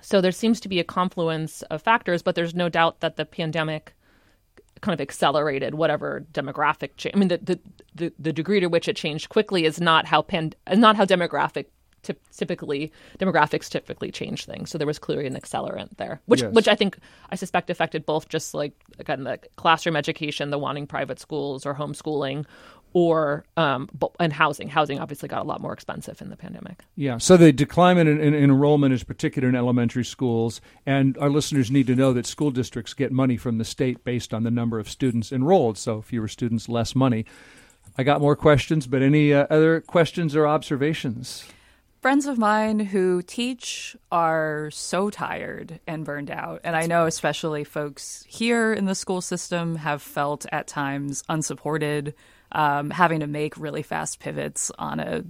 So 0.00 0.20
there 0.20 0.32
seems 0.32 0.60
to 0.60 0.68
be 0.68 0.80
a 0.80 0.84
confluence 0.84 1.62
of 1.62 1.82
factors, 1.82 2.22
but 2.22 2.34
there's 2.34 2.54
no 2.54 2.68
doubt 2.68 3.00
that 3.00 3.16
the 3.16 3.24
pandemic 3.24 3.94
kind 4.80 4.94
of 4.94 5.00
accelerated 5.00 5.74
whatever 5.74 6.24
demographic 6.32 6.96
change. 6.96 7.14
I 7.14 7.18
mean, 7.18 7.28
the, 7.28 7.38
the, 7.38 7.60
the, 7.94 8.12
the, 8.18 8.32
degree 8.32 8.60
to 8.60 8.66
which 8.66 8.88
it 8.88 8.96
changed 8.96 9.28
quickly 9.28 9.66
is 9.66 9.80
not 9.80 10.06
how 10.06 10.22
pan, 10.22 10.54
not 10.74 10.96
how 10.96 11.04
demographic 11.04 11.66
typically 12.02 12.92
demographics 13.18 13.68
typically 13.68 14.10
change 14.10 14.46
things. 14.46 14.70
So 14.70 14.78
there 14.78 14.86
was 14.86 14.98
clearly 14.98 15.26
an 15.26 15.34
accelerant 15.34 15.96
there, 15.96 16.20
which 16.26 16.42
yes. 16.42 16.52
which 16.52 16.68
I 16.68 16.74
think 16.74 16.98
I 17.30 17.36
suspect 17.36 17.70
affected 17.70 18.06
both 18.06 18.28
just 18.28 18.54
like 18.54 18.72
again 18.98 19.24
the 19.24 19.38
classroom 19.56 19.96
education, 19.96 20.50
the 20.50 20.58
wanting 20.58 20.86
private 20.86 21.18
schools 21.18 21.66
or 21.66 21.74
homeschooling, 21.74 22.46
or 22.92 23.44
um, 23.56 23.88
and 24.18 24.32
housing. 24.32 24.68
Housing 24.68 24.98
obviously 24.98 25.28
got 25.28 25.42
a 25.42 25.44
lot 25.44 25.60
more 25.60 25.72
expensive 25.72 26.20
in 26.20 26.30
the 26.30 26.36
pandemic. 26.36 26.82
Yeah. 26.96 27.18
So 27.18 27.36
the 27.36 27.52
decline 27.52 27.98
in, 27.98 28.08
in, 28.08 28.20
in, 28.20 28.34
enrollment 28.34 28.92
is 28.92 29.04
particular 29.04 29.48
in 29.48 29.54
elementary 29.54 30.04
schools, 30.04 30.60
and 30.86 31.16
our 31.18 31.30
listeners 31.30 31.70
need 31.70 31.86
to 31.86 31.94
know 31.94 32.12
that 32.12 32.26
school 32.26 32.50
districts 32.50 32.94
get 32.94 33.12
money 33.12 33.36
from 33.36 33.58
the 33.58 33.64
state 33.64 34.04
based 34.04 34.34
on 34.34 34.42
the 34.42 34.50
number 34.50 34.78
of 34.78 34.88
students 34.88 35.32
enrolled. 35.32 35.78
So 35.78 36.02
fewer 36.02 36.28
students, 36.28 36.68
less 36.68 36.94
money. 36.94 37.24
I 37.96 38.02
got 38.02 38.20
more 38.20 38.36
questions, 38.36 38.86
but 38.86 39.02
any 39.02 39.32
uh, 39.34 39.46
other 39.50 39.80
questions 39.80 40.34
or 40.34 40.46
observations? 40.46 41.44
Friends 42.00 42.24
of 42.24 42.38
mine 42.38 42.80
who 42.80 43.20
teach 43.20 43.94
are 44.10 44.70
so 44.70 45.10
tired 45.10 45.80
and 45.86 46.02
burned 46.02 46.30
out. 46.30 46.62
And 46.64 46.74
I 46.74 46.86
know, 46.86 47.04
especially 47.04 47.62
folks 47.62 48.24
here 48.26 48.72
in 48.72 48.86
the 48.86 48.94
school 48.94 49.20
system, 49.20 49.76
have 49.76 50.00
felt 50.00 50.46
at 50.50 50.66
times 50.66 51.22
unsupported 51.28 52.14
um, 52.52 52.88
having 52.88 53.20
to 53.20 53.26
make 53.26 53.54
really 53.58 53.82
fast 53.82 54.18
pivots 54.18 54.72
on 54.78 54.98
a 54.98 55.24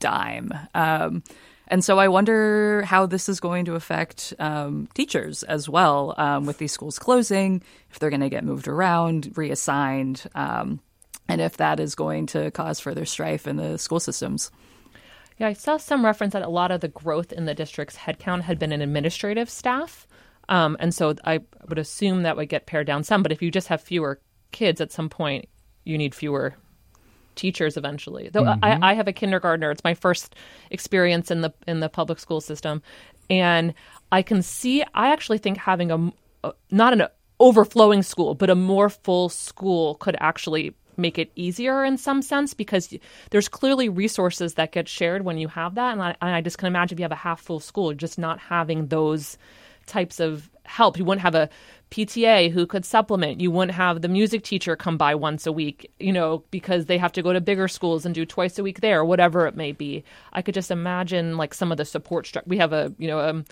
dime. 0.00 0.52
Um, 0.74 1.22
and 1.68 1.84
so 1.84 2.00
I 2.00 2.08
wonder 2.08 2.82
how 2.82 3.06
this 3.06 3.28
is 3.28 3.38
going 3.38 3.64
to 3.66 3.76
affect 3.76 4.34
um, 4.40 4.88
teachers 4.94 5.44
as 5.44 5.68
well 5.68 6.12
um, 6.18 6.44
with 6.44 6.58
these 6.58 6.72
schools 6.72 6.98
closing, 6.98 7.62
if 7.92 8.00
they're 8.00 8.10
going 8.10 8.18
to 8.18 8.28
get 8.28 8.42
moved 8.42 8.66
around, 8.66 9.32
reassigned, 9.36 10.24
um, 10.34 10.80
and 11.28 11.40
if 11.40 11.56
that 11.58 11.78
is 11.78 11.94
going 11.94 12.26
to 12.26 12.50
cause 12.50 12.80
further 12.80 13.04
strife 13.04 13.46
in 13.46 13.54
the 13.54 13.78
school 13.78 14.00
systems. 14.00 14.50
Yeah, 15.38 15.48
I 15.48 15.52
saw 15.52 15.76
some 15.76 16.04
reference 16.04 16.32
that 16.32 16.42
a 16.42 16.48
lot 16.48 16.70
of 16.70 16.80
the 16.80 16.88
growth 16.88 17.32
in 17.32 17.44
the 17.44 17.54
district's 17.54 17.96
headcount 17.96 18.42
had 18.42 18.58
been 18.58 18.72
in 18.72 18.80
administrative 18.80 19.50
staff. 19.50 20.06
Um, 20.48 20.76
and 20.80 20.94
so 20.94 21.14
I 21.24 21.40
would 21.68 21.78
assume 21.78 22.22
that 22.22 22.36
would 22.36 22.48
get 22.48 22.66
pared 22.66 22.86
down 22.86 23.04
some. 23.04 23.22
But 23.22 23.32
if 23.32 23.42
you 23.42 23.50
just 23.50 23.68
have 23.68 23.80
fewer 23.80 24.20
kids 24.52 24.80
at 24.80 24.92
some 24.92 25.08
point, 25.08 25.48
you 25.84 25.98
need 25.98 26.14
fewer 26.14 26.54
teachers 27.34 27.76
eventually. 27.76 28.30
Though 28.32 28.44
mm-hmm. 28.44 28.64
I, 28.64 28.92
I 28.92 28.94
have 28.94 29.08
a 29.08 29.12
kindergartner. 29.12 29.70
It's 29.70 29.84
my 29.84 29.94
first 29.94 30.34
experience 30.70 31.30
in 31.30 31.42
the 31.42 31.52
in 31.66 31.80
the 31.80 31.88
public 31.88 32.18
school 32.18 32.40
system, 32.40 32.82
and 33.28 33.74
I 34.10 34.22
can 34.22 34.42
see. 34.42 34.82
I 34.94 35.12
actually 35.12 35.38
think 35.38 35.58
having 35.58 35.90
a, 35.90 36.12
a 36.44 36.52
not 36.70 36.92
an 36.92 37.06
overflowing 37.38 38.02
school, 38.02 38.34
but 38.34 38.50
a 38.50 38.54
more 38.54 38.88
full 38.88 39.28
school 39.28 39.96
could 39.96 40.16
actually 40.18 40.74
make 40.96 41.18
it 41.18 41.30
easier 41.34 41.84
in 41.84 41.96
some 41.98 42.22
sense 42.22 42.54
because 42.54 42.92
there's 43.30 43.48
clearly 43.48 43.88
resources 43.88 44.54
that 44.54 44.72
get 44.72 44.88
shared 44.88 45.24
when 45.24 45.38
you 45.38 45.48
have 45.48 45.74
that. 45.74 45.92
And 45.92 46.02
I, 46.02 46.16
I, 46.20 46.40
just 46.40 46.58
can 46.58 46.66
imagine 46.66 46.96
if 46.96 47.00
you 47.00 47.04
have 47.04 47.12
a 47.12 47.16
half 47.16 47.40
full 47.40 47.60
school, 47.60 47.92
just 47.94 48.18
not 48.18 48.38
having 48.38 48.86
those 48.86 49.38
types 49.86 50.20
of 50.20 50.50
help. 50.64 50.98
You 50.98 51.04
wouldn't 51.04 51.22
have 51.22 51.34
a 51.34 51.48
PTA 51.90 52.50
who 52.50 52.66
could 52.66 52.84
supplement. 52.84 53.40
You 53.40 53.50
wouldn't 53.50 53.76
have 53.76 54.02
the 54.02 54.08
music 54.08 54.42
teacher 54.42 54.76
come 54.76 54.96
by 54.96 55.14
once 55.14 55.46
a 55.46 55.52
week, 55.52 55.92
you 56.00 56.12
know, 56.12 56.44
because 56.50 56.86
they 56.86 56.98
have 56.98 57.12
to 57.12 57.22
go 57.22 57.32
to 57.32 57.40
bigger 57.40 57.68
schools 57.68 58.04
and 58.04 58.14
do 58.14 58.26
twice 58.26 58.58
a 58.58 58.62
week 58.62 58.80
there, 58.80 59.04
whatever 59.04 59.46
it 59.46 59.56
may 59.56 59.72
be. 59.72 60.04
I 60.32 60.42
could 60.42 60.54
just 60.54 60.70
imagine 60.70 61.36
like 61.36 61.54
some 61.54 61.70
of 61.70 61.78
the 61.78 61.84
support 61.84 62.26
structure. 62.26 62.48
We 62.48 62.58
have 62.58 62.72
a, 62.72 62.92
you 62.98 63.06
know, 63.06 63.20
um, 63.20 63.44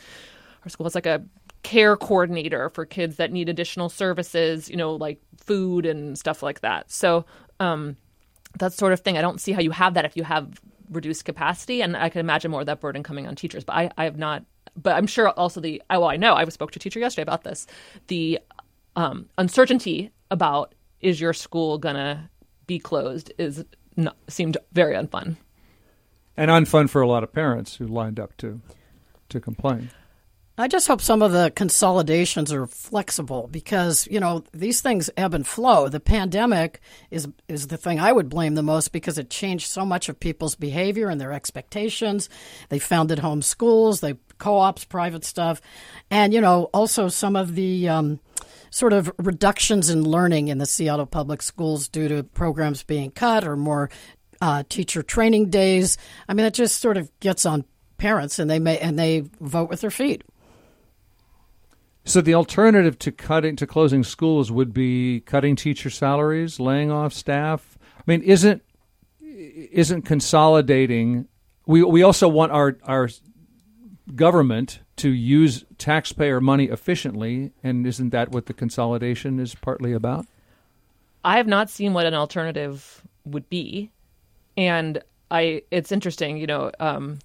our 0.64 0.68
school 0.68 0.84
has 0.86 0.94
like 0.94 1.06
a 1.06 1.22
care 1.64 1.96
coordinator 1.96 2.70
for 2.70 2.86
kids 2.86 3.16
that 3.16 3.32
need 3.32 3.48
additional 3.48 3.88
services, 3.88 4.70
you 4.70 4.76
know, 4.76 4.94
like 4.94 5.20
food 5.36 5.84
and 5.84 6.16
stuff 6.16 6.42
like 6.42 6.60
that. 6.60 6.90
So, 6.90 7.26
um, 7.58 7.96
that 8.60 8.72
sort 8.72 8.92
of 8.92 9.00
thing. 9.00 9.18
I 9.18 9.20
don't 9.20 9.40
see 9.40 9.50
how 9.50 9.60
you 9.60 9.72
have 9.72 9.94
that 9.94 10.04
if 10.04 10.16
you 10.16 10.22
have 10.22 10.60
reduced 10.90 11.24
capacity, 11.24 11.82
and 11.82 11.96
I 11.96 12.08
can 12.08 12.20
imagine 12.20 12.52
more 12.52 12.60
of 12.60 12.66
that 12.66 12.80
burden 12.80 13.02
coming 13.02 13.26
on 13.26 13.34
teachers. 13.34 13.64
But 13.64 13.74
I, 13.74 13.90
I 13.98 14.04
have 14.04 14.16
not 14.16 14.44
but 14.80 14.96
I'm 14.96 15.06
sure 15.06 15.30
also 15.30 15.60
the 15.60 15.82
well, 15.90 16.04
I 16.04 16.16
know 16.16 16.34
I 16.34 16.44
spoke 16.48 16.72
to 16.72 16.78
a 16.78 16.80
teacher 16.80 17.00
yesterday 17.00 17.22
about 17.22 17.44
this. 17.44 17.66
The 18.08 18.38
um, 18.96 19.28
uncertainty 19.38 20.10
about 20.30 20.74
is 21.00 21.20
your 21.20 21.32
school 21.32 21.78
gonna 21.78 22.30
be 22.66 22.78
closed 22.78 23.32
is 23.38 23.64
not, 23.96 24.16
seemed 24.28 24.56
very 24.72 24.94
unfun, 24.94 25.36
and 26.36 26.50
unfun 26.50 26.88
for 26.88 27.02
a 27.02 27.08
lot 27.08 27.22
of 27.22 27.32
parents 27.32 27.76
who 27.76 27.86
lined 27.86 28.18
up 28.18 28.36
to 28.38 28.60
to 29.28 29.40
complain. 29.40 29.90
I 30.56 30.68
just 30.68 30.86
hope 30.86 31.00
some 31.00 31.20
of 31.20 31.32
the 31.32 31.50
consolidations 31.56 32.52
are 32.52 32.68
flexible 32.68 33.48
because 33.50 34.06
you 34.08 34.20
know 34.20 34.44
these 34.52 34.80
things 34.80 35.10
ebb 35.16 35.34
and 35.34 35.44
flow. 35.44 35.88
The 35.88 35.98
pandemic 35.98 36.80
is 37.10 37.26
is 37.48 37.66
the 37.66 37.76
thing 37.76 37.98
I 37.98 38.12
would 38.12 38.28
blame 38.28 38.54
the 38.54 38.62
most 38.62 38.92
because 38.92 39.18
it 39.18 39.30
changed 39.30 39.66
so 39.66 39.84
much 39.84 40.08
of 40.08 40.20
people's 40.20 40.54
behavior 40.54 41.08
and 41.08 41.20
their 41.20 41.32
expectations. 41.32 42.28
They 42.68 42.78
founded 42.78 43.18
home 43.18 43.42
schools, 43.42 43.98
they 43.98 44.14
co-ops, 44.38 44.84
private 44.84 45.24
stuff, 45.24 45.60
and 46.08 46.32
you 46.32 46.40
know 46.40 46.70
also 46.72 47.08
some 47.08 47.34
of 47.34 47.56
the 47.56 47.88
um, 47.88 48.20
sort 48.70 48.92
of 48.92 49.10
reductions 49.18 49.90
in 49.90 50.04
learning 50.04 50.48
in 50.48 50.58
the 50.58 50.66
Seattle 50.66 51.06
public 51.06 51.42
schools 51.42 51.88
due 51.88 52.06
to 52.06 52.22
programs 52.22 52.84
being 52.84 53.10
cut 53.10 53.44
or 53.44 53.56
more 53.56 53.90
uh, 54.40 54.62
teacher 54.68 55.02
training 55.02 55.50
days. 55.50 55.98
I 56.28 56.34
mean, 56.34 56.46
it 56.46 56.54
just 56.54 56.80
sort 56.80 56.96
of 56.96 57.10
gets 57.18 57.44
on 57.44 57.64
parents, 57.98 58.38
and 58.38 58.48
they 58.48 58.60
may 58.60 58.78
and 58.78 58.96
they 58.96 59.24
vote 59.40 59.68
with 59.68 59.80
their 59.80 59.90
feet. 59.90 60.22
So 62.04 62.20
the 62.20 62.34
alternative 62.34 62.98
to 63.00 63.12
cutting 63.12 63.56
to 63.56 63.66
closing 63.66 64.04
schools 64.04 64.52
would 64.52 64.74
be 64.74 65.20
cutting 65.20 65.56
teacher 65.56 65.88
salaries, 65.88 66.60
laying 66.60 66.90
off 66.90 67.12
staff. 67.12 67.78
I 67.96 68.02
mean, 68.06 68.22
isn't 68.22 68.62
isn't 69.20 70.02
consolidating? 70.02 71.28
We 71.66 71.82
we 71.82 72.02
also 72.02 72.28
want 72.28 72.52
our 72.52 72.76
our 72.84 73.08
government 74.14 74.80
to 74.96 75.08
use 75.08 75.64
taxpayer 75.78 76.40
money 76.40 76.66
efficiently, 76.66 77.52
and 77.62 77.86
isn't 77.86 78.10
that 78.10 78.30
what 78.30 78.46
the 78.46 78.52
consolidation 78.52 79.40
is 79.40 79.54
partly 79.54 79.92
about? 79.92 80.26
I 81.24 81.38
have 81.38 81.46
not 81.46 81.70
seen 81.70 81.94
what 81.94 82.04
an 82.04 82.12
alternative 82.12 83.02
would 83.24 83.48
be, 83.48 83.90
and 84.58 85.02
I 85.30 85.62
it's 85.70 85.90
interesting, 85.90 86.36
you 86.36 86.46
know. 86.46 86.70
Um, 86.78 87.18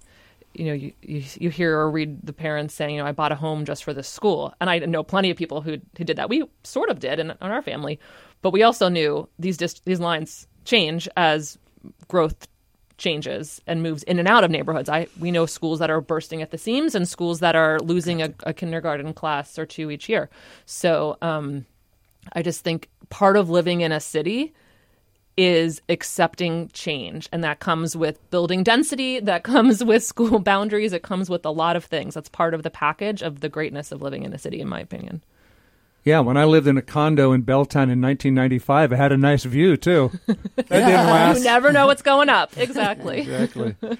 you 0.54 0.64
know, 0.66 0.72
you, 0.72 0.92
you, 1.02 1.22
you 1.38 1.50
hear 1.50 1.78
or 1.78 1.90
read 1.90 2.20
the 2.22 2.32
parents 2.32 2.74
saying, 2.74 2.96
you 2.96 3.00
know, 3.00 3.06
I 3.06 3.12
bought 3.12 3.32
a 3.32 3.36
home 3.36 3.64
just 3.64 3.84
for 3.84 3.94
this 3.94 4.08
school. 4.08 4.54
And 4.60 4.68
I 4.68 4.78
know 4.80 5.02
plenty 5.02 5.30
of 5.30 5.36
people 5.36 5.60
who 5.60 5.78
who 5.96 6.04
did 6.04 6.16
that. 6.16 6.28
We 6.28 6.44
sort 6.64 6.90
of 6.90 6.98
did 6.98 7.20
in, 7.20 7.30
in 7.30 7.36
our 7.40 7.62
family, 7.62 8.00
but 8.42 8.52
we 8.52 8.62
also 8.62 8.88
knew 8.88 9.28
these 9.38 9.56
these 9.58 10.00
lines 10.00 10.46
change 10.64 11.08
as 11.16 11.58
growth 12.08 12.48
changes 12.98 13.62
and 13.66 13.82
moves 13.82 14.02
in 14.02 14.18
and 14.18 14.28
out 14.28 14.44
of 14.44 14.50
neighborhoods. 14.50 14.88
I 14.88 15.06
we 15.18 15.30
know 15.30 15.46
schools 15.46 15.78
that 15.78 15.90
are 15.90 16.00
bursting 16.00 16.42
at 16.42 16.50
the 16.50 16.58
seams 16.58 16.94
and 16.94 17.08
schools 17.08 17.40
that 17.40 17.56
are 17.56 17.78
losing 17.80 18.20
a, 18.22 18.34
a 18.44 18.52
kindergarten 18.52 19.14
class 19.14 19.58
or 19.58 19.66
two 19.66 19.90
each 19.90 20.08
year. 20.08 20.28
So 20.66 21.16
um, 21.22 21.64
I 22.32 22.42
just 22.42 22.62
think 22.62 22.88
part 23.08 23.36
of 23.36 23.48
living 23.48 23.80
in 23.80 23.92
a 23.92 24.00
city 24.00 24.52
is 25.40 25.80
accepting 25.88 26.68
change. 26.74 27.26
And 27.32 27.42
that 27.42 27.60
comes 27.60 27.96
with 27.96 28.18
building 28.30 28.62
density, 28.62 29.20
that 29.20 29.42
comes 29.42 29.82
with 29.90 30.04
school 30.04 30.38
boundaries, 30.38 30.92
it 30.92 31.02
comes 31.02 31.30
with 31.30 31.46
a 31.46 31.50
lot 31.50 31.76
of 31.76 31.84
things. 31.86 32.12
That's 32.12 32.28
part 32.28 32.52
of 32.52 32.62
the 32.62 32.68
package 32.68 33.22
of 33.22 33.40
the 33.40 33.48
greatness 33.48 33.90
of 33.90 34.02
living 34.02 34.22
in 34.24 34.34
a 34.34 34.38
city, 34.38 34.60
in 34.60 34.68
my 34.68 34.80
opinion. 34.80 35.22
Yeah, 36.04 36.20
when 36.20 36.36
I 36.36 36.44
lived 36.44 36.66
in 36.66 36.76
a 36.76 36.82
condo 36.82 37.32
in 37.32 37.42
Belltown 37.42 37.88
in 37.90 38.02
1995, 38.02 38.92
it 38.92 38.96
had 38.96 39.12
a 39.12 39.16
nice 39.16 39.44
view 39.44 39.78
too. 39.78 40.10
That 40.26 40.68
didn't 40.68 41.06
last. 41.06 41.38
You 41.38 41.44
never 41.44 41.72
know 41.72 41.86
what's 41.86 42.02
going 42.02 42.28
up. 42.28 42.56
Exactly. 42.56 43.20
exactly. 43.20 43.76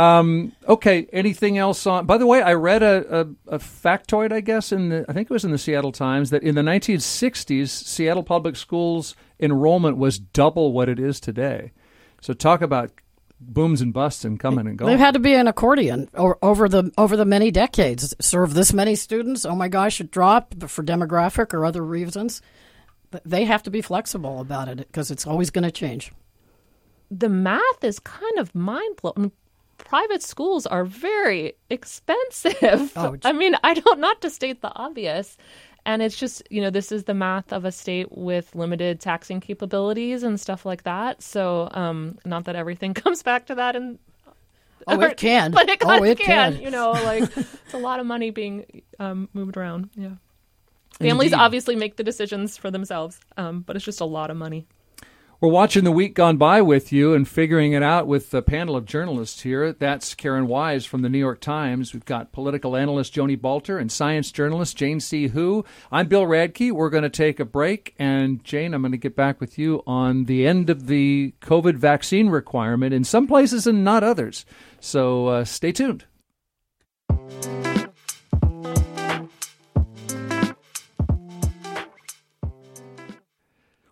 Um, 0.00 0.52
okay. 0.66 1.06
Anything 1.12 1.58
else 1.58 1.86
on? 1.86 2.06
By 2.06 2.16
the 2.16 2.26
way, 2.26 2.40
I 2.40 2.54
read 2.54 2.82
a, 2.82 3.20
a, 3.20 3.56
a, 3.56 3.58
factoid, 3.58 4.32
I 4.32 4.40
guess, 4.40 4.72
in 4.72 4.88
the 4.88 5.04
I 5.08 5.12
think 5.12 5.30
it 5.30 5.32
was 5.32 5.44
in 5.44 5.50
the 5.50 5.58
Seattle 5.58 5.92
Times 5.92 6.30
that 6.30 6.42
in 6.42 6.54
the 6.54 6.62
1960s, 6.62 7.68
Seattle 7.68 8.22
public 8.22 8.56
schools 8.56 9.14
enrollment 9.38 9.98
was 9.98 10.18
double 10.18 10.72
what 10.72 10.88
it 10.88 10.98
is 10.98 11.20
today. 11.20 11.72
So 12.22 12.32
talk 12.32 12.62
about 12.62 12.92
booms 13.40 13.82
and 13.82 13.92
busts 13.92 14.24
and 14.24 14.40
coming 14.40 14.66
and 14.66 14.78
going. 14.78 14.90
They've 14.90 14.98
had 14.98 15.14
to 15.14 15.20
be 15.20 15.34
an 15.34 15.48
accordion 15.48 16.08
over 16.14 16.66
the 16.66 16.90
over 16.96 17.14
the 17.14 17.26
many 17.26 17.50
decades. 17.50 18.14
Serve 18.20 18.54
this 18.54 18.72
many 18.72 18.94
students. 18.94 19.44
Oh 19.44 19.54
my 19.54 19.68
gosh, 19.68 20.00
it 20.00 20.10
dropped 20.10 20.66
for 20.70 20.82
demographic 20.82 21.52
or 21.52 21.66
other 21.66 21.84
reasons. 21.84 22.40
They 23.26 23.44
have 23.44 23.62
to 23.64 23.70
be 23.70 23.82
flexible 23.82 24.40
about 24.40 24.68
it 24.68 24.78
because 24.78 25.10
it's 25.10 25.26
always 25.26 25.50
going 25.50 25.64
to 25.64 25.70
change. 25.70 26.10
The 27.10 27.28
math 27.28 27.82
is 27.82 27.98
kind 27.98 28.38
of 28.38 28.54
mind 28.54 28.96
blowing 29.02 29.32
private 29.84 30.22
schools 30.22 30.66
are 30.66 30.84
very 30.84 31.54
expensive. 31.68 32.92
Oh, 32.96 33.16
I 33.24 33.32
mean, 33.32 33.54
I 33.62 33.74
don't 33.74 34.00
not 34.00 34.20
to 34.22 34.30
state 34.30 34.62
the 34.62 34.72
obvious. 34.74 35.36
And 35.86 36.02
it's 36.02 36.16
just, 36.18 36.42
you 36.50 36.60
know, 36.60 36.68
this 36.68 36.92
is 36.92 37.04
the 37.04 37.14
math 37.14 37.52
of 37.54 37.64
a 37.64 37.72
state 37.72 38.12
with 38.12 38.54
limited 38.54 39.00
taxing 39.00 39.40
capabilities 39.40 40.22
and 40.22 40.38
stuff 40.38 40.66
like 40.66 40.82
that. 40.82 41.22
So, 41.22 41.70
um, 41.72 42.18
not 42.26 42.44
that 42.44 42.54
everything 42.54 42.92
comes 43.02 43.22
back 43.22 43.46
to 43.46 43.54
that 43.56 43.76
and 43.76 43.98
Oh, 44.86 45.00
it 45.00 45.16
can. 45.16 45.52
But 45.52 45.68
it, 45.68 45.78
oh, 45.82 46.02
it 46.02 46.18
can. 46.18 46.54
can. 46.54 46.62
You 46.62 46.70
know, 46.70 46.92
like 46.92 47.24
it's 47.36 47.74
a 47.74 47.78
lot 47.78 48.00
of 48.00 48.06
money 48.06 48.30
being 48.30 48.82
um, 48.98 49.28
moved 49.32 49.56
around. 49.56 49.90
Yeah. 49.94 50.14
Families 50.98 51.32
Indeed. 51.32 51.42
obviously 51.42 51.76
make 51.76 51.96
the 51.96 52.04
decisions 52.04 52.56
for 52.56 52.70
themselves, 52.70 53.20
um, 53.36 53.60
but 53.60 53.76
it's 53.76 53.84
just 53.84 54.00
a 54.00 54.04
lot 54.06 54.30
of 54.30 54.36
money. 54.36 54.66
We're 55.42 55.48
watching 55.48 55.84
the 55.84 55.90
week 55.90 56.12
gone 56.12 56.36
by 56.36 56.60
with 56.60 56.92
you 56.92 57.14
and 57.14 57.26
figuring 57.26 57.72
it 57.72 57.82
out 57.82 58.06
with 58.06 58.28
the 58.28 58.42
panel 58.42 58.76
of 58.76 58.84
journalists 58.84 59.40
here. 59.40 59.72
That's 59.72 60.14
Karen 60.14 60.46
Weise 60.46 60.86
from 60.86 61.00
the 61.00 61.08
New 61.08 61.18
York 61.18 61.40
Times. 61.40 61.94
We've 61.94 62.04
got 62.04 62.30
political 62.30 62.76
analyst 62.76 63.14
Joni 63.14 63.40
Balter 63.40 63.80
and 63.80 63.90
science 63.90 64.30
journalist 64.30 64.76
Jane 64.76 65.00
C. 65.00 65.28
Hu. 65.28 65.64
I'm 65.90 66.08
Bill 66.08 66.24
Radke. 66.24 66.72
We're 66.72 66.90
going 66.90 67.04
to 67.04 67.08
take 67.08 67.40
a 67.40 67.46
break. 67.46 67.94
And 67.98 68.44
Jane, 68.44 68.74
I'm 68.74 68.82
going 68.82 68.92
to 68.92 68.98
get 68.98 69.16
back 69.16 69.40
with 69.40 69.58
you 69.58 69.82
on 69.86 70.26
the 70.26 70.46
end 70.46 70.68
of 70.68 70.88
the 70.88 71.32
COVID 71.40 71.76
vaccine 71.76 72.28
requirement 72.28 72.92
in 72.92 73.02
some 73.02 73.26
places 73.26 73.66
and 73.66 73.82
not 73.82 74.04
others. 74.04 74.44
So 74.78 75.28
uh, 75.28 75.44
stay 75.46 75.72
tuned. 75.72 76.04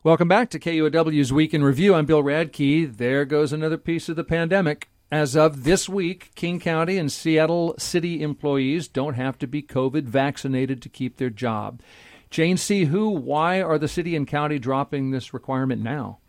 Welcome 0.09 0.29
back 0.29 0.49
to 0.51 0.59
KUOW's 0.59 1.35
Week 1.35 1.53
in 1.53 1.63
Review. 1.63 1.95
I'm 1.95 2.07
Bill 2.07 2.23
Radke. 2.23 2.97
There 2.97 3.27
goes 3.27 3.53
another 3.53 3.77
piece 3.77 4.09
of 4.09 4.17
the 4.17 4.25
pandemic. 4.25 4.89
As 5.13 5.37
of 5.37 5.65
this 5.65 5.87
week, 5.87 6.31
King 6.35 6.61
County 6.61 6.97
and 6.97 7.13
Seattle 7.13 7.75
City 7.77 8.23
employees 8.23 8.89
don't 8.89 9.17
have 9.17 9.37
to 9.41 9.47
be 9.47 9.63
COVID 9.63 10.05
vaccinated 10.05 10.81
to 10.81 10.89
keep 10.89 11.19
their 11.19 11.29
job. 11.29 11.83
Jane 12.31 12.57
C. 12.57 12.87
Hu, 12.87 13.11
why 13.11 13.61
are 13.61 13.77
the 13.77 13.87
city 13.87 14.17
and 14.17 14.27
county 14.27 14.59
dropping 14.59 15.11
this 15.11 15.35
requirement 15.35 15.83
now? 15.83 16.21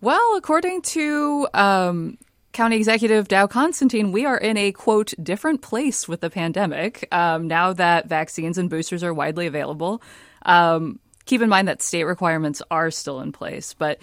Well, 0.00 0.36
according 0.36 0.82
to 0.82 1.48
um, 1.52 2.18
County 2.52 2.76
Executive 2.76 3.26
Dow 3.26 3.48
Constantine, 3.48 4.12
we 4.12 4.24
are 4.24 4.38
in 4.38 4.56
a 4.56 4.70
quote 4.70 5.14
different 5.20 5.62
place 5.62 6.06
with 6.06 6.20
the 6.20 6.30
pandemic 6.30 7.08
um, 7.10 7.48
now 7.48 7.72
that 7.72 8.08
vaccines 8.08 8.56
and 8.56 8.70
boosters 8.70 9.02
are 9.02 9.12
widely 9.12 9.48
available. 9.48 10.00
Um, 10.44 11.00
keep 11.26 11.42
in 11.42 11.48
mind 11.48 11.68
that 11.68 11.82
state 11.82 12.04
requirements 12.04 12.62
are 12.70 12.90
still 12.90 13.20
in 13.20 13.32
place. 13.32 13.74
But 13.74 13.98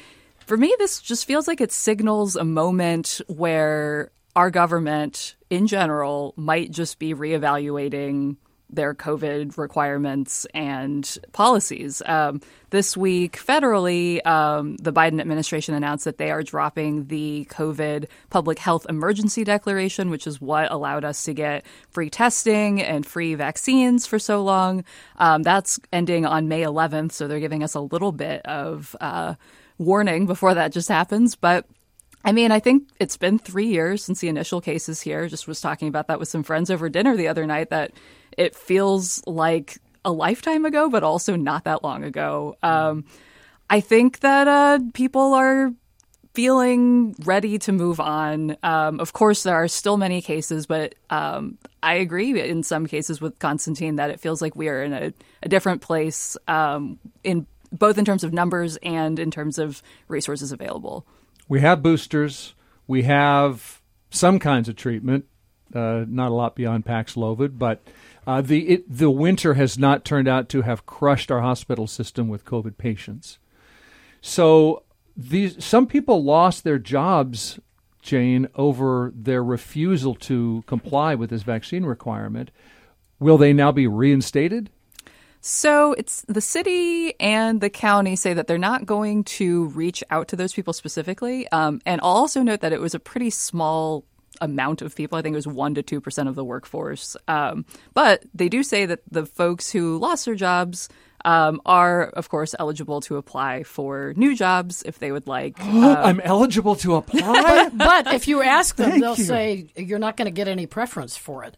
for 0.46 0.58
me, 0.58 0.76
this 0.78 1.02
just 1.02 1.26
feels 1.26 1.48
like 1.48 1.62
it 1.62 1.72
signals 1.72 2.36
a 2.36 2.44
moment 2.44 3.22
where 3.28 4.12
our 4.36 4.52
government 4.52 5.36
in 5.50 5.68
general 5.68 6.34
might 6.36 6.72
just 6.72 7.00
be 7.00 7.14
reevaluating 7.14 8.36
their 8.76 8.94
COVID 8.94 9.58
requirements 9.58 10.46
and 10.54 11.18
policies. 11.32 12.02
Um, 12.06 12.42
this 12.70 12.98
week, 12.98 13.38
federally, 13.38 14.26
um, 14.26 14.78
the 14.78 14.92
Biden 14.92 15.22
administration 15.22 15.76
announced 15.76 16.06
that 16.06 16.18
they 16.18 16.32
are 16.32 16.42
dropping 16.42 17.06
the 17.06 17.46
COVID 17.52 18.08
public 18.30 18.58
health 18.58 18.86
emergency 18.90 19.44
declaration, 19.44 20.10
which 20.10 20.26
is 20.26 20.42
what 20.42 20.72
allowed 20.72 21.06
us 21.06 21.24
to 21.26 21.34
get 21.34 21.66
free 21.90 22.10
testing 22.10 22.82
and 22.82 23.06
free 23.06 23.36
vaccines 23.36 24.08
for 24.08 24.18
so 24.18 24.44
long. 24.44 24.84
Um, 25.18 25.44
that's 25.44 25.80
ending 25.92 26.26
on 26.26 26.48
May 26.48 26.62
11th, 26.62 27.12
so 27.12 27.28
they're 27.28 27.40
giving 27.40 27.64
us 27.64 27.76
a 27.76 27.80
little 27.80 28.12
bit 28.12 28.44
of 28.46 28.96
uh, 29.00 29.36
warning 29.78 30.26
before 30.26 30.56
that 30.56 30.72
just 30.72 30.90
happens. 30.90 31.36
But 31.36 31.66
I 32.26 32.32
mean, 32.32 32.52
I 32.52 32.60
think 32.60 32.90
it's 33.00 33.18
been 33.18 33.38
three 33.38 33.68
years 33.68 34.04
since 34.04 34.22
the 34.22 34.30
initial 34.30 34.62
cases 34.62 35.02
here. 35.02 35.28
Just 35.28 35.48
was 35.48 35.60
talking 35.60 35.90
about 35.90 36.08
that 36.08 36.20
with 36.20 36.30
some 36.30 36.44
friends 36.44 36.70
over 36.70 36.88
dinner 36.90 37.18
the 37.18 37.28
other 37.28 37.46
night 37.46 37.70
that 37.70 37.92
it 38.38 38.56
feels 38.56 39.22
like 39.26 39.78
a 40.06 40.12
lifetime 40.12 40.66
ago, 40.66 40.90
but 40.90 41.04
also 41.04 41.36
not 41.36 41.64
that 41.64 41.84
long 41.84 42.04
ago. 42.04 42.58
Um, 42.62 43.06
I 43.70 43.80
think 43.80 44.20
that 44.20 44.48
uh, 44.48 44.80
people 44.94 45.34
are 45.34 45.72
feeling 46.34 47.16
ready 47.24 47.60
to 47.60 47.72
move 47.72 48.00
on. 48.00 48.58
Um, 48.64 49.00
of 49.00 49.14
course, 49.14 49.44
there 49.44 49.56
are 49.56 49.68
still 49.68 49.98
many 49.98 50.22
cases, 50.22 50.66
but 50.66 50.96
um, 51.10 51.58
I 51.82 51.96
agree 51.96 52.40
in 52.42 52.64
some 52.64 52.88
cases 52.88 53.22
with 53.22 53.38
Constantine 53.40 53.98
that 53.98 54.10
it 54.10 54.20
feels 54.20 54.42
like 54.42 54.56
we 54.56 54.68
are 54.68 54.84
in 54.84 54.94
a, 54.94 55.14
a 55.44 55.50
different 55.50 55.82
place 55.82 56.36
um, 56.48 57.00
in 57.24 57.46
both 57.72 57.98
in 57.98 58.06
terms 58.06 58.24
of 58.24 58.34
numbers 58.34 58.78
and 58.78 59.20
in 59.20 59.32
terms 59.32 59.58
of 59.58 59.82
resources 60.08 60.52
available. 60.52 61.06
We 61.48 61.62
have 61.62 61.84
boosters. 61.84 62.54
We 62.88 63.04
have 63.04 63.82
some 64.10 64.40
kinds 64.40 64.70
of 64.70 64.76
treatment. 64.76 65.26
Uh, 65.74 66.06
not 66.08 66.30
a 66.30 66.36
lot 66.36 66.56
beyond 66.56 66.86
Paxlovid, 66.86 67.58
but 67.58 67.82
uh, 68.26 68.42
the 68.42 68.70
it, 68.70 68.98
the 68.98 69.10
winter 69.10 69.56
has 69.56 69.78
not 69.78 70.06
turned 70.06 70.28
out 70.28 70.50
to 70.50 70.62
have 70.62 70.86
crushed 70.86 71.32
our 71.32 71.42
hospital 71.42 71.88
system 71.88 72.28
with 72.28 72.46
COVID 72.46 72.78
patients. 72.78 73.40
So 74.22 74.84
these 75.16 75.64
some 75.64 75.88
people 75.88 76.24
lost 76.24 76.64
their 76.64 76.80
jobs, 76.80 77.60
Jane, 78.02 78.48
over 78.56 79.12
their 79.16 79.44
refusal 79.44 80.16
to 80.16 80.64
comply 80.68 81.16
with 81.16 81.30
this 81.30 81.44
vaccine 81.44 81.86
requirement. 81.86 82.52
Will 83.20 83.38
they 83.38 83.54
now 83.54 83.72
be 83.72 83.88
reinstated? 83.88 84.70
So 85.46 85.92
it's 85.94 86.22
the 86.30 86.40
city 86.40 87.20
and 87.20 87.60
the 87.60 87.70
county 87.70 88.16
say 88.16 88.34
that 88.34 88.48
they're 88.48 88.58
not 88.58 88.86
going 88.86 89.26
to 89.26 89.66
reach 89.68 90.02
out 90.10 90.30
to 90.30 90.38
those 90.38 90.54
people 90.54 90.72
specifically. 90.72 91.50
Um, 91.50 91.82
and 91.86 92.00
I'll 92.02 92.12
also 92.12 92.44
note 92.44 92.62
that 92.62 92.72
it 92.72 92.80
was 92.80 92.96
a 92.96 93.00
pretty 93.00 93.30
small 93.30 94.06
amount 94.44 94.82
of 94.82 94.96
people. 94.96 95.18
I 95.18 95.22
think 95.22 95.34
it 95.34 95.38
was 95.38 95.48
one 95.48 95.74
to 95.76 95.84
two 95.84 96.02
percent 96.02 96.30
of 96.30 96.36
the 96.36 96.44
workforce. 96.44 97.16
Um, 97.28 97.66
but 97.94 98.26
they 98.34 98.50
do 98.50 98.62
say 98.62 98.86
that 98.86 99.00
the 99.10 99.26
folks 99.26 99.72
who 99.72 99.98
lost 99.98 100.26
their 100.26 100.36
jobs 100.36 100.90
um, 101.26 101.62
are, 101.66 102.04
of 102.04 102.30
course, 102.30 102.54
eligible 102.60 103.00
to 103.02 103.16
apply 103.16 103.64
for 103.64 104.14
new 104.18 104.36
jobs 104.36 104.84
if 104.84 105.00
they 105.00 105.12
would 105.12 105.28
like. 105.28 105.60
Um, 105.62 105.84
I'm 105.84 106.20
eligible 106.20 106.76
to 106.78 106.96
apply. 106.96 107.70
but, 107.74 108.14
if 108.14 108.28
you 108.28 108.42
ask 108.42 108.76
them, 108.76 108.92
Thank 108.92 109.02
they'll 109.02 109.16
you. 109.16 109.24
say 109.24 109.68
you're 109.76 110.00
not 110.00 110.18
going 110.18 110.26
to 110.26 110.32
get 110.32 110.48
any 110.48 110.66
preference 110.66 111.16
for 111.16 111.44
it. 111.44 111.58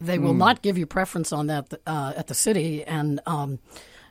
They 0.00 0.18
will 0.18 0.32
mm. 0.32 0.38
not 0.38 0.62
give 0.62 0.78
you 0.78 0.86
preference 0.86 1.32
on 1.32 1.48
that 1.48 1.74
uh, 1.86 2.14
at 2.16 2.28
the 2.28 2.34
city, 2.34 2.84
and 2.84 3.20
um, 3.26 3.58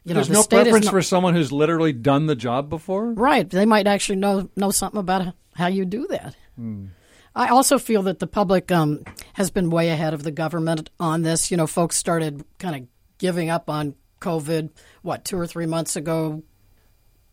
you 0.03 0.13
know, 0.13 0.15
There's 0.15 0.28
the 0.28 0.34
no 0.36 0.43
preference 0.43 0.88
for 0.88 1.01
someone 1.01 1.34
who's 1.34 1.51
literally 1.51 1.93
done 1.93 2.28
the 2.28 2.36
job 2.36 2.70
before. 2.70 3.11
Right? 3.13 3.49
They 3.49 3.65
might 3.65 3.88
actually 3.88 4.17
know 4.17 4.49
know 4.55 4.70
something 4.70 4.99
about 4.99 5.34
how 5.55 5.67
you 5.67 5.86
do 5.86 6.05
that. 6.11 6.36
Mm. 6.59 6.89
I 7.36 7.49
also 7.49 7.77
feel 7.77 8.03
that 8.03 8.19
the 8.19 8.27
public 8.27 8.71
um, 8.71 9.03
has 9.34 9.51
been 9.51 9.69
way 9.69 9.89
ahead 9.89 10.13
of 10.13 10.23
the 10.23 10.32
government 10.32 10.89
on 10.99 11.21
this. 11.21 11.51
You 11.51 11.57
know, 11.57 11.67
folks 11.67 11.95
started 11.95 12.43
kind 12.57 12.75
of 12.75 12.88
giving 13.17 13.49
up 13.49 13.69
on 13.69 13.95
COVID, 14.19 14.71
what, 15.01 15.25
two 15.25 15.38
or 15.38 15.47
three 15.47 15.65
months 15.65 15.95
ago. 15.95 16.43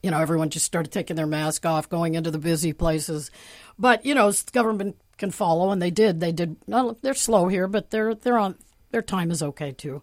You 0.02 0.10
know, 0.10 0.20
everyone 0.20 0.50
just 0.50 0.66
started 0.66 0.92
taking 0.92 1.16
their 1.16 1.26
mask 1.26 1.66
off, 1.66 1.88
going 1.88 2.14
into 2.14 2.30
the 2.30 2.38
busy 2.38 2.72
places. 2.72 3.30
But, 3.78 4.04
you 4.04 4.14
know, 4.14 4.30
the 4.30 4.50
government 4.52 4.96
can 5.18 5.30
follow, 5.30 5.70
and 5.70 5.80
they 5.80 5.90
did. 5.90 6.20
They 6.20 6.32
did. 6.32 6.56
Well, 6.66 6.98
they're 7.02 7.14
slow 7.14 7.48
here, 7.48 7.66
but 7.66 7.90
they're 7.90 8.14
they're 8.14 8.38
on. 8.38 8.56
Their 8.90 9.02
time 9.02 9.30
is 9.30 9.42
okay 9.42 9.72
too. 9.72 10.02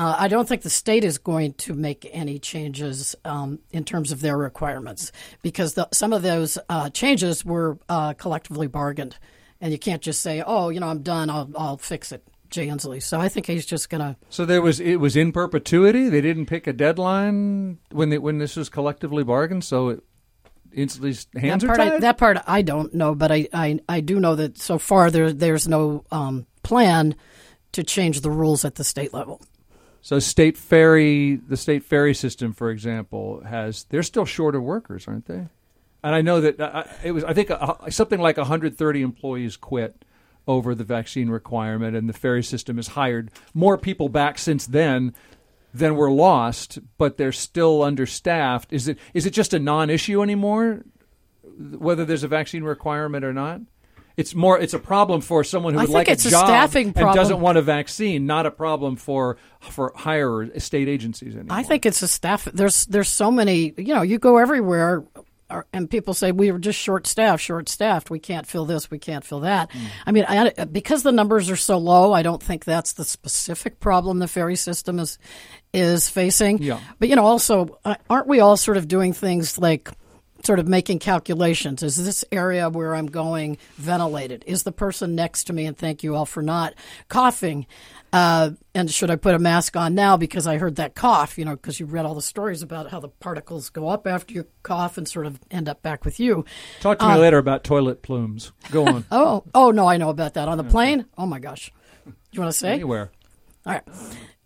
Uh, 0.00 0.16
I 0.18 0.28
don't 0.28 0.48
think 0.48 0.62
the 0.62 0.70
state 0.70 1.04
is 1.04 1.18
going 1.18 1.52
to 1.54 1.74
make 1.74 2.08
any 2.10 2.38
changes 2.38 3.14
um, 3.26 3.58
in 3.70 3.84
terms 3.84 4.12
of 4.12 4.22
their 4.22 4.34
requirements 4.34 5.12
because 5.42 5.74
the, 5.74 5.88
some 5.92 6.14
of 6.14 6.22
those 6.22 6.56
uh, 6.70 6.88
changes 6.88 7.44
were 7.44 7.78
uh, 7.86 8.14
collectively 8.14 8.66
bargained, 8.66 9.18
and 9.60 9.72
you 9.72 9.78
can't 9.78 10.00
just 10.00 10.22
say, 10.22 10.42
"Oh, 10.46 10.70
you 10.70 10.80
know, 10.80 10.88
I'm 10.88 11.02
done. 11.02 11.28
I'll 11.28 11.50
I'll 11.54 11.76
fix 11.76 12.12
it." 12.12 12.26
Jay 12.48 12.68
Inslee. 12.68 13.02
So 13.02 13.20
I 13.20 13.28
think 13.28 13.44
he's 13.44 13.66
just 13.66 13.90
going 13.90 14.00
to. 14.00 14.16
So 14.30 14.46
there 14.46 14.62
was 14.62 14.80
it 14.80 14.96
was 14.96 15.16
in 15.16 15.32
perpetuity. 15.32 16.08
They 16.08 16.22
didn't 16.22 16.46
pick 16.46 16.66
a 16.66 16.72
deadline 16.72 17.76
when 17.92 18.08
they, 18.08 18.16
when 18.16 18.38
this 18.38 18.56
was 18.56 18.70
collectively 18.70 19.22
bargained. 19.22 19.64
So 19.64 19.90
it, 19.90 20.04
Inslee's 20.74 21.26
hands 21.36 21.62
that 21.62 21.66
part 21.66 21.78
are 21.78 21.84
tied. 21.84 21.92
I, 21.92 21.98
that 22.00 22.16
part 22.16 22.38
I 22.46 22.62
don't 22.62 22.94
know, 22.94 23.14
but 23.14 23.30
I, 23.30 23.48
I, 23.52 23.80
I 23.86 24.00
do 24.00 24.18
know 24.18 24.34
that 24.34 24.56
so 24.56 24.78
far 24.78 25.10
there 25.10 25.30
there's 25.30 25.68
no 25.68 26.06
um, 26.10 26.46
plan 26.62 27.16
to 27.72 27.84
change 27.84 28.22
the 28.22 28.30
rules 28.30 28.64
at 28.64 28.76
the 28.76 28.84
state 28.84 29.12
level. 29.12 29.42
So 30.02 30.18
state 30.18 30.56
ferry, 30.56 31.36
the 31.36 31.56
state 31.56 31.84
ferry 31.84 32.14
system, 32.14 32.52
for 32.52 32.70
example, 32.70 33.42
has 33.44 33.84
they're 33.84 34.02
still 34.02 34.24
short 34.24 34.54
of 34.54 34.62
workers, 34.62 35.06
aren't 35.06 35.26
they? 35.26 35.48
And 36.02 36.14
I 36.14 36.22
know 36.22 36.40
that 36.40 36.58
uh, 36.58 36.84
it 37.04 37.12
was 37.12 37.24
I 37.24 37.34
think 37.34 37.50
uh, 37.50 37.74
something 37.90 38.20
like 38.20 38.36
130 38.36 39.02
employees 39.02 39.56
quit 39.56 40.04
over 40.48 40.74
the 40.74 40.84
vaccine 40.84 41.28
requirement, 41.28 41.94
and 41.94 42.08
the 42.08 42.14
ferry 42.14 42.42
system 42.42 42.76
has 42.76 42.88
hired 42.88 43.30
more 43.52 43.76
people 43.76 44.08
back 44.08 44.38
since 44.38 44.66
then 44.66 45.14
than 45.72 45.94
were 45.94 46.10
lost, 46.10 46.78
but 46.98 47.16
they're 47.16 47.30
still 47.30 47.82
understaffed. 47.82 48.72
Is 48.72 48.88
it 48.88 48.98
is 49.12 49.26
it 49.26 49.32
just 49.32 49.52
a 49.52 49.58
non-issue 49.58 50.22
anymore, 50.22 50.84
whether 51.42 52.04
there's 52.06 52.24
a 52.24 52.28
vaccine 52.28 52.64
requirement 52.64 53.24
or 53.24 53.34
not? 53.34 53.60
It's 54.16 54.34
more. 54.34 54.58
It's 54.58 54.74
a 54.74 54.78
problem 54.78 55.20
for 55.20 55.44
someone 55.44 55.74
who 55.74 55.80
would 55.80 55.88
like 55.88 56.08
a 56.08 56.16
job 56.16 56.74
and 56.74 56.94
doesn't 56.94 57.40
want 57.40 57.58
a 57.58 57.62
vaccine. 57.62 58.26
Not 58.26 58.46
a 58.46 58.50
problem 58.50 58.96
for 58.96 59.36
for 59.60 59.92
higher 59.96 60.58
state 60.58 60.88
agencies 60.88 61.34
anymore. 61.34 61.56
I 61.56 61.62
think 61.62 61.86
it's 61.86 62.02
a 62.02 62.08
staff. 62.08 62.44
There's 62.44 62.86
there's 62.86 63.08
so 63.08 63.30
many. 63.30 63.74
You 63.76 63.94
know, 63.94 64.02
you 64.02 64.18
go 64.18 64.38
everywhere 64.38 65.04
and 65.72 65.90
people 65.90 66.14
say 66.14 66.32
we 66.32 66.50
were 66.50 66.58
just 66.58 66.78
short 66.78 67.06
staffed, 67.06 67.42
short 67.42 67.68
staffed. 67.68 68.10
We 68.10 68.18
can't 68.18 68.46
fill 68.46 68.64
this, 68.64 68.90
we 68.90 68.98
can't 68.98 69.24
fill 69.24 69.40
that. 69.40 69.70
Mm. 69.70 69.86
I 70.06 70.12
mean, 70.12 70.24
I, 70.28 70.64
because 70.64 71.02
the 71.02 71.12
numbers 71.12 71.50
are 71.50 71.56
so 71.56 71.78
low, 71.78 72.12
I 72.12 72.22
don't 72.22 72.42
think 72.42 72.64
that's 72.64 72.92
the 72.94 73.04
specific 73.04 73.80
problem 73.80 74.18
the 74.18 74.28
ferry 74.28 74.56
system 74.56 74.98
is 74.98 75.18
is 75.72 76.08
facing. 76.08 76.62
Yeah. 76.62 76.80
But 76.98 77.08
you 77.08 77.16
know, 77.16 77.24
also, 77.24 77.78
uh, 77.84 77.96
aren't 78.08 78.26
we 78.26 78.40
all 78.40 78.56
sort 78.56 78.76
of 78.76 78.88
doing 78.88 79.12
things 79.12 79.58
like? 79.58 79.90
Sort 80.44 80.58
of 80.58 80.66
making 80.68 81.00
calculations. 81.00 81.82
Is 81.82 82.02
this 82.02 82.24
area 82.32 82.68
where 82.70 82.94
I'm 82.94 83.06
going 83.06 83.58
ventilated? 83.76 84.44
Is 84.46 84.62
the 84.62 84.72
person 84.72 85.14
next 85.14 85.44
to 85.44 85.52
me, 85.52 85.66
and 85.66 85.76
thank 85.76 86.02
you 86.02 86.14
all 86.14 86.26
for 86.26 86.42
not 86.42 86.74
coughing? 87.08 87.66
Uh, 88.12 88.50
and 88.74 88.90
should 88.90 89.10
I 89.10 89.16
put 89.16 89.34
a 89.34 89.38
mask 89.38 89.76
on 89.76 89.94
now 89.94 90.16
because 90.16 90.46
I 90.46 90.58
heard 90.58 90.76
that 90.76 90.94
cough? 90.94 91.38
You 91.38 91.44
know, 91.44 91.52
because 91.52 91.78
you 91.78 91.86
read 91.86 92.04
all 92.04 92.14
the 92.14 92.22
stories 92.22 92.62
about 92.62 92.90
how 92.90 93.00
the 93.00 93.08
particles 93.08 93.70
go 93.70 93.88
up 93.88 94.06
after 94.06 94.34
you 94.34 94.46
cough 94.62 94.98
and 94.98 95.06
sort 95.06 95.26
of 95.26 95.38
end 95.50 95.68
up 95.68 95.82
back 95.82 96.04
with 96.04 96.18
you. 96.18 96.44
Talk 96.80 96.98
to 96.98 97.06
me 97.06 97.12
uh, 97.12 97.18
later 97.18 97.38
about 97.38 97.62
toilet 97.62 98.02
plumes. 98.02 98.52
Go 98.70 98.86
on. 98.86 99.04
oh, 99.10 99.44
oh 99.54 99.70
no, 99.70 99.86
I 99.86 99.96
know 99.96 100.08
about 100.08 100.34
that 100.34 100.48
on 100.48 100.58
the 100.58 100.64
plane. 100.64 101.06
Oh 101.16 101.26
my 101.26 101.38
gosh, 101.38 101.70
you 102.32 102.40
want 102.40 102.52
to 102.52 102.58
say 102.58 102.72
anywhere? 102.72 103.10
All 103.66 103.74
right. 103.74 103.82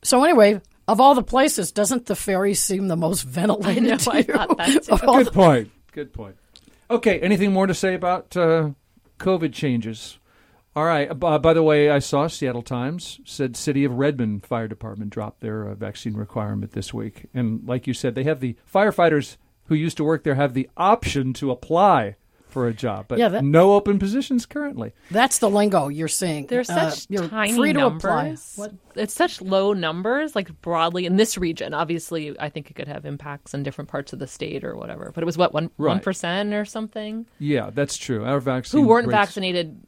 So 0.03 0.23
anyway, 0.25 0.61
of 0.87 1.01
all 1.01 1.15
the 1.15 1.23
places, 1.23 1.73
doesn't 1.73 2.07
the 2.07 2.17
ferry 2.17 2.55
seem 2.55 2.89
the 2.89 2.97
most 2.97 3.23
ventilated? 3.27 3.85
I 3.85 3.87
know, 3.87 3.95
I 3.95 4.23
thought 4.23 4.59
that 4.59 4.85
too. 4.85 5.25
Good 5.25 5.33
point. 5.33 5.71
Good 5.95 6.13
point. 6.13 6.35
Okay, 6.91 7.21
anything 7.21 7.53
more 7.53 7.69
to 7.69 7.73
say 7.73 7.95
about 7.95 8.37
uh, 8.37 8.71
COVID 9.21 9.53
changes? 9.53 10.19
All 10.75 10.85
right. 10.85 11.09
Uh, 11.09 11.39
by 11.39 11.55
the 11.55 11.63
way, 11.63 11.89
I 11.89 12.01
saw 12.01 12.27
Seattle 12.27 12.63
Times 12.63 13.21
said 13.25 13.57
City 13.57 13.85
of 13.85 13.93
Redmond 13.93 14.45
Fire 14.45 14.67
Department 14.67 15.11
dropped 15.11 15.41
their 15.41 15.69
uh, 15.69 15.77
vaccine 15.77 16.15
requirement 16.15 16.73
this 16.73 16.93
week, 16.93 17.27
and 17.33 17.65
like 17.65 17.87
you 17.87 17.95
said, 17.95 18.17
they 18.17 18.25
have 18.25 18.41
the 18.41 18.57
firefighters 18.71 19.37
who 19.67 19.77
used 19.77 19.97
to 19.99 20.05
work 20.05 20.25
there 20.25 20.35
have 20.35 20.53
the 20.53 20.69
option 20.77 21.33
to 21.35 21.53
apply 21.53 22.17
for 22.55 22.69
a 22.69 22.73
job, 22.73 23.07
but 23.09 23.19
yeah, 23.19 23.29
that, 23.29 23.45
no 23.45 23.73
open 23.73 23.99
positions 23.99 24.47
currently. 24.47 24.93
That's 25.11 25.39
the 25.39 25.51
lingo 25.51 25.89
you're 25.89 26.09
seeing. 26.09 26.47
There's 26.47 26.71
uh, 26.71 26.91
such 26.91 27.09
tiny 27.29 27.73
numbers. 27.73 27.75
To 27.75 27.87
apply. 27.87 28.37
What? 28.55 28.73
It's 28.95 29.13
such 29.13 29.43
low 29.43 29.73
numbers, 29.73 30.37
like 30.37 30.63
broadly 30.63 31.05
in 31.05 31.17
this 31.17 31.37
region. 31.37 31.75
Obviously, 31.75 32.39
I 32.39 32.49
think 32.49 32.71
it 32.71 32.75
could 32.75 32.87
have 32.87 33.05
impacts 33.05 33.53
in 33.53 33.65
different 33.65 33.91
parts 33.91 34.13
of 34.13 34.21
the 34.21 34.29
state 34.29 34.63
or 34.65 34.77
whatever. 34.77 35.11
But 35.13 35.23
it 35.23 35.27
was 35.27 35.37
what 35.37 35.53
one 35.53 35.71
one 35.77 36.01
right. 36.05 36.55
or 36.55 36.65
something. 36.65 37.27
Yeah, 37.41 37.71
that's 37.71 37.97
true. 37.97 38.25
Our 38.25 38.39
vaccine 38.39 38.81
who 38.81 38.87
weren't 38.87 39.09
rates... 39.09 39.17
vaccinated 39.17 39.81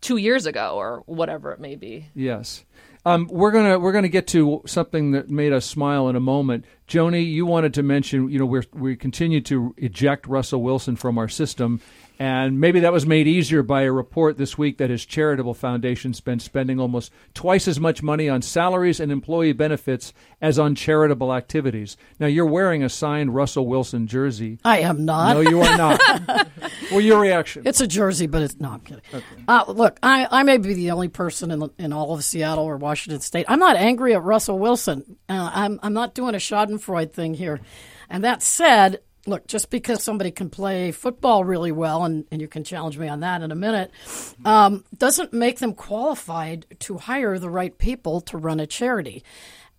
two 0.00 0.16
years 0.16 0.46
ago 0.46 0.74
or 0.74 1.04
whatever 1.06 1.52
it 1.52 1.60
may 1.60 1.76
be. 1.76 2.08
Yes. 2.14 2.64
Um, 3.06 3.28
we're 3.30 3.50
gonna 3.50 3.78
we're 3.78 3.92
gonna 3.92 4.08
get 4.08 4.26
to 4.28 4.62
something 4.66 5.12
that 5.12 5.30
made 5.30 5.52
us 5.52 5.64
smile 5.64 6.08
in 6.08 6.16
a 6.16 6.20
moment. 6.20 6.66
Joni, 6.86 7.26
you 7.26 7.46
wanted 7.46 7.72
to 7.74 7.82
mention, 7.82 8.28
you 8.28 8.38
know, 8.38 8.44
we 8.44 8.60
we 8.72 8.96
continue 8.96 9.40
to 9.42 9.74
eject 9.78 10.26
Russell 10.26 10.62
Wilson 10.62 10.96
from 10.96 11.16
our 11.16 11.28
system, 11.28 11.80
and 12.20 12.60
maybe 12.60 12.80
that 12.80 12.92
was 12.92 13.06
made 13.06 13.26
easier 13.26 13.62
by 13.62 13.80
a 13.84 13.90
report 13.90 14.36
this 14.36 14.58
week 14.58 14.76
that 14.76 14.90
his 14.90 15.06
charitable 15.06 15.54
foundation's 15.54 16.20
been 16.20 16.38
spending 16.38 16.78
almost 16.78 17.10
twice 17.32 17.66
as 17.66 17.80
much 17.80 18.02
money 18.02 18.28
on 18.28 18.42
salaries 18.42 19.00
and 19.00 19.10
employee 19.10 19.54
benefits 19.54 20.12
as 20.38 20.58
on 20.58 20.74
charitable 20.74 21.32
activities. 21.32 21.96
Now, 22.18 22.26
you're 22.26 22.44
wearing 22.44 22.82
a 22.82 22.90
signed 22.90 23.34
Russell 23.34 23.66
Wilson 23.66 24.06
jersey. 24.06 24.58
I 24.66 24.80
am 24.80 25.06
not. 25.06 25.32
No, 25.32 25.40
you 25.40 25.62
are 25.62 25.78
not. 25.78 25.98
well, 26.90 27.00
your 27.00 27.18
reaction? 27.18 27.62
It's 27.64 27.80
a 27.80 27.86
jersey, 27.86 28.26
but 28.26 28.42
it's 28.42 28.60
no. 28.60 28.72
I'm 28.72 28.80
kidding. 28.80 29.02
Okay. 29.14 29.24
Uh, 29.48 29.64
look, 29.68 29.98
I, 30.02 30.28
I 30.30 30.42
may 30.42 30.58
be 30.58 30.74
the 30.74 30.90
only 30.90 31.08
person 31.08 31.50
in, 31.50 31.70
in 31.78 31.94
all 31.94 32.12
of 32.12 32.22
Seattle 32.22 32.64
or 32.64 32.76
Washington 32.76 33.22
State. 33.22 33.46
I'm 33.48 33.58
not 33.58 33.76
angry 33.76 34.12
at 34.12 34.22
Russell 34.22 34.58
Wilson. 34.58 35.16
Uh, 35.26 35.50
I'm 35.54 35.80
I'm 35.82 35.94
not 35.94 36.14
doing 36.14 36.34
a 36.34 36.38
Schadenfreude 36.38 37.14
thing 37.14 37.32
here. 37.32 37.60
And 38.10 38.24
that 38.24 38.42
said, 38.42 39.00
look, 39.30 39.46
just 39.46 39.70
because 39.70 40.02
somebody 40.02 40.30
can 40.30 40.50
play 40.50 40.92
football 40.92 41.44
really 41.44 41.72
well, 41.72 42.04
and, 42.04 42.26
and 42.30 42.40
you 42.40 42.48
can 42.48 42.64
challenge 42.64 42.98
me 42.98 43.08
on 43.08 43.20
that 43.20 43.42
in 43.42 43.50
a 43.50 43.56
minute, 43.56 43.90
um, 44.44 44.84
doesn't 44.96 45.32
make 45.32 45.58
them 45.58 45.72
qualified 45.72 46.66
to 46.80 46.98
hire 46.98 47.38
the 47.38 47.50
right 47.50 47.76
people 47.78 48.20
to 48.22 48.36
run 48.36 48.60
a 48.60 48.66
charity. 48.66 49.24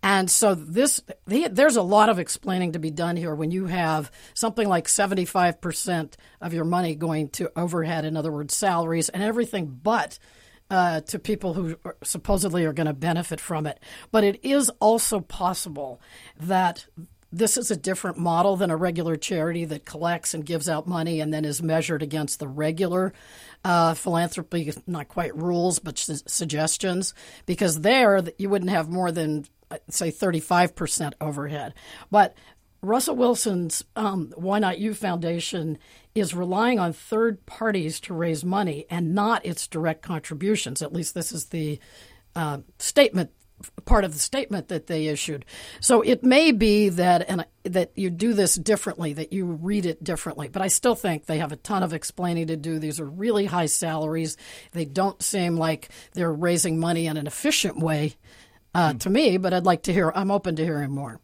And 0.02 0.28
so 0.28 0.56
this, 0.56 1.00
there's 1.26 1.76
a 1.76 1.82
lot 1.82 2.08
of 2.08 2.18
explaining 2.18 2.72
to 2.72 2.80
be 2.80 2.90
done 2.90 3.16
here 3.16 3.34
when 3.36 3.52
you 3.52 3.66
have 3.66 4.10
something 4.34 4.68
like 4.68 4.88
75% 4.88 6.14
of 6.40 6.52
your 6.52 6.64
money 6.64 6.96
going 6.96 7.28
to 7.30 7.52
overhead, 7.54 8.04
in 8.04 8.16
other 8.16 8.32
words, 8.32 8.54
salaries 8.54 9.08
and 9.10 9.22
everything 9.22 9.66
but 9.66 10.18
uh, 10.72 11.02
to 11.02 11.18
people 11.18 11.54
who 11.54 11.76
supposedly 12.02 12.64
are 12.64 12.72
going 12.72 12.86
to 12.86 12.94
benefit 12.94 13.38
from 13.38 13.66
it. 13.66 13.78
But 14.10 14.24
it 14.24 14.42
is 14.42 14.70
also 14.80 15.20
possible 15.20 16.00
that 16.40 16.86
this 17.32 17.56
is 17.56 17.70
a 17.70 17.76
different 17.76 18.18
model 18.18 18.56
than 18.56 18.70
a 18.70 18.76
regular 18.76 19.16
charity 19.16 19.64
that 19.64 19.86
collects 19.86 20.34
and 20.34 20.44
gives 20.44 20.68
out 20.68 20.86
money 20.86 21.20
and 21.20 21.32
then 21.32 21.44
is 21.44 21.62
measured 21.62 22.02
against 22.02 22.38
the 22.38 22.48
regular 22.48 23.12
uh, 23.64 23.94
philanthropy, 23.94 24.72
not 24.86 25.08
quite 25.08 25.34
rules, 25.34 25.78
but 25.78 25.98
su- 25.98 26.18
suggestions, 26.26 27.14
because 27.46 27.80
there 27.80 28.22
you 28.38 28.50
wouldn't 28.50 28.70
have 28.70 28.88
more 28.88 29.10
than, 29.10 29.46
uh, 29.70 29.78
say, 29.88 30.10
35% 30.10 31.12
overhead. 31.20 31.72
But 32.10 32.34
Russell 32.82 33.16
Wilson's 33.16 33.84
um, 33.96 34.32
Why 34.36 34.58
Not 34.58 34.78
You 34.78 34.92
Foundation 34.92 35.78
is 36.14 36.34
relying 36.34 36.78
on 36.78 36.92
third 36.92 37.46
parties 37.46 37.98
to 38.00 38.14
raise 38.14 38.44
money 38.44 38.84
and 38.90 39.14
not 39.14 39.46
its 39.46 39.66
direct 39.68 40.02
contributions. 40.02 40.82
At 40.82 40.92
least 40.92 41.14
this 41.14 41.32
is 41.32 41.46
the 41.46 41.78
uh, 42.34 42.58
statement 42.78 43.30
part 43.84 44.04
of 44.04 44.12
the 44.12 44.18
statement 44.18 44.68
that 44.68 44.86
they 44.86 45.06
issued. 45.06 45.44
So 45.80 46.02
it 46.02 46.22
may 46.22 46.52
be 46.52 46.88
that 46.90 47.28
and 47.28 47.44
that 47.64 47.92
you 47.94 48.10
do 48.10 48.34
this 48.34 48.54
differently, 48.56 49.12
that 49.14 49.32
you 49.32 49.46
read 49.46 49.86
it 49.86 50.02
differently. 50.02 50.48
But 50.48 50.62
I 50.62 50.68
still 50.68 50.94
think 50.94 51.26
they 51.26 51.38
have 51.38 51.52
a 51.52 51.56
ton 51.56 51.82
of 51.82 51.92
explaining 51.92 52.48
to 52.48 52.56
do. 52.56 52.78
These 52.78 53.00
are 53.00 53.06
really 53.06 53.46
high 53.46 53.66
salaries. 53.66 54.36
They 54.72 54.84
don't 54.84 55.22
seem 55.22 55.56
like 55.56 55.90
they're 56.14 56.32
raising 56.32 56.78
money 56.78 57.06
in 57.06 57.16
an 57.16 57.26
efficient 57.26 57.78
way 57.78 58.16
uh, 58.74 58.92
mm. 58.92 59.00
to 59.00 59.10
me. 59.10 59.36
But 59.36 59.52
I'd 59.52 59.66
like 59.66 59.82
to 59.84 59.92
hear. 59.92 60.12
I'm 60.14 60.30
open 60.30 60.56
to 60.56 60.64
hearing 60.64 60.90
more. 60.90 61.20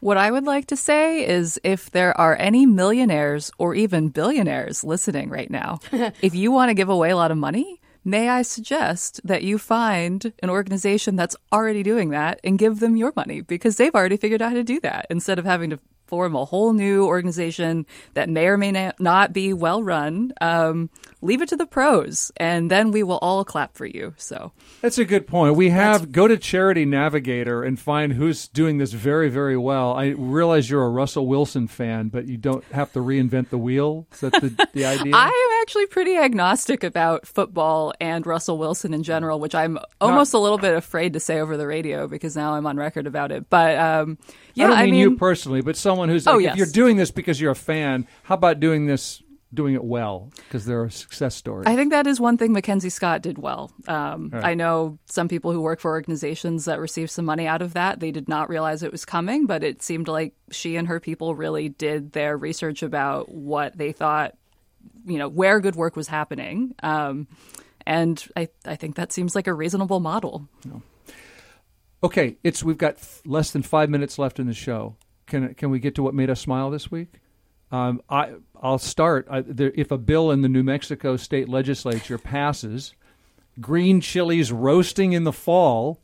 What 0.00 0.18
I 0.18 0.30
would 0.30 0.44
like 0.44 0.66
to 0.66 0.76
say 0.76 1.26
is 1.26 1.58
if 1.64 1.90
there 1.90 2.16
are 2.20 2.36
any 2.38 2.66
millionaires 2.66 3.50
or 3.58 3.74
even 3.74 4.10
billionaires 4.10 4.84
listening 4.84 5.30
right 5.30 5.50
now, 5.50 5.80
if 6.20 6.34
you 6.34 6.52
want 6.52 6.68
to 6.68 6.74
give 6.74 6.90
away 6.90 7.10
a 7.10 7.16
lot 7.16 7.30
of 7.30 7.38
money, 7.38 7.80
may 8.06 8.28
I 8.28 8.42
suggest 8.42 9.20
that 9.24 9.42
you 9.42 9.58
find 9.58 10.32
an 10.40 10.48
organization 10.48 11.16
that's 11.16 11.36
already 11.52 11.82
doing 11.82 12.10
that 12.10 12.40
and 12.44 12.58
give 12.58 12.78
them 12.78 12.96
your 12.96 13.12
money? 13.16 13.40
Because 13.40 13.76
they've 13.76 13.94
already 13.94 14.16
figured 14.16 14.40
out 14.40 14.50
how 14.50 14.54
to 14.54 14.64
do 14.64 14.80
that 14.80 15.06
instead 15.10 15.38
of 15.38 15.44
having 15.44 15.70
to 15.70 15.80
form 16.06 16.34
a 16.34 16.44
whole 16.44 16.72
new 16.72 17.06
organization 17.06 17.86
that 18.14 18.28
may 18.28 18.46
or 18.46 18.56
may 18.56 18.92
not 18.98 19.32
be 19.32 19.52
well 19.52 19.82
run. 19.82 20.32
Um, 20.40 20.90
leave 21.22 21.42
it 21.42 21.48
to 21.48 21.56
the 21.56 21.66
pros, 21.66 22.30
and 22.36 22.70
then 22.70 22.90
we 22.90 23.02
will 23.02 23.18
all 23.18 23.44
clap 23.44 23.76
for 23.76 23.86
you. 23.86 24.14
So 24.16 24.52
that's 24.80 24.98
a 24.98 25.04
good 25.04 25.26
point. 25.26 25.56
We 25.56 25.70
have 25.70 26.02
that's... 26.02 26.12
go 26.12 26.28
to 26.28 26.36
Charity 26.36 26.84
Navigator 26.84 27.62
and 27.62 27.78
find 27.78 28.12
who's 28.12 28.48
doing 28.48 28.78
this 28.78 28.92
very, 28.92 29.28
very 29.28 29.56
well. 29.56 29.92
I 29.94 30.08
realize 30.16 30.70
you're 30.70 30.84
a 30.84 30.90
Russell 30.90 31.26
Wilson 31.26 31.66
fan, 31.66 32.08
but 32.08 32.26
you 32.26 32.36
don't 32.36 32.64
have 32.72 32.92
to 32.92 33.00
reinvent 33.00 33.50
the 33.50 33.58
wheel. 33.58 34.06
Is 34.12 34.20
that 34.20 34.32
the, 34.34 34.68
the 34.72 34.86
idea? 34.86 35.14
I 35.14 35.26
am 35.28 35.62
actually 35.62 35.86
pretty 35.86 36.16
agnostic 36.16 36.84
about 36.84 37.26
football 37.26 37.92
and 38.00 38.26
Russell 38.26 38.58
Wilson 38.58 38.94
in 38.94 39.02
general, 39.02 39.40
which 39.40 39.54
I'm 39.54 39.78
almost 40.00 40.32
not... 40.32 40.38
a 40.38 40.42
little 40.42 40.58
bit 40.58 40.74
afraid 40.74 41.14
to 41.14 41.20
say 41.20 41.40
over 41.40 41.56
the 41.56 41.66
radio 41.66 42.06
because 42.06 42.36
now 42.36 42.54
I'm 42.54 42.66
on 42.66 42.76
record 42.76 43.06
about 43.06 43.32
it. 43.32 43.48
But 43.50 43.76
um, 43.78 44.18
yeah, 44.56 44.64
I 44.64 44.68
don't 44.68 44.76
mean, 44.76 44.88
I 44.88 44.90
mean 44.90 45.00
you 45.00 45.16
personally, 45.16 45.60
but 45.60 45.76
someone 45.76 46.08
who's 46.08 46.26
oh, 46.26 46.34
like, 46.34 46.42
yes. 46.42 46.52
if 46.52 46.58
you're 46.58 46.66
doing 46.66 46.96
this 46.96 47.10
because 47.10 47.40
you're 47.40 47.52
a 47.52 47.56
fan, 47.56 48.06
how 48.24 48.34
about 48.34 48.58
doing 48.58 48.86
this 48.86 49.22
doing 49.54 49.74
it 49.74 49.84
well 49.84 50.30
because 50.36 50.64
they're 50.64 50.84
a 50.84 50.90
success 50.90 51.34
story. 51.34 51.64
I 51.66 51.76
think 51.76 51.90
that 51.90 52.06
is 52.06 52.20
one 52.20 52.36
thing 52.36 52.52
Mackenzie 52.52 52.90
Scott 52.90 53.22
did 53.22 53.38
well. 53.38 53.72
Um, 53.88 54.30
right. 54.32 54.44
I 54.44 54.54
know 54.54 54.98
some 55.06 55.28
people 55.28 55.52
who 55.52 55.60
work 55.60 55.80
for 55.80 55.90
organizations 55.90 56.64
that 56.64 56.80
received 56.80 57.10
some 57.10 57.24
money 57.24 57.46
out 57.46 57.62
of 57.62 57.74
that. 57.74 58.00
They 58.00 58.10
did 58.10 58.28
not 58.28 58.48
realize 58.48 58.82
it 58.82 58.92
was 58.92 59.04
coming, 59.04 59.46
but 59.46 59.62
it 59.62 59.82
seemed 59.82 60.08
like 60.08 60.34
she 60.50 60.76
and 60.76 60.88
her 60.88 61.00
people 61.00 61.34
really 61.34 61.68
did 61.68 62.12
their 62.12 62.36
research 62.36 62.82
about 62.82 63.30
what 63.30 63.76
they 63.76 63.92
thought, 63.92 64.36
you 65.04 65.18
know, 65.18 65.28
where 65.28 65.60
good 65.60 65.76
work 65.76 65.96
was 65.96 66.08
happening. 66.08 66.74
Um, 66.82 67.28
and 67.86 68.24
I, 68.36 68.48
I 68.64 68.76
think 68.76 68.96
that 68.96 69.12
seems 69.12 69.34
like 69.34 69.46
a 69.46 69.54
reasonable 69.54 70.00
model. 70.00 70.48
Okay, 72.06 72.36
it's 72.44 72.62
we've 72.62 72.78
got 72.78 72.98
less 73.24 73.50
than 73.50 73.62
five 73.62 73.90
minutes 73.90 74.16
left 74.16 74.38
in 74.38 74.46
the 74.46 74.54
show. 74.54 74.94
Can 75.26 75.54
can 75.54 75.70
we 75.70 75.80
get 75.80 75.96
to 75.96 76.04
what 76.04 76.14
made 76.14 76.30
us 76.30 76.40
smile 76.40 76.70
this 76.70 76.88
week? 76.88 77.14
Um, 77.72 78.00
I 78.08 78.34
I'll 78.62 78.78
start. 78.78 79.26
I, 79.28 79.40
there, 79.40 79.72
if 79.74 79.90
a 79.90 79.98
bill 79.98 80.30
in 80.30 80.42
the 80.42 80.48
New 80.48 80.62
Mexico 80.62 81.16
state 81.16 81.48
legislature 81.48 82.16
passes, 82.16 82.94
green 83.60 84.00
chilies 84.00 84.52
roasting 84.52 85.14
in 85.14 85.24
the 85.24 85.32
fall 85.32 86.00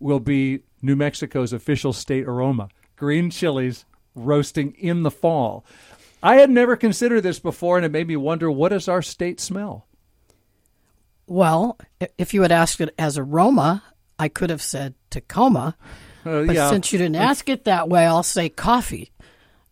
will 0.00 0.18
be 0.18 0.64
New 0.82 0.96
Mexico's 0.96 1.52
official 1.52 1.92
state 1.92 2.26
aroma. 2.26 2.68
Green 2.96 3.30
chilies 3.30 3.84
roasting 4.16 4.74
in 4.74 5.04
the 5.04 5.10
fall. 5.12 5.64
I 6.20 6.38
had 6.38 6.50
never 6.50 6.74
considered 6.74 7.20
this 7.20 7.38
before, 7.38 7.76
and 7.76 7.86
it 7.86 7.92
made 7.92 8.08
me 8.08 8.16
wonder 8.16 8.50
what 8.50 8.70
does 8.70 8.88
our 8.88 9.02
state 9.02 9.38
smell? 9.38 9.86
Well, 11.28 11.78
if 12.18 12.34
you 12.34 12.42
had 12.42 12.50
asked 12.50 12.80
it 12.80 12.92
as 12.98 13.16
aroma, 13.16 13.84
I 14.18 14.26
could 14.26 14.50
have 14.50 14.60
said 14.60 14.96
Tacoma. 15.12 15.76
Uh, 16.24 16.44
but 16.44 16.54
yeah. 16.54 16.70
since 16.70 16.92
you 16.92 16.98
didn't 16.98 17.16
ask 17.16 17.48
it 17.48 17.64
that 17.64 17.88
way, 17.88 18.06
I'll 18.06 18.22
say 18.22 18.48
coffee 18.48 19.12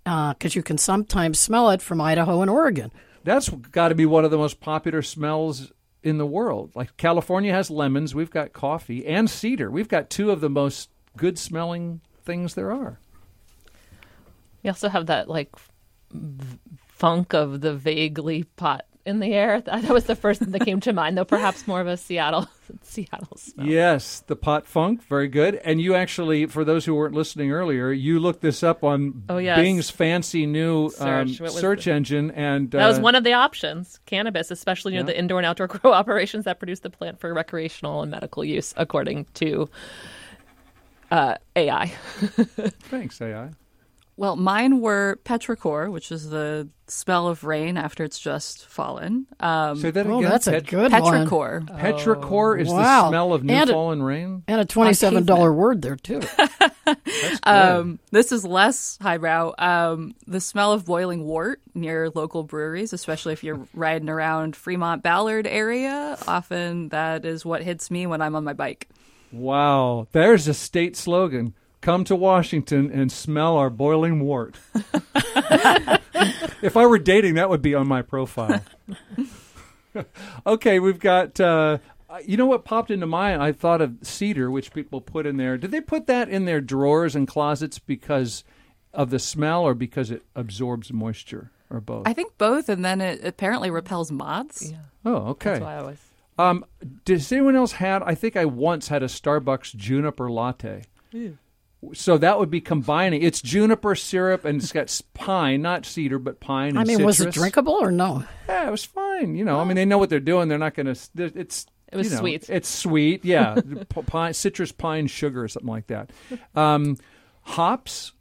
because 0.05 0.57
uh, 0.57 0.57
you 0.57 0.62
can 0.62 0.78
sometimes 0.78 1.38
smell 1.38 1.70
it 1.70 1.82
from 1.82 2.01
Idaho 2.01 2.43
and 2.43 2.51
Oregon. 2.51 2.93
That's 3.24 3.49
got 3.49 3.88
to 3.88 3.95
be 3.95 4.07
one 4.07 4.24
of 4.24 4.30
the 4.30 4.38
most 4.38 4.61
popular 4.61 5.03
smells 5.03 5.72
in 6.03 6.18
the 6.18 6.26
world. 6.26 6.72
Like 6.74 6.97
California 6.97 7.53
has 7.53 7.70
lemons, 7.70 8.14
we've 8.14 8.30
got 8.30 8.53
coffee 8.53 9.07
and 9.07 9.28
cedar. 9.28 9.70
We've 9.70 9.88
got 9.88 10.11
two 10.11 10.30
of 10.30 10.41
the 10.41 10.51
most 10.51 10.91
good 11.16 11.38
smelling 11.38 12.01
things 12.24 12.55
there 12.55 12.72
are. 12.72 12.99
We 14.62 14.70
also 14.70 14.88
have 14.88 15.07
that 15.07 15.28
like 15.28 15.51
funk 16.88 17.34
of 17.34 17.61
the 17.61 17.74
vaguely 17.74 18.45
pot 18.45 18.84
in 19.11 19.20
the 19.20 19.34
air. 19.34 19.62
That 19.80 19.92
was 19.92 20.04
the 20.04 20.16
first 20.16 20.40
thing 20.40 20.50
that 20.52 20.61
came 20.61 20.80
to 20.80 20.92
mind, 20.92 21.16
though 21.16 21.24
perhaps 21.24 21.66
more 21.66 21.80
of 21.80 21.86
a 21.86 21.96
Seattle 21.96 22.48
Seattle 22.82 23.36
smell. 23.36 23.66
Yes, 23.66 24.20
the 24.26 24.36
pot 24.36 24.66
funk, 24.66 25.02
very 25.04 25.28
good. 25.28 25.56
And 25.56 25.80
you 25.80 25.94
actually, 25.94 26.46
for 26.46 26.64
those 26.64 26.84
who 26.84 26.94
weren't 26.94 27.14
listening 27.14 27.50
earlier, 27.50 27.90
you 27.90 28.20
looked 28.20 28.40
this 28.42 28.62
up 28.62 28.84
on 28.84 29.24
oh, 29.28 29.38
yes. 29.38 29.58
Bing's 29.58 29.90
fancy 29.90 30.46
new 30.46 30.86
um, 30.98 31.28
search, 31.28 31.50
search 31.52 31.84
the... 31.86 31.92
engine, 31.92 32.30
and 32.32 32.74
uh, 32.74 32.78
that 32.78 32.86
was 32.88 32.98
uh, 32.98 33.02
one 33.02 33.14
of 33.14 33.24
the 33.24 33.32
options: 33.32 34.00
cannabis, 34.06 34.50
especially 34.50 34.94
you 34.94 35.00
know 35.00 35.06
the 35.06 35.18
indoor 35.18 35.38
and 35.38 35.46
outdoor 35.46 35.66
grow 35.68 35.92
operations 35.92 36.44
that 36.44 36.58
produce 36.58 36.80
the 36.80 36.90
plant 36.90 37.20
for 37.20 37.32
recreational 37.32 38.02
and 38.02 38.11
medical 38.11 38.44
use, 38.44 38.74
according 38.76 39.26
to 39.34 39.68
uh, 41.11 41.36
AI. 41.56 41.86
Thanks, 41.86 43.20
AI. 43.20 43.50
Well, 44.21 44.37
mine 44.37 44.83
were 44.83 45.18
petrichor, 45.25 45.91
which 45.91 46.12
is 46.12 46.29
the 46.29 46.68
smell 46.89 47.29
of 47.29 47.43
rain 47.43 47.79
after 47.79 48.05
it's 48.05 48.18
just 48.18 48.66
fallen. 48.66 49.27
Um, 49.41 49.79
Say 49.79 49.91
that 49.93 50.07
oh, 50.07 50.18
again. 50.18 50.31
that's 50.31 50.47
a 50.47 50.61
good 50.61 50.93
petrichor. 50.93 51.66
one. 51.66 51.81
Petrichor 51.81 52.59
oh, 52.59 52.61
is 52.61 52.68
wow. 52.68 53.05
the 53.05 53.09
smell 53.09 53.33
of 53.33 53.45
new 53.45 53.55
and 53.55 53.71
fallen 53.71 54.03
a, 54.03 54.05
rain, 54.05 54.43
and 54.47 54.61
a 54.61 54.66
twenty-seven 54.66 55.25
dollar 55.25 55.51
word 55.51 55.81
there 55.81 55.97
too. 55.97 56.21
um, 57.45 57.99
this 58.11 58.31
is 58.31 58.45
less 58.45 58.99
highbrow. 59.01 59.55
Um, 59.57 60.14
the 60.27 60.43
smell 60.43 60.75
of 60.75 60.85
boiling 60.85 61.25
wort 61.25 61.62
near 61.75 62.11
local 62.11 62.43
breweries, 62.43 62.93
especially 62.93 63.33
if 63.33 63.43
you're 63.43 63.66
riding 63.73 64.11
around 64.11 64.55
Fremont 64.55 65.03
Ballard 65.03 65.47
area. 65.47 66.18
Often 66.29 66.91
that 66.91 67.25
is 67.25 67.47
what 67.47 67.62
hits 67.62 67.91
me 67.91 68.07
when 68.07 68.21
I'm 68.21 68.37
on 68.37 68.45
my 68.45 68.53
bike. 68.53 68.87
Wow, 69.33 70.09
there's 70.12 70.47
a 70.47 70.53
state 70.53 70.95
slogan 70.95 71.55
come 71.81 72.05
to 72.05 72.16
Washington 72.16 72.91
and 72.91 73.11
smell 73.11 73.57
our 73.57 73.70
boiling 73.70 74.20
wort. 74.20 74.57
if 76.62 76.76
I 76.76 76.87
were 76.87 76.99
dating, 76.99 77.35
that 77.35 77.49
would 77.49 77.62
be 77.62 77.74
on 77.74 77.89
my 77.89 78.03
profile. 78.03 78.62
okay, 80.47 80.78
we've 80.78 81.01
got. 81.01 81.41
Uh, 81.41 81.78
you 82.24 82.37
know 82.37 82.47
what 82.47 82.64
popped 82.64 82.91
into 82.91 83.07
mind? 83.07 83.43
I 83.43 83.53
thought 83.53 83.81
of 83.81 83.99
cedar, 84.03 84.51
which 84.51 84.72
people 84.72 85.01
put 85.01 85.26
in 85.26 85.37
there. 85.37 85.57
Did 85.57 85.70
they 85.70 85.81
put 85.81 86.07
that 86.07 86.28
in 86.28 86.45
their 86.45 86.61
drawers 86.61 87.14
and 87.14 87.26
closets 87.26 87.78
because 87.78 88.43
of 88.93 89.11
the 89.11 89.18
smell, 89.18 89.62
or 89.62 89.74
because 89.74 90.11
it 90.11 90.22
absorbs 90.35 90.93
moisture, 90.93 91.51
or 91.70 91.81
both? 91.81 92.07
I 92.07 92.12
think 92.12 92.37
both, 92.37 92.68
and 92.68 92.85
then 92.85 93.01
it 93.01 93.24
apparently 93.24 93.70
repels 93.70 94.11
moths. 94.11 94.72
Yeah. 94.72 94.78
Oh, 95.05 95.16
okay. 95.28 95.51
That's 95.51 95.62
why 95.62 95.74
I 95.74 95.78
always. 95.78 95.99
Um, 96.39 96.64
does 97.05 97.31
anyone 97.31 97.55
else 97.55 97.72
had? 97.72 98.03
I 98.03 98.14
think 98.14 98.37
I 98.37 98.45
once 98.47 98.89
had 98.89 99.03
a 99.03 99.07
Starbucks 99.07 99.76
juniper 99.76 100.31
latte. 100.31 100.85
Ew. 101.12 101.37
So 101.95 102.18
that 102.18 102.39
would 102.39 102.51
be 102.51 102.61
combining. 102.61 103.22
It's 103.22 103.41
juniper 103.41 103.95
syrup 103.95 104.45
and 104.45 104.61
it's 104.61 104.72
got 104.72 105.01
pine, 105.14 105.62
not 105.62 105.87
cedar, 105.87 106.18
but 106.18 106.39
pine. 106.39 106.76
And 106.76 106.78
cedar. 106.78 106.81
I 106.81 106.85
mean, 106.85 106.97
citrus. 106.99 107.18
was 107.18 107.20
it 107.26 107.33
drinkable 107.33 107.72
or 107.72 107.91
no? 107.91 108.24
Yeah, 108.49 108.68
it 108.68 108.70
was 108.70 108.85
fine. 108.85 109.35
You 109.35 109.45
know, 109.45 109.61
I 109.61 109.64
mean, 109.64 109.76
they 109.76 109.87
know 109.87 109.97
what 109.97 110.11
they're 110.11 110.20
doing. 110.20 110.49
They're 110.49 110.59
not 110.59 110.74
going 110.74 110.87
to. 110.87 110.93
It's 111.16 111.66
it 111.93 111.97
was 111.97 112.09
you 112.09 112.14
know, 112.14 112.20
sweet. 112.20 112.51
It's 112.51 112.68
sweet. 112.68 113.24
Yeah, 113.24 113.61
pine, 114.07 114.35
citrus, 114.35 114.72
pine, 114.72 115.07
sugar, 115.07 115.45
or 115.45 115.49
something 115.49 115.70
like 115.70 115.89
that. 115.89 116.11
Um, 116.55 116.97
hops 117.43 118.12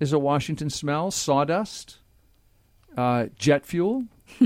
is 0.00 0.12
a 0.12 0.18
Washington 0.18 0.70
smell. 0.70 1.10
Sawdust, 1.10 1.98
uh, 2.96 3.26
jet 3.36 3.66
fuel. 3.66 4.04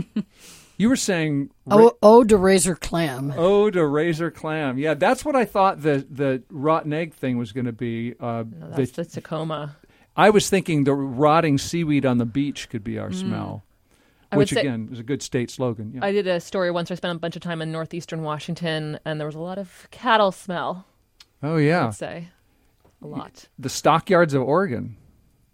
You 0.80 0.88
were 0.88 0.96
saying 0.96 1.50
ra- 1.66 1.90
oh, 2.02 2.24
to 2.24 2.38
razor 2.38 2.74
clam. 2.74 3.34
Oh, 3.36 3.68
to 3.68 3.86
razor 3.86 4.30
clam. 4.30 4.78
Yeah, 4.78 4.94
that's 4.94 5.26
what 5.26 5.36
I 5.36 5.44
thought 5.44 5.82
the 5.82 6.06
the 6.08 6.42
rotten 6.48 6.94
egg 6.94 7.12
thing 7.12 7.36
was 7.36 7.52
going 7.52 7.66
to 7.66 7.72
be. 7.72 8.14
Uh, 8.18 8.44
no, 8.50 8.70
that's 8.70 8.92
the, 8.92 9.02
the 9.02 9.10
Tacoma. 9.10 9.76
I 10.16 10.30
was 10.30 10.48
thinking 10.48 10.84
the 10.84 10.94
rotting 10.94 11.58
seaweed 11.58 12.06
on 12.06 12.16
the 12.16 12.24
beach 12.24 12.70
could 12.70 12.82
be 12.82 12.98
our 12.98 13.10
mm. 13.10 13.14
smell. 13.14 13.62
Which 14.32 14.52
again 14.52 14.88
is 14.90 14.98
a 14.98 15.02
good 15.02 15.20
state 15.20 15.50
slogan. 15.50 15.92
Yeah. 15.96 16.00
I 16.02 16.12
did 16.12 16.26
a 16.26 16.40
story 16.40 16.70
once. 16.70 16.90
I 16.90 16.94
spent 16.94 17.14
a 17.14 17.20
bunch 17.20 17.36
of 17.36 17.42
time 17.42 17.60
in 17.60 17.70
northeastern 17.70 18.22
Washington, 18.22 18.98
and 19.04 19.20
there 19.20 19.26
was 19.26 19.36
a 19.36 19.40
lot 19.40 19.58
of 19.58 19.86
cattle 19.90 20.32
smell. 20.32 20.86
Oh 21.42 21.58
yeah, 21.58 21.88
I'd 21.88 21.94
say 21.94 22.28
a 23.02 23.06
lot. 23.06 23.48
The 23.58 23.68
stockyards 23.68 24.32
of 24.32 24.40
Oregon. 24.40 24.96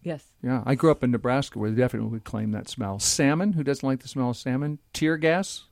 Yes. 0.07 0.25
Yeah, 0.41 0.63
I 0.65 0.77
grew 0.77 0.93
up 0.93 1.03
in 1.03 1.11
Nebraska 1.11 1.59
where 1.59 1.69
they 1.69 1.83
definitely 1.83 2.11
would 2.11 2.23
claim 2.23 2.53
that 2.53 2.69
smell. 2.69 3.01
Salmon, 3.01 3.55
who 3.55 3.65
doesn't 3.65 3.85
like 3.85 4.03
the 4.03 4.09
smell 4.09 4.31
of 4.31 4.37
salmon? 4.37 4.79
Tear 4.93 5.17
gas, 5.17 5.65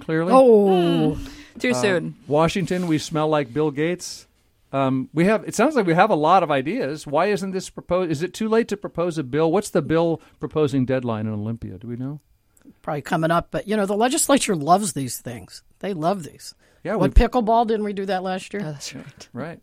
clearly. 0.00 0.30
oh, 0.34 1.18
too 1.58 1.70
uh, 1.70 1.74
soon. 1.74 2.14
Washington, 2.26 2.86
we 2.86 2.98
smell 2.98 3.28
like 3.28 3.54
Bill 3.54 3.70
Gates. 3.70 4.26
Um, 4.74 5.08
we 5.14 5.24
have. 5.24 5.42
It 5.48 5.54
sounds 5.54 5.74
like 5.74 5.86
we 5.86 5.94
have 5.94 6.10
a 6.10 6.14
lot 6.14 6.42
of 6.42 6.50
ideas. 6.50 7.06
Why 7.06 7.28
isn't 7.28 7.52
this 7.52 7.70
proposed? 7.70 8.10
Is 8.10 8.22
it 8.22 8.34
too 8.34 8.50
late 8.50 8.68
to 8.68 8.76
propose 8.76 9.16
a 9.16 9.22
bill? 9.22 9.50
What's 9.50 9.70
the 9.70 9.80
bill 9.80 10.20
proposing 10.38 10.84
deadline 10.84 11.26
in 11.26 11.32
Olympia? 11.32 11.78
Do 11.78 11.88
we 11.88 11.96
know? 11.96 12.20
probably 12.82 13.00
coming 13.00 13.30
up, 13.30 13.48
but 13.50 13.66
you 13.66 13.74
know 13.74 13.86
the 13.86 13.96
legislature 13.96 14.54
loves 14.54 14.92
these 14.92 15.18
things. 15.18 15.62
They 15.78 15.94
love 15.94 16.24
these. 16.24 16.54
Yeah, 16.84 16.96
what 16.96 17.14
pickleball 17.14 17.66
didn't 17.66 17.84
we 17.84 17.94
do 17.94 18.04
that 18.04 18.22
last 18.22 18.52
year? 18.52 18.62
Oh, 18.66 18.72
that's 18.72 18.94
right. 18.94 19.28
Right. 19.32 19.60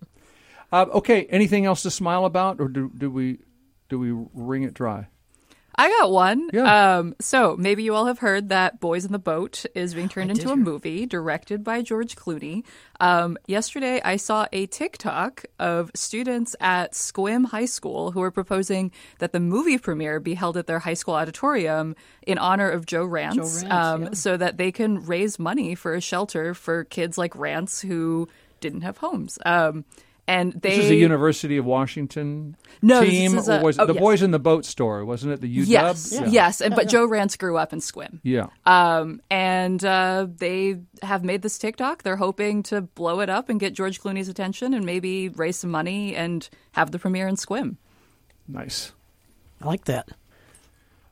Uh, 0.72 0.88
okay. 0.94 1.26
Anything 1.26 1.68
else 1.68 1.84
to 1.84 1.92
smile 1.92 2.26
about, 2.26 2.60
or 2.60 2.68
do, 2.68 2.92
do 2.98 3.12
we 3.12 3.38
do 3.90 4.00
we 4.00 4.12
wring 4.34 4.64
it 4.64 4.74
dry? 4.74 5.08
I 5.78 5.90
got 5.90 6.12
one. 6.12 6.50
Yeah. 6.54 6.98
Um, 6.98 7.16
so 7.20 7.58
maybe 7.58 7.84
you 7.84 7.94
all 7.96 8.06
have 8.06 8.20
heard 8.20 8.50
that 8.50 8.80
Boys 8.80 9.04
in 9.04 9.12
the 9.12 9.20
Boat 9.20 9.66
is 9.76 9.94
being 9.94 10.08
turned 10.08 10.30
I 10.30 10.34
into 10.34 10.44
did 10.44 10.52
a 10.52 10.56
movie 10.56 11.06
directed 11.06 11.64
by 11.64 11.82
George 11.82 12.16
Clooney. 12.16 12.64
Um, 13.00 13.38
yesterday, 13.46 14.02
I 14.04 14.16
saw 14.16 14.48
a 14.54 14.68
TikTok 14.68 15.46
of 15.60 15.92
students 15.94 16.56
at 16.62 16.94
Sequim 16.94 17.48
High 17.48 17.66
School 17.66 18.12
who 18.12 18.22
were 18.22 18.32
proposing 18.32 18.92
that 19.20 19.34
the 19.34 19.40
movie 19.40 19.78
premiere 19.78 20.20
be 20.20 20.36
held 20.36 20.56
at 20.56 20.68
their 20.68 20.80
high 20.80 20.94
school 20.94 21.16
auditorium 21.16 21.96
in 22.26 22.38
honor 22.38 22.70
of 22.70 22.86
Joe 22.86 23.06
Rantz, 23.06 23.64
Rantz, 23.64 23.72
um, 23.72 24.04
yeah. 24.04 24.10
so 24.14 24.38
that 24.38 24.58
they 24.58 24.72
can 24.72 25.06
raise 25.06 25.38
money 25.38 25.76
for 25.76 25.94
a 25.94 26.02
shelter 26.02 26.54
for 26.54 26.86
kids 26.86 27.18
like 27.18 27.34
Rantz 27.34 27.86
who 27.86 28.30
didn't 28.62 28.82
have 28.82 28.98
homes. 28.98 29.38
Um, 29.46 29.84
and 30.28 30.54
they 30.54 30.78
This 30.78 30.86
is 30.86 30.92
a 30.92 30.96
University 30.96 31.58
of 31.58 31.66
Washington 31.66 32.56
No, 32.82 33.02
this 33.02 33.10
team, 33.10 33.38
is 33.38 33.48
or 33.48 33.60
a- 33.60 33.62
was 33.62 33.78
it 33.78 33.82
oh, 33.82 33.86
the 33.86 33.94
yes. 33.94 34.02
Boys 34.02 34.22
in 34.24 34.32
the 34.32 34.40
Boat 34.40 34.66
store? 34.66 35.06
Wasn't 35.06 35.32
it 35.32 35.42
the 35.42 35.58
UW? 35.58 35.68
Yes, 35.68 36.12
Yeah. 36.12 36.26
yes, 36.26 36.62
and 36.62 36.76
but 36.76 36.88
Joe 36.88 37.08
Rantz 37.08 37.38
grew 37.38 37.58
up 37.58 37.74
in 37.74 37.80
Sequim. 37.80 38.20
Yeah. 38.24 38.48
Um, 38.66 39.22
and 39.30 39.84
uh, 39.86 40.28
they 40.38 40.80
have 41.04 41.24
made 41.24 41.42
this 41.44 41.58
TikTok. 41.58 42.04
They're 42.04 42.16
hoping 42.16 42.64
to 42.64 42.82
blow 42.82 43.20
it 43.20 43.30
up 43.30 43.50
and 43.50 43.60
get 43.60 43.74
George 43.74 44.02
Clooney's 44.02 44.28
attention 44.28 44.74
and 44.74 44.86
maybe 44.86 45.30
raise 45.30 45.58
some 45.58 45.70
money 45.72 46.16
and 46.16 46.48
have 46.72 46.92
the 46.92 46.98
premiere 47.00 47.28
in 47.28 47.36
Sequim. 47.36 47.78
Nice. 48.48 48.94
I 49.62 49.68
like 49.68 49.86
that. 49.86 50.10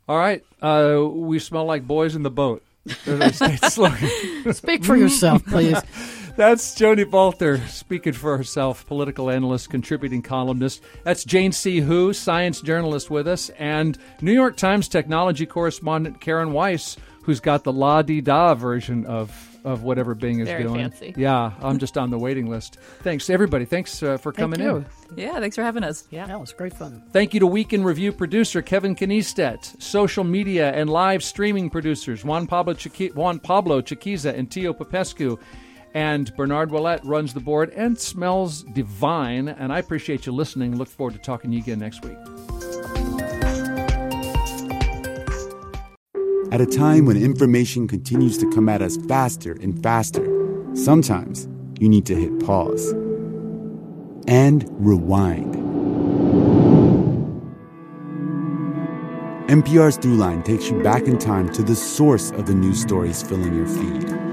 All 0.08 0.18
right. 0.18 0.44
Uh, 0.62 1.02
we 1.08 1.40
smell 1.40 1.66
like 1.66 1.86
boys 1.88 2.16
in 2.16 2.24
the 2.24 2.32
boat. 2.32 2.64
There's 3.06 3.22
our 3.22 3.32
state 3.54 3.72
slogan. 3.72 4.54
Speak 4.54 4.84
for 4.84 4.96
yourself, 4.98 5.46
please. 5.46 5.78
That's 6.36 6.74
Joni 6.74 7.06
Balter 7.06 7.66
speaking 7.68 8.14
for 8.14 8.36
herself, 8.38 8.88
political 8.88 9.30
analyst, 9.30 9.70
contributing 9.70 10.24
columnist. 10.24 10.82
That's 11.04 11.24
Jane 11.24 11.52
C. 11.52 11.80
Hu, 11.80 12.12
science 12.12 12.60
journalist 12.60 13.12
with 13.12 13.28
us, 13.28 13.50
and 13.60 14.00
New 14.20 14.32
York 14.34 14.58
Times 14.58 14.88
technology 14.88 15.46
correspondent 15.46 16.22
Karen 16.22 16.50
Weise, 16.50 16.98
who's 17.22 17.40
got 17.40 17.64
the 17.64 17.72
la 17.72 18.02
di 18.02 18.20
da 18.20 18.56
version 18.56 19.06
of 19.06 19.50
of 19.64 19.84
whatever 19.84 20.14
Bing 20.14 20.40
is 20.40 20.48
Very 20.50 20.64
doing. 20.64 20.76
fancy. 20.90 21.14
Yeah, 21.16 21.54
I'm 21.62 21.78
just 21.78 21.98
on 21.98 22.10
the 22.10 22.18
waiting 22.18 22.48
list. 22.50 22.80
Thanks, 23.02 23.30
everybody. 23.30 23.64
Thanks 23.64 24.04
uh, 24.04 24.18
for 24.18 24.34
coming 24.34 24.60
Thank 24.60 24.70
you. 24.70 24.78
in. 24.78 25.18
Yeah, 25.18 25.40
thanks 25.40 25.56
for 25.56 25.64
having 25.64 25.86
us. 25.86 26.06
Yeah. 26.10 26.26
That 26.26 26.38
was 26.38 26.52
great 26.52 26.74
fun. 26.74 27.02
Thank 27.14 27.34
you 27.34 27.40
to 27.40 27.48
Week 27.48 27.72
in 27.72 27.82
Review 27.82 28.12
producer 28.12 28.62
Kevin 28.62 28.94
Kniestedt, 28.94 29.82
social 29.82 30.26
media 30.26 30.72
and 30.74 30.90
live 30.90 31.24
streaming 31.24 31.70
producers 31.70 32.26
Juan 32.26 32.46
Pablo, 32.46 32.74
Chiqui- 32.74 33.16
Juan 33.16 33.40
Pablo 33.40 33.82
Chiquiza 33.82 34.38
and 34.38 34.52
Tio 34.52 34.74
Popescu. 34.74 35.38
And 35.94 36.36
Bernard 36.36 36.72
Willett 36.72 37.04
runs 37.04 37.34
the 37.34 37.40
board 37.40 37.70
and 37.72 38.00
smells 38.00 38.64
divine. 38.64 39.48
And 39.48 39.72
I 39.72 39.80
appreciate 39.80 40.26
you 40.26 40.32
listening. 40.32 40.78
Look 40.78 40.90
forward 40.90 41.14
to 41.14 41.20
talking 41.20 41.52
to 41.52 41.58
you 41.58 41.62
again 41.62 41.80
next 41.80 42.04
week. 42.04 42.18
At 46.52 46.62
a 46.62 46.68
time 46.68 47.06
when 47.06 47.18
information 47.18 47.88
continues 47.88 48.38
to 48.38 48.50
come 48.52 48.70
at 48.70 48.82
us 48.82 48.98
faster 49.08 49.54
and 49.54 49.82
faster, 49.82 50.24
sometimes 50.76 51.48
you 51.80 51.90
need 51.90 52.06
to 52.06 52.16
hit 52.16 52.46
pause 52.46 52.92
and 54.28 54.64
rewind. 54.74 55.56
NPR's 59.50 59.98
Throughline 59.98 60.46
takes 60.46 60.70
you 60.70 60.82
back 60.82 61.04
in 61.04 61.18
time 61.18 61.52
to 61.54 61.64
the 61.64 61.76
source 61.76 62.32
of 62.32 62.46
the 62.46 62.54
news 62.54 62.82
stories 62.82 63.22
filling 63.22 63.56
your 63.56 63.68
feed. 63.68 64.33